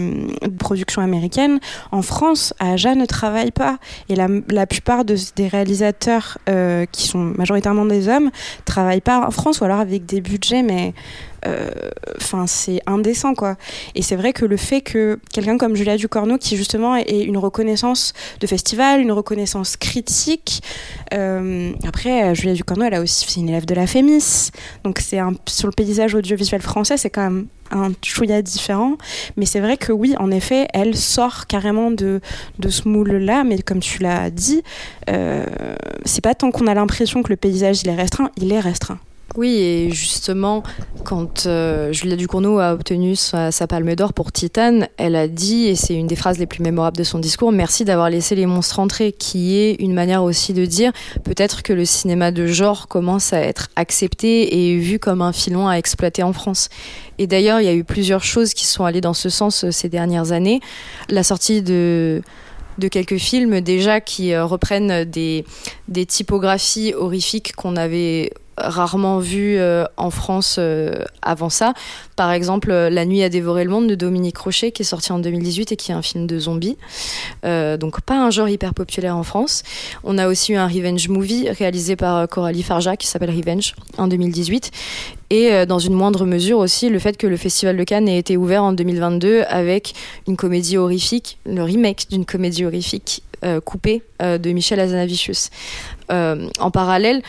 productions 0.58 1.02
américaines. 1.02 1.60
En 1.90 2.00
France, 2.00 2.54
Aja 2.58 2.94
ne 2.94 3.04
travaille 3.04 3.50
pas. 3.50 3.76
Et 4.08 4.14
la, 4.16 4.66
plupart 4.66 5.04
de, 5.04 5.16
des 5.36 5.48
réalisateurs 5.48 6.38
qui 6.92 7.06
sont 7.06 7.18
majoritairement 7.36 7.84
des 7.84 8.08
hommes 8.08 8.30
travaillent 8.64 9.02
pas 9.02 9.26
en 9.26 9.30
France 9.30 9.60
ou 9.60 9.64
alors 9.64 9.80
avec 9.80 10.06
des 10.06 10.20
budgets, 10.20 10.62
mais 10.62 10.94
enfin 12.16 12.46
c'est 12.46 12.80
indécent 12.86 13.34
quoi. 13.34 13.56
Et 13.94 14.02
c'est 14.02 14.16
vrai 14.16 14.32
que 14.32 14.44
le 14.44 14.56
fait 14.56 14.80
que 14.80 15.18
quelqu'un 15.32 15.58
comme 15.58 15.74
Julia 15.74 15.96
Ducorneau 15.96 16.38
qui 16.38 16.56
justement 16.56 16.96
ait 16.96 17.22
une 17.22 17.38
reconnaissance 17.38 18.12
de 18.40 18.46
festival 18.46 19.00
une 19.00 19.12
reconnaissance 19.12 19.76
critique 19.76 20.62
après 21.10 22.34
Julia 22.34 22.54
Ducorneau 22.54 22.84
elle 22.84 22.94
a 22.94 23.00
aussi 23.00 23.26
c'est 23.28 23.40
une 23.40 23.48
élève 23.48 23.66
de 23.66 23.74
la 23.74 23.86
Fémis. 23.86 24.50
Donc 24.84 24.98
c'est 25.00 25.18
sur 25.46 25.68
le 25.68 25.72
paysage 25.72 26.14
audiovisuel 26.14 26.62
français 26.62 26.96
c'est 26.96 27.10
quand 27.10 27.22
même 27.22 27.46
un 27.72 27.92
chouïa 28.02 28.42
différent. 28.42 28.96
Mais 29.36 29.46
c'est 29.46 29.60
vrai 29.60 29.76
que 29.76 29.92
oui 29.92 30.14
en 30.18 30.30
effet 30.30 30.68
elle 30.72 30.96
sort 30.96 31.46
carrément 31.46 31.90
de, 31.90 32.20
ce 32.68 32.88
moule 32.88 33.12
là 33.12 33.44
mais 33.44 33.58
comme 33.60 33.80
tu 33.80 34.02
l'as 34.02 34.30
dit 34.30 34.62
euh, 35.10 35.44
c'est 36.04 36.22
pas 36.22 36.34
tant 36.34 36.50
qu'on 36.50 36.66
a 36.66 36.74
l'impression 36.74 37.22
que 37.22 37.30
le 37.30 37.36
paysage 37.36 37.82
il 37.82 37.88
est 37.88 37.94
restreint 37.94 38.30
il 38.36 38.52
est 38.52 38.60
restreint 38.60 38.98
oui, 39.36 39.48
et 39.56 39.90
justement, 39.90 40.62
quand 41.04 41.46
euh, 41.46 41.90
Julia 41.90 42.16
Ducournau 42.16 42.58
a 42.58 42.74
obtenu 42.74 43.16
sa, 43.16 43.50
palme 43.66 43.94
d'or 43.94 44.12
pour 44.12 44.30
Titane, 44.30 44.88
elle 44.98 45.16
a 45.16 45.26
dit, 45.26 45.68
et 45.68 45.74
c'est 45.74 45.94
une 45.94 46.06
des 46.06 46.16
phrases 46.16 46.38
les 46.38 46.46
plus 46.46 46.62
mémorables 46.62 46.98
de 46.98 47.04
son 47.04 47.18
discours, 47.18 47.50
merci 47.50 47.86
d'avoir 47.86 48.10
laissé 48.10 48.34
les 48.34 48.44
monstres 48.44 48.78
entrer, 48.78 49.12
qui 49.12 49.56
est 49.56 49.76
une 49.80 49.94
manière 49.94 50.22
aussi 50.22 50.52
de 50.52 50.66
dire 50.66 50.92
peut-être 51.24 51.62
que 51.62 51.72
le 51.72 51.86
cinéma 51.86 52.30
de 52.30 52.46
genre 52.46 52.88
commence 52.88 53.32
à 53.32 53.40
être 53.40 53.68
accepté 53.74 54.68
et 54.70 54.76
vu 54.76 54.98
comme 54.98 55.22
un 55.22 55.32
filon 55.32 55.66
à 55.66 55.76
exploiter 55.76 56.22
en 56.22 56.34
France. 56.34 56.68
Et 57.18 57.26
d'ailleurs, 57.26 57.60
il 57.60 57.64
y 57.64 57.70
a 57.70 57.74
eu 57.74 57.84
plusieurs 57.84 58.24
choses 58.24 58.52
qui 58.52 58.66
sont 58.66 58.84
allées 58.84 59.00
dans 59.00 59.14
ce 59.14 59.30
sens 59.30 59.64
euh, 59.64 59.70
ces 59.70 59.88
dernières 59.88 60.32
années. 60.32 60.60
La 61.08 61.22
sortie 61.22 61.62
de 61.62 62.22
quelques 62.90 63.16
films 63.16 63.62
déjà 63.62 64.02
qui 64.02 64.34
euh, 64.34 64.44
reprennent 64.44 65.04
des 65.04 65.44
typographies 66.06 66.92
horrifiques 66.92 67.54
qu'on 67.56 67.76
avait 67.76 68.32
rarement 68.62 69.18
vu 69.18 69.56
euh, 69.58 69.84
en 69.96 70.10
France 70.10 70.56
euh, 70.58 71.04
avant 71.22 71.50
ça. 71.50 71.74
Par 72.16 72.32
exemple, 72.32 72.70
euh, 72.70 72.90
La 72.90 73.04
nuit 73.04 73.22
a 73.22 73.28
dévoré 73.28 73.64
le 73.64 73.70
monde 73.70 73.88
de 73.88 73.94
Dominique 73.94 74.38
Rocher, 74.38 74.72
qui 74.72 74.82
est 74.82 74.86
sorti 74.86 75.12
en 75.12 75.18
2018 75.18 75.72
et 75.72 75.76
qui 75.76 75.92
est 75.92 75.94
un 75.94 76.02
film 76.02 76.26
de 76.26 76.38
zombies. 76.38 76.76
donc 77.42 78.00
pas 78.02 78.14
un 78.14 78.30
genre 78.30 78.48
hyper 78.48 78.74
populaire 78.74 79.16
en 79.16 79.22
France. 79.22 79.62
On 80.04 80.18
a 80.18 80.28
aussi 80.28 80.52
eu 80.52 80.56
un 80.56 80.66
revenge 80.66 81.08
movie 81.08 81.48
réalisé 81.50 81.96
par 81.96 82.28
Coralie 82.28 82.62
Farja 82.62 82.96
qui 82.96 83.06
s'appelle 83.06 83.30
Revenge 83.30 83.74
en 83.98 84.06
2018. 84.06 84.70
Et 85.30 85.66
dans 85.66 85.78
une 85.78 85.94
moindre 85.94 86.26
mesure 86.26 86.58
aussi, 86.58 86.90
le 86.90 86.98
fait 86.98 87.16
que 87.16 87.26
le 87.26 87.36
Festival 87.36 87.76
de 87.76 87.84
Cannes 87.84 88.08
ait 88.08 88.18
été 88.18 88.36
ouvert 88.36 88.62
en 88.62 88.72
2022 88.72 89.44
avec 89.48 89.94
une 90.28 90.36
comédie 90.36 90.76
horrifique, 90.76 91.38
le 91.46 91.62
remake 91.62 92.06
d'une 92.10 92.24
comédie 92.24 92.64
horrifique 92.64 93.22
coupée 93.64 94.02
de 94.20 94.52
Michel 94.52 94.78
Azanavicius. 94.80 95.50
en 96.10 96.70
parallèle, 96.72 97.22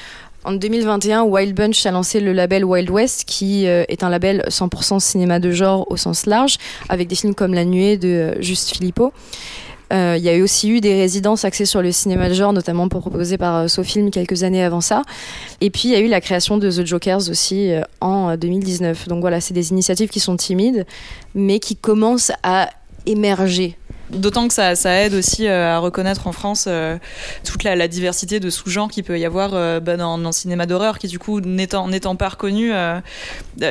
en 0.46 0.54
2021, 0.54 1.24
Wild 1.24 1.56
Bunch 1.56 1.86
a 1.86 1.92
lancé 1.92 2.20
le 2.20 2.34
label 2.34 2.66
Wild 2.66 2.90
West, 2.90 3.24
qui 3.26 3.68
euh, 3.68 3.86
est 3.88 4.04
un 4.04 4.10
label 4.10 4.44
100% 4.50 5.00
cinéma 5.00 5.40
de 5.40 5.52
genre 5.52 5.90
au 5.90 5.98
sens 5.98 6.26
large, 6.26 6.58
avec 6.90 7.08
des 7.08 7.16
films 7.16 7.34
comme 7.34 7.54
La 7.54 7.66
Nuée 7.66 7.98
de 7.98 8.08
euh, 8.08 8.42
Juste 8.42 8.76
Philippot. 8.76 9.14
Euh, 9.94 10.16
il 10.18 10.24
y 10.24 10.30
a 10.30 10.44
aussi 10.44 10.70
eu 10.70 10.82
des 10.82 10.96
résidences 10.96 11.46
axées 11.46 11.66
sur 11.66 11.82
le 11.82 11.92
cinéma 11.92 12.28
de 12.28 12.34
genre, 12.34 12.52
notamment 12.52 12.90
proposées 12.90 13.38
par 13.38 13.70
SoFilm 13.70 14.12
quelques 14.12 14.44
années 14.44 14.64
avant 14.64 14.82
ça. 14.82 15.04
Et 15.62 15.70
puis 15.70 15.84
il 15.86 15.92
y 15.92 15.96
a 15.96 16.00
eu 16.00 16.08
la 16.08 16.20
création 16.20 16.58
de 16.58 16.70
The 16.70 16.86
Jokers 16.86 17.30
aussi 17.30 17.72
en 18.02 18.36
2019. 18.36 19.08
Donc 19.08 19.22
voilà, 19.22 19.40
c'est 19.40 19.54
des 19.54 19.72
initiatives 19.72 20.10
qui 20.10 20.20
sont 20.20 20.36
timides, 20.36 20.88
mais 21.36 21.60
qui 21.60 21.76
commencent 21.76 22.32
à 22.42 22.70
émerger 23.06 23.78
D'autant 24.14 24.48
que 24.48 24.54
ça, 24.54 24.76
ça, 24.76 24.94
aide 25.02 25.14
aussi 25.14 25.48
à 25.48 25.80
reconnaître 25.80 26.28
en 26.28 26.32
France 26.32 26.68
toute 27.44 27.64
la, 27.64 27.88
diversité 27.88 28.40
de 28.40 28.50
sous-genres 28.50 28.90
qu'il 28.90 29.04
peut 29.04 29.20
y 29.20 29.26
avoir 29.26 29.82
bah, 29.82 29.98
dans, 29.98 30.18
le 30.18 30.32
cinéma 30.32 30.66
d'horreur, 30.66 31.00
qui 31.00 31.08
du 31.08 31.20
coup, 31.20 31.42
n'étant 31.42 32.16
pas 32.16 32.30
reconnu, 32.30 32.72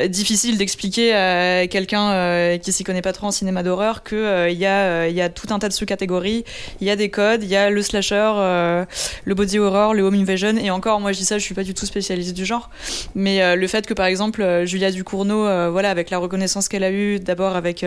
difficile 0.09 0.59
d'expliquer 0.59 1.15
à 1.15 1.67
quelqu'un 1.67 2.59
qui 2.59 2.73
s'y 2.73 2.85
connaît 2.85 3.03
pas 3.03 3.13
trop 3.13 3.29
en 3.29 3.31
cinéma 3.31 3.63
d'horreur 3.63 4.03
qu'il 4.03 4.19
il 4.19 4.59
y, 4.59 4.67
a, 4.67 5.29
tout 5.29 5.47
un 5.51 5.59
tas 5.59 5.69
de 5.69 5.73
sous-catégories, 5.73 6.45
il 6.81 6.87
y 6.87 6.91
a 6.91 6.97
des 6.97 7.09
codes, 7.09 7.43
il 7.43 7.49
y 7.49 7.57
a 7.57 7.71
le 7.71 7.83
slasher, 7.83 8.33
le 9.25 9.35
body 9.35 9.59
horror, 9.59 9.95
le 9.95 10.03
home 10.03 10.15
invasion, 10.15 10.57
et 10.57 10.71
encore, 10.71 11.01
moi 11.01 11.13
je 11.13 11.19
dis 11.19 11.25
ça, 11.25 11.39
je 11.39 11.45
suis 11.45 11.55
pas 11.55 11.65
du 11.65 11.75
tout 11.75 11.87
spécialisée 11.87 12.33
du 12.33 12.45
genre, 12.45 12.71
mais 13.15 13.57
le 13.57 13.67
fait 13.67 13.87
que 13.87 13.95
par 13.95 14.07
exemple 14.07 14.65
Julia 14.65 14.91
Ducournau, 14.91 15.71
voilà, 15.71 15.91
avec 15.91 16.11
la 16.11 16.19
reconnaissance 16.19 16.69
qu'elle 16.69 16.85
a 16.85 16.91
eue, 16.91 17.21
d'abord 17.21 17.57
avec, 17.57 17.85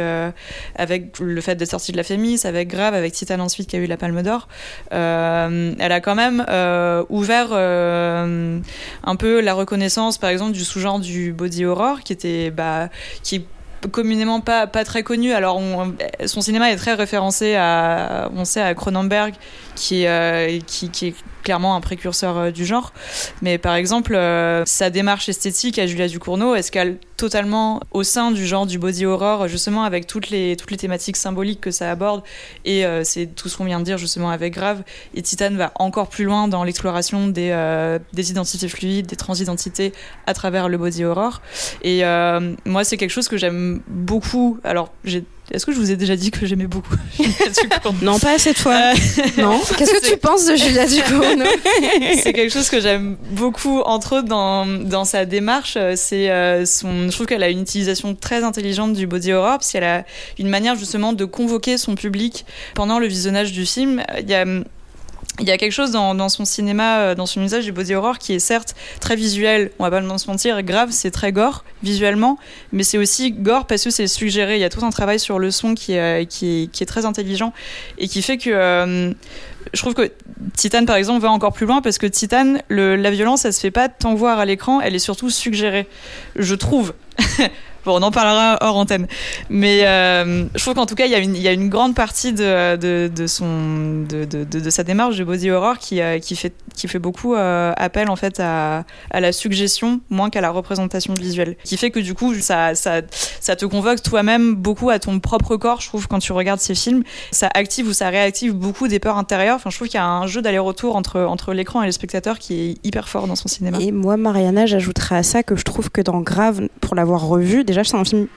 avec 0.75 1.19
le 1.19 1.41
fait 1.41 1.55
d'être 1.55 1.71
sortie 1.71 1.91
de 1.91 1.97
la 1.97 2.03
Fémis, 2.03 2.44
avec 2.45 2.69
Grave, 2.69 2.93
avec 2.93 3.13
Titan 3.13 3.39
ensuite 3.39 3.67
qui 3.67 3.75
a 3.75 3.79
eu 3.79 3.85
la 3.85 3.97
Palme 3.97 4.21
d'Or, 4.21 4.47
euh, 4.93 5.73
elle 5.79 5.91
a 5.91 6.01
quand 6.01 6.15
même 6.15 6.45
euh, 6.49 7.03
ouvert 7.09 7.49
euh, 7.51 8.59
un 9.03 9.15
peu 9.15 9.41
la 9.41 9.53
reconnaissance, 9.53 10.17
par 10.17 10.29
exemple, 10.29 10.51
du 10.51 10.63
sous-genre 10.63 10.99
du 10.99 11.33
body 11.33 11.65
horror, 11.65 12.01
qui 12.01 12.13
était, 12.13 12.51
bah, 12.51 12.89
qui 13.23 13.45
communément 13.91 14.39
pas, 14.41 14.65
pas 14.65 14.83
très 14.83 15.03
connu. 15.03 15.33
Alors, 15.33 15.61
son 16.25 16.41
cinéma 16.41 16.71
est 16.71 16.75
très 16.75 16.93
référencé 16.93 17.55
à, 17.55 18.29
on 18.35 18.45
sait, 18.45 18.61
à 18.61 18.73
Cronenberg, 18.73 19.35
qui, 19.75 20.05
qui, 20.65 20.89
qui 20.89 21.07
est 21.07 21.15
clairement 21.45 21.75
un 21.75 21.81
précurseur 21.81 22.37
euh, 22.37 22.51
du 22.51 22.65
genre. 22.65 22.91
Mais 23.41 23.57
par 23.57 23.75
exemple, 23.75 24.15
euh, 24.15 24.63
sa 24.65 24.89
démarche 24.89 25.29
esthétique 25.29 25.79
à 25.79 25.87
Julia 25.87 26.09
Ducournau, 26.09 26.55
est-ce 26.55 26.71
qu'elle 26.71 26.97
totalement 27.15 27.79
au 27.91 28.03
sein 28.03 28.31
du 28.31 28.45
genre 28.45 28.65
du 28.65 28.77
body 28.77 29.05
horror, 29.05 29.47
justement 29.47 29.83
avec 29.85 30.05
toutes 30.05 30.29
les, 30.29 30.57
toutes 30.57 30.71
les 30.71 30.77
thématiques 30.77 31.15
symboliques 31.15 31.61
que 31.61 31.71
ça 31.71 31.89
aborde. 31.89 32.23
Et 32.65 32.85
euh, 32.85 33.05
c'est 33.05 33.27
tout 33.27 33.47
ce 33.47 33.55
qu'on 33.55 33.63
vient 33.63 33.79
de 33.79 33.85
dire 33.85 33.97
justement 33.97 34.31
avec 34.31 34.53
Grave. 34.53 34.83
Et 35.13 35.21
Titan 35.21 35.51
va 35.51 35.71
encore 35.75 36.09
plus 36.09 36.25
loin 36.25 36.49
dans 36.49 36.65
l'exploration 36.65 37.29
des, 37.29 37.55
des 38.11 38.31
identités 38.31 38.67
fluides, 38.67 39.05
des 39.05 39.15
transidentités 39.15 39.93
à 40.27 40.33
travers 40.33 40.67
le 40.67 40.77
body 40.77 41.05
horror. 41.05 41.41
Et 41.83 42.03
moi, 42.65 42.83
c'est 42.83 42.97
quelque 42.97 43.11
chose 43.11 43.29
que 43.29 43.37
j'aime 43.37 43.81
beaucoup. 43.87 44.59
Alors, 44.65 44.91
j'ai 45.05 45.23
est-ce 45.51 45.65
que 45.65 45.71
je 45.71 45.77
vous 45.77 45.91
ai 45.91 45.95
déjà 45.95 46.15
dit 46.15 46.31
que 46.31 46.45
j'aimais 46.45 46.67
beaucoup 46.67 46.95
Non, 48.01 48.17
pas 48.19 48.39
cette 48.39 48.57
fois. 48.57 48.73
Euh, 48.73 48.93
non. 49.37 49.59
Qu'est-ce 49.77 49.93
que 49.93 50.09
tu 50.11 50.17
penses 50.17 50.45
de 50.45 50.55
Julia 50.55 50.87
Ducournau 50.87 51.45
C'est 52.23 52.33
quelque 52.33 52.51
chose 52.51 52.69
que 52.69 52.81
j'aime 52.81 53.15
beaucoup, 53.31 53.81
entre 53.81 54.17
autres 54.17 54.27
dans, 54.27 54.65
dans 54.65 55.05
sa 55.05 55.25
démarche. 55.25 55.77
C'est 55.95 56.31
euh, 56.31 56.65
son, 56.65 57.09
je 57.09 57.11
trouve 57.11 57.27
qu'elle 57.27 57.43
a 57.43 57.49
une 57.49 57.61
utilisation 57.61 58.15
très 58.15 58.43
intelligente 58.43 58.93
du 58.93 59.05
body 59.05 59.33
horror 59.33 59.59
parce 59.59 59.71
qu'elle 59.71 59.83
a 59.83 60.03
une 60.39 60.49
manière 60.49 60.75
justement 60.75 61.13
de 61.13 61.25
convoquer 61.25 61.77
son 61.77 61.95
public 61.95 62.45
pendant 62.73 62.97
le 62.97 63.07
visionnage 63.07 63.51
du 63.51 63.65
film. 63.65 64.03
Il 64.19 64.29
y 64.29 64.33
a 64.33 64.45
il 65.39 65.47
y 65.47 65.51
a 65.51 65.57
quelque 65.57 65.71
chose 65.71 65.91
dans, 65.91 66.29
son 66.29 66.45
cinéma, 66.45 66.99
euh, 66.99 67.15
dans 67.15 67.25
son 67.25 67.41
usage 67.41 67.65
du 67.65 67.71
body 67.71 67.93
horror 67.93 68.19
qui 68.19 68.33
est 68.33 68.39
certes 68.39 68.75
très 69.01 69.15
visuel, 69.15 69.71
on 69.79 69.83
va 69.83 69.91
pas 69.91 70.17
se 70.17 70.27
mentir, 70.27 70.61
grave, 70.63 70.89
c'est 70.91 71.11
très 71.11 71.31
gore 71.31 71.65
visuellement, 71.83 72.37
mais 72.71 72.83
c'est 72.83 72.97
aussi 72.97 73.31
gore 73.31 73.67
parce 73.67 73.83
que 73.83 73.89
c'est 73.89 74.07
suggéré. 74.07 74.55
Il 74.55 74.61
y 74.61 74.63
a 74.63 74.69
tout 74.69 74.85
un 74.85 74.89
travail 74.91 75.19
sur 75.19 75.39
le 75.39 75.51
son 75.51 75.75
qui 75.75 75.93
est, 75.93 76.25
qui 76.27 76.69
est, 76.79 76.85
très 76.85 77.05
intelligent 77.05 77.53
et 77.97 78.07
qui 78.07 78.21
fait 78.21 78.37
que 78.37 78.49
euh, 78.49 79.13
je 79.73 79.81
trouve 79.81 79.93
que 79.93 80.11
Titan, 80.55 80.85
par 80.85 80.95
exemple, 80.95 81.21
va 81.21 81.31
encore 81.31 81.53
plus 81.53 81.65
loin 81.65 81.81
parce 81.81 81.97
que 81.97 82.07
Titan, 82.07 82.55
le, 82.69 82.95
la 82.95 83.11
violence, 83.11 83.45
elle 83.45 83.53
se 83.53 83.59
fait 83.59 83.71
pas 83.71 83.89
tant 83.89 84.15
voir 84.15 84.39
à 84.39 84.45
l'écran, 84.45 84.79
elle 84.79 84.95
est 84.95 84.99
surtout 84.99 85.29
suggérée. 85.29 85.87
Je 86.35 86.55
trouve. 86.55 86.93
Bon, 87.85 87.99
on 87.99 88.01
en 88.01 88.11
parlera 88.11 88.57
hors 88.61 88.77
antenne. 88.77 89.07
Mais 89.49 89.85
euh, 89.85 90.45
je 90.55 90.61
trouve 90.61 90.73
qu'en 90.73 90.87
tout 90.87 90.95
cas, 90.95 91.05
il 91.05 91.11
y, 91.11 91.47
a 91.47 91.51
une, 91.51 91.69
grande 91.69 91.93
partie 91.93 92.33
de, 92.33 93.09
sa 94.69 94.83
démarche 94.83 95.17
de 95.17 95.23
body 95.23 95.51
horror 95.51 95.77
qui, 95.77 96.01
euh, 96.01 96.19
fait, 96.19 96.99
beaucoup 96.99 97.35
euh, 97.35 97.73
appel 97.77 98.09
en 98.09 98.15
fait 98.15 98.39
à, 98.39 98.85
la 99.13 99.31
suggestion 99.31 100.01
moins 100.09 100.29
qu'à 100.29 100.41
la 100.41 100.49
représentation 100.49 101.13
visuelle. 101.13 101.57
Qui 101.63 101.77
fait 101.77 101.91
que 101.91 101.99
du 101.99 102.15
coup, 102.15 102.33
ça, 102.39 102.73
te 102.73 103.65
convoque 103.65 104.01
toi-même 104.01 104.55
beaucoup 104.55 104.89
à 104.89 104.97
ton 104.97 105.19
propre 105.19 105.55
corps, 105.55 105.81
je 105.81 105.87
trouve, 105.87 106.07
quand 106.07 106.19
tu 106.19 106.31
regardes 106.31 106.59
ces 106.59 106.75
films. 106.75 107.03
Ça 107.31 107.49
active 107.53 107.87
ou 107.87 107.93
ça 107.93 108.09
réactive 108.09 108.53
beaucoup 108.53 108.87
des 108.87 108.99
peurs 108.99 109.17
intérieures. 109.17 109.57
Enfin, 109.57 109.69
je 109.69 109.75
trouve 109.75 109.87
qu'il 109.87 109.99
y 109.99 110.01
a 110.01 110.07
un 110.07 110.25
jeu 110.25 110.41
d'aller-retour 110.41 110.95
entre, 110.95 111.21
entre 111.21 111.53
l'écran 111.53 111.83
et 111.83 111.85
le 111.85 111.91
spectateur 111.91 112.39
qui 112.39 112.61
est 112.61 112.85
hyper 112.85 113.07
fort 113.09 113.27
dans 113.27 113.35
son 113.35 113.47
cinéma. 113.47 113.77
Et 113.79 113.91
moi, 113.91 114.17
Mariana, 114.17 114.65
j'ajouterais 114.65 115.17
à 115.17 115.23
ça 115.23 115.43
que 115.43 115.55
je 115.55 115.63
trouve 115.63 115.91
que 115.91 116.01
dans 116.01 116.21
Grave, 116.21 116.67
pour 116.81 116.95
l'avoir 116.95 117.27
revu, 117.27 117.63
déjà, 117.63 117.74
c'est 117.83 117.97
un 117.97 118.05
film 118.05 118.27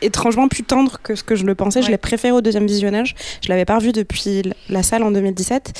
étrangement 0.00 0.48
plus 0.48 0.64
tendre 0.64 0.98
que 1.02 1.14
ce 1.14 1.22
que 1.22 1.34
je 1.34 1.44
le 1.44 1.54
pensais. 1.54 1.82
Je 1.82 1.90
l'ai 1.90 1.98
préféré 1.98 2.32
au 2.32 2.40
deuxième 2.40 2.66
visionnage. 2.66 3.14
Je 3.42 3.48
l'avais 3.48 3.64
pas 3.64 3.76
revu 3.76 3.92
depuis 3.92 4.42
la 4.68 4.82
salle 4.82 5.02
en 5.02 5.10
2017. 5.10 5.72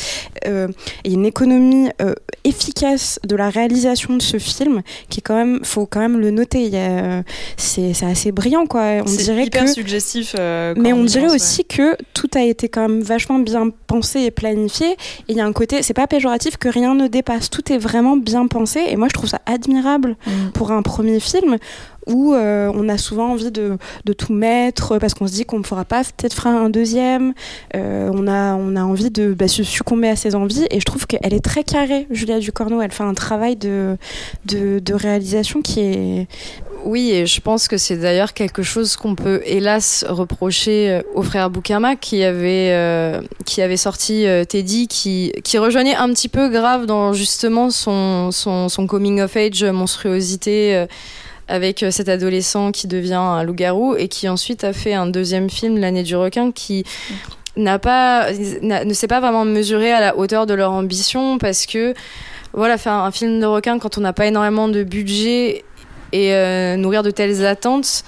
Euh, 0.47 0.69
et 1.05 1.13
une 1.13 1.27
économie 1.27 1.91
euh, 2.01 2.15
efficace 2.45 3.21
de 3.25 3.37
la 3.37 3.51
réalisation 3.51 4.17
de 4.17 4.23
ce 4.23 4.39
film, 4.39 4.83
qui 5.09 5.21
est 5.21 5.23
quand 5.23 5.37
même, 5.37 5.61
faut 5.65 5.87
quand 5.87 6.01
même 6.01 6.19
le 6.19 6.31
noter. 6.31 6.71
C'est 7.57 7.93
assez 8.03 8.33
brillant, 8.33 8.67
quoi. 8.67 9.03
On 9.07 9.11
dirait 9.11 9.45
hyper 9.45 9.69
suggestif. 9.69 10.35
Euh, 10.39 10.75
mais 10.77 10.93
on 10.93 11.05
dirait 11.05 11.33
aussi 11.33 11.65
que 11.65 11.97
tout 12.15 12.31
a 12.35 12.43
été 12.43 12.69
quand 12.69 12.89
même 12.89 13.03
vachement 13.03 13.39
bien 13.39 13.71
pensé 13.87 14.21
et 14.21 14.31
planifié. 14.31 14.93
Et 14.93 14.97
il 15.31 15.37
y 15.37 15.41
a 15.41 15.47
un 15.47 15.53
côté, 15.53 15.83
c'est 15.83 15.95
pas 15.95 16.07
péjoratif 16.07 16.57
que 16.57 16.69
rien 16.69 16.95
ne 16.95 17.09
dépasse. 17.09 17.51
Tout 17.51 17.73
est 17.73 17.79
vraiment 17.79 18.17
bien 18.17 18.47
pensé. 18.47 18.81
Et 18.89 18.97
moi, 18.97 19.09
je 19.09 19.15
trouve 19.15 19.29
ça 19.29 19.41
admirable 19.47 20.17
mm. 20.27 20.51
pour 20.55 20.73
un 20.73 20.83
premier 20.83 21.21
film 21.21 21.59
où 22.07 22.35
euh, 22.35 22.71
on 22.75 22.89
a 22.89 22.99
souvent 22.99 23.31
envie 23.33 23.51
de, 23.51 23.79
tout 24.19 24.33
mettre 24.33 24.99
parce 24.99 25.15
qu'on 25.15 25.27
se 25.27 25.33
dit 25.33 25.45
qu'on 25.45 25.59
ne 25.59 25.65
fera 25.65 25.85
pas 25.85 26.03
peut-être 26.05 26.35
faire 26.35 26.53
un 26.53 26.71
deuxième. 26.71 27.35
Euh, 27.75 28.11
on, 28.13 28.27
a, 28.27 28.55
on 28.55 28.77
a 28.77 28.83
envie 28.83 29.11
de 29.11 29.33
bah, 29.33 29.49
succomber 29.49 30.09
à 30.09 30.17
ses 30.17 30.35
envies 30.35 30.67
et 30.71 30.81
je 30.81 30.85
trouve 30.85 31.07
qu'elle 31.07 31.35
est 31.35 31.45
très 31.45 31.65
carrée, 31.65 32.07
Julia 32.11 32.39
Ducorneau. 32.39 32.81
Elle 32.81 32.93
fait 32.93 33.05
un 33.05 33.15
travail 33.15 33.57
de, 33.57 33.97
de, 34.47 34.95
réalisation 34.95 35.63
qui 35.63 35.81
est 35.81 36.27
oui, 36.85 37.13
et 37.13 37.27
je 37.27 37.41
pense 37.41 37.69
que 37.69 37.79
c'est 37.79 37.97
d'ailleurs 37.97 38.35
quelque 38.35 38.65
chose 38.65 38.97
qu'on 38.97 39.15
peut 39.15 39.41
hélas 39.47 40.05
reprocher 40.09 40.91
euh, 40.91 41.03
au 41.15 41.23
frère 41.23 41.49
Boukama 41.49 41.95
qui 41.95 42.25
avait 42.25 43.21
qui 43.47 43.63
avait 43.63 43.77
sorti 43.77 44.27
Teddy 44.49 44.89
qui 44.89 45.33
qui 45.45 45.59
rejoignait 45.59 45.95
un 45.95 46.09
petit 46.13 46.29
peu 46.29 46.49
grave 46.49 46.87
dans 46.87 47.13
justement 47.13 47.71
son 47.71 48.33
son, 48.33 48.69
son 48.69 48.87
coming 48.89 49.21
of 49.21 49.37
age 49.37 49.63
monstruosité 49.65 50.87
avec 51.49 51.83
euh, 51.83 51.91
cet 51.91 52.09
adolescent 52.09 52.73
qui 52.73 52.87
devient 52.87 53.15
un 53.15 53.43
loup-garou 53.45 53.95
et 53.97 54.09
qui 54.09 54.29
ensuite 54.29 54.65
a 54.65 54.73
fait 54.73 54.95
un 54.95 55.07
deuxième 55.07 55.51
film, 55.51 55.79
L'année 55.79 56.03
du 56.03 56.17
requin, 56.17 56.53
qui 56.53 56.85
n'a 57.57 57.79
pas, 57.79 58.33
ne 58.33 58.95
s'est 58.95 59.09
pas 59.09 59.21
vraiment 59.21 59.45
mesuré 59.45 59.93
à 59.93 60.01
la 60.01 60.17
hauteur 60.17 60.47
de 60.47 60.55
leur 60.55 60.73
ambition 60.73 61.39
parce 61.39 61.67
que 61.67 61.95
voilà, 62.53 62.79
faire 62.79 62.93
un 62.95 63.11
film 63.11 63.41
de 63.41 63.47
requin 63.47 63.79
quand 63.79 63.99
on 63.99 64.03
n'a 64.03 64.13
pas 64.13 64.27
énormément 64.27 64.69
de 64.69 64.83
budget 64.83 65.65
et 66.13 66.35
euh, 66.35 66.77
nourrir 66.77 67.03
de 67.03 67.11
telles 67.11 67.45
attentes, 67.47 68.05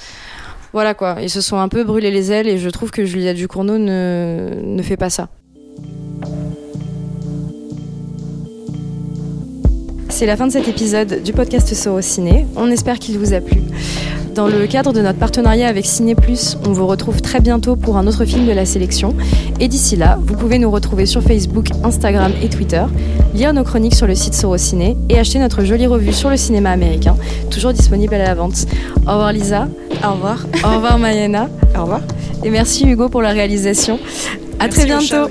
voilà 0.73 0.95
quoi, 0.95 1.17
ils 1.21 1.31
se 1.31 1.41
sont 1.41 1.59
un 1.59 1.69
peu 1.69 1.85
brûlés 1.85 2.11
les 2.11 2.33
ailes 2.33 2.49
et 2.49 2.59
je 2.59 2.69
trouve 2.69 2.91
que 2.91 3.05
Julia 3.05 3.33
Ducournau 3.33 3.79
ne, 3.79 4.51
ne 4.63 4.83
fait 4.83 4.97
pas 4.97 5.11
ça. 5.11 5.29
C'est 10.15 10.27
la 10.27 10.37
fin 10.37 10.47
de 10.47 10.53
cet 10.53 10.69
épisode 10.69 11.25
du 11.25 11.33
podcast 11.33 11.75
Ciné. 12.01 12.47
On 12.55 12.71
espère 12.71 13.01
qu'il 13.01 13.19
vous 13.19 13.33
a 13.33 13.41
plu. 13.41 13.61
Dans 14.33 14.47
le 14.47 14.69
cadre 14.69 14.93
de 14.93 15.01
notre 15.01 15.19
partenariat 15.19 15.67
avec 15.67 15.85
Ciné 15.85 16.15
Plus, 16.15 16.57
on 16.65 16.73
vous 16.73 16.87
retrouve 16.87 17.21
très 17.21 17.41
bientôt 17.41 17.75
pour 17.75 17.97
un 17.97 18.07
autre 18.07 18.25
film 18.25 18.47
de 18.47 18.53
la 18.53 18.65
sélection. 18.65 19.17
Et 19.59 19.67
d'ici 19.67 19.97
là, 19.97 20.21
vous 20.23 20.37
pouvez 20.37 20.61
nous 20.61 20.71
retrouver 20.71 21.07
sur 21.07 21.21
Facebook, 21.21 21.71
Instagram 21.83 22.31
et 22.41 22.49
Twitter, 22.49 22.85
lire 23.35 23.53
nos 23.53 23.65
chroniques 23.65 23.97
sur 23.97 24.07
le 24.07 24.15
site 24.15 24.35
Ciné 24.57 24.97
et 25.09 25.19
acheter 25.19 25.41
notre 25.41 25.65
jolie 25.65 25.89
revue 25.89 26.13
sur 26.13 26.31
le 26.31 26.37
cinéma 26.37 26.71
américain, 26.71 27.17
toujours 27.51 27.73
disponible 27.73 28.15
à 28.15 28.19
la 28.19 28.37
vente. 28.37 28.67
Au 29.09 29.15
revoir 29.15 29.33
Lisa. 29.33 29.67
Au 30.05 30.13
revoir. 30.13 30.47
Au 30.65 30.77
revoir 30.77 30.97
Mayana. 30.97 31.49
Au 31.77 31.83
revoir. 31.83 32.03
Et 32.45 32.51
merci 32.51 32.87
Hugo 32.87 33.09
pour 33.09 33.21
la 33.21 33.31
réalisation. 33.31 33.99
À 34.61 34.69
très 34.69 34.85
bientôt. 34.85 35.29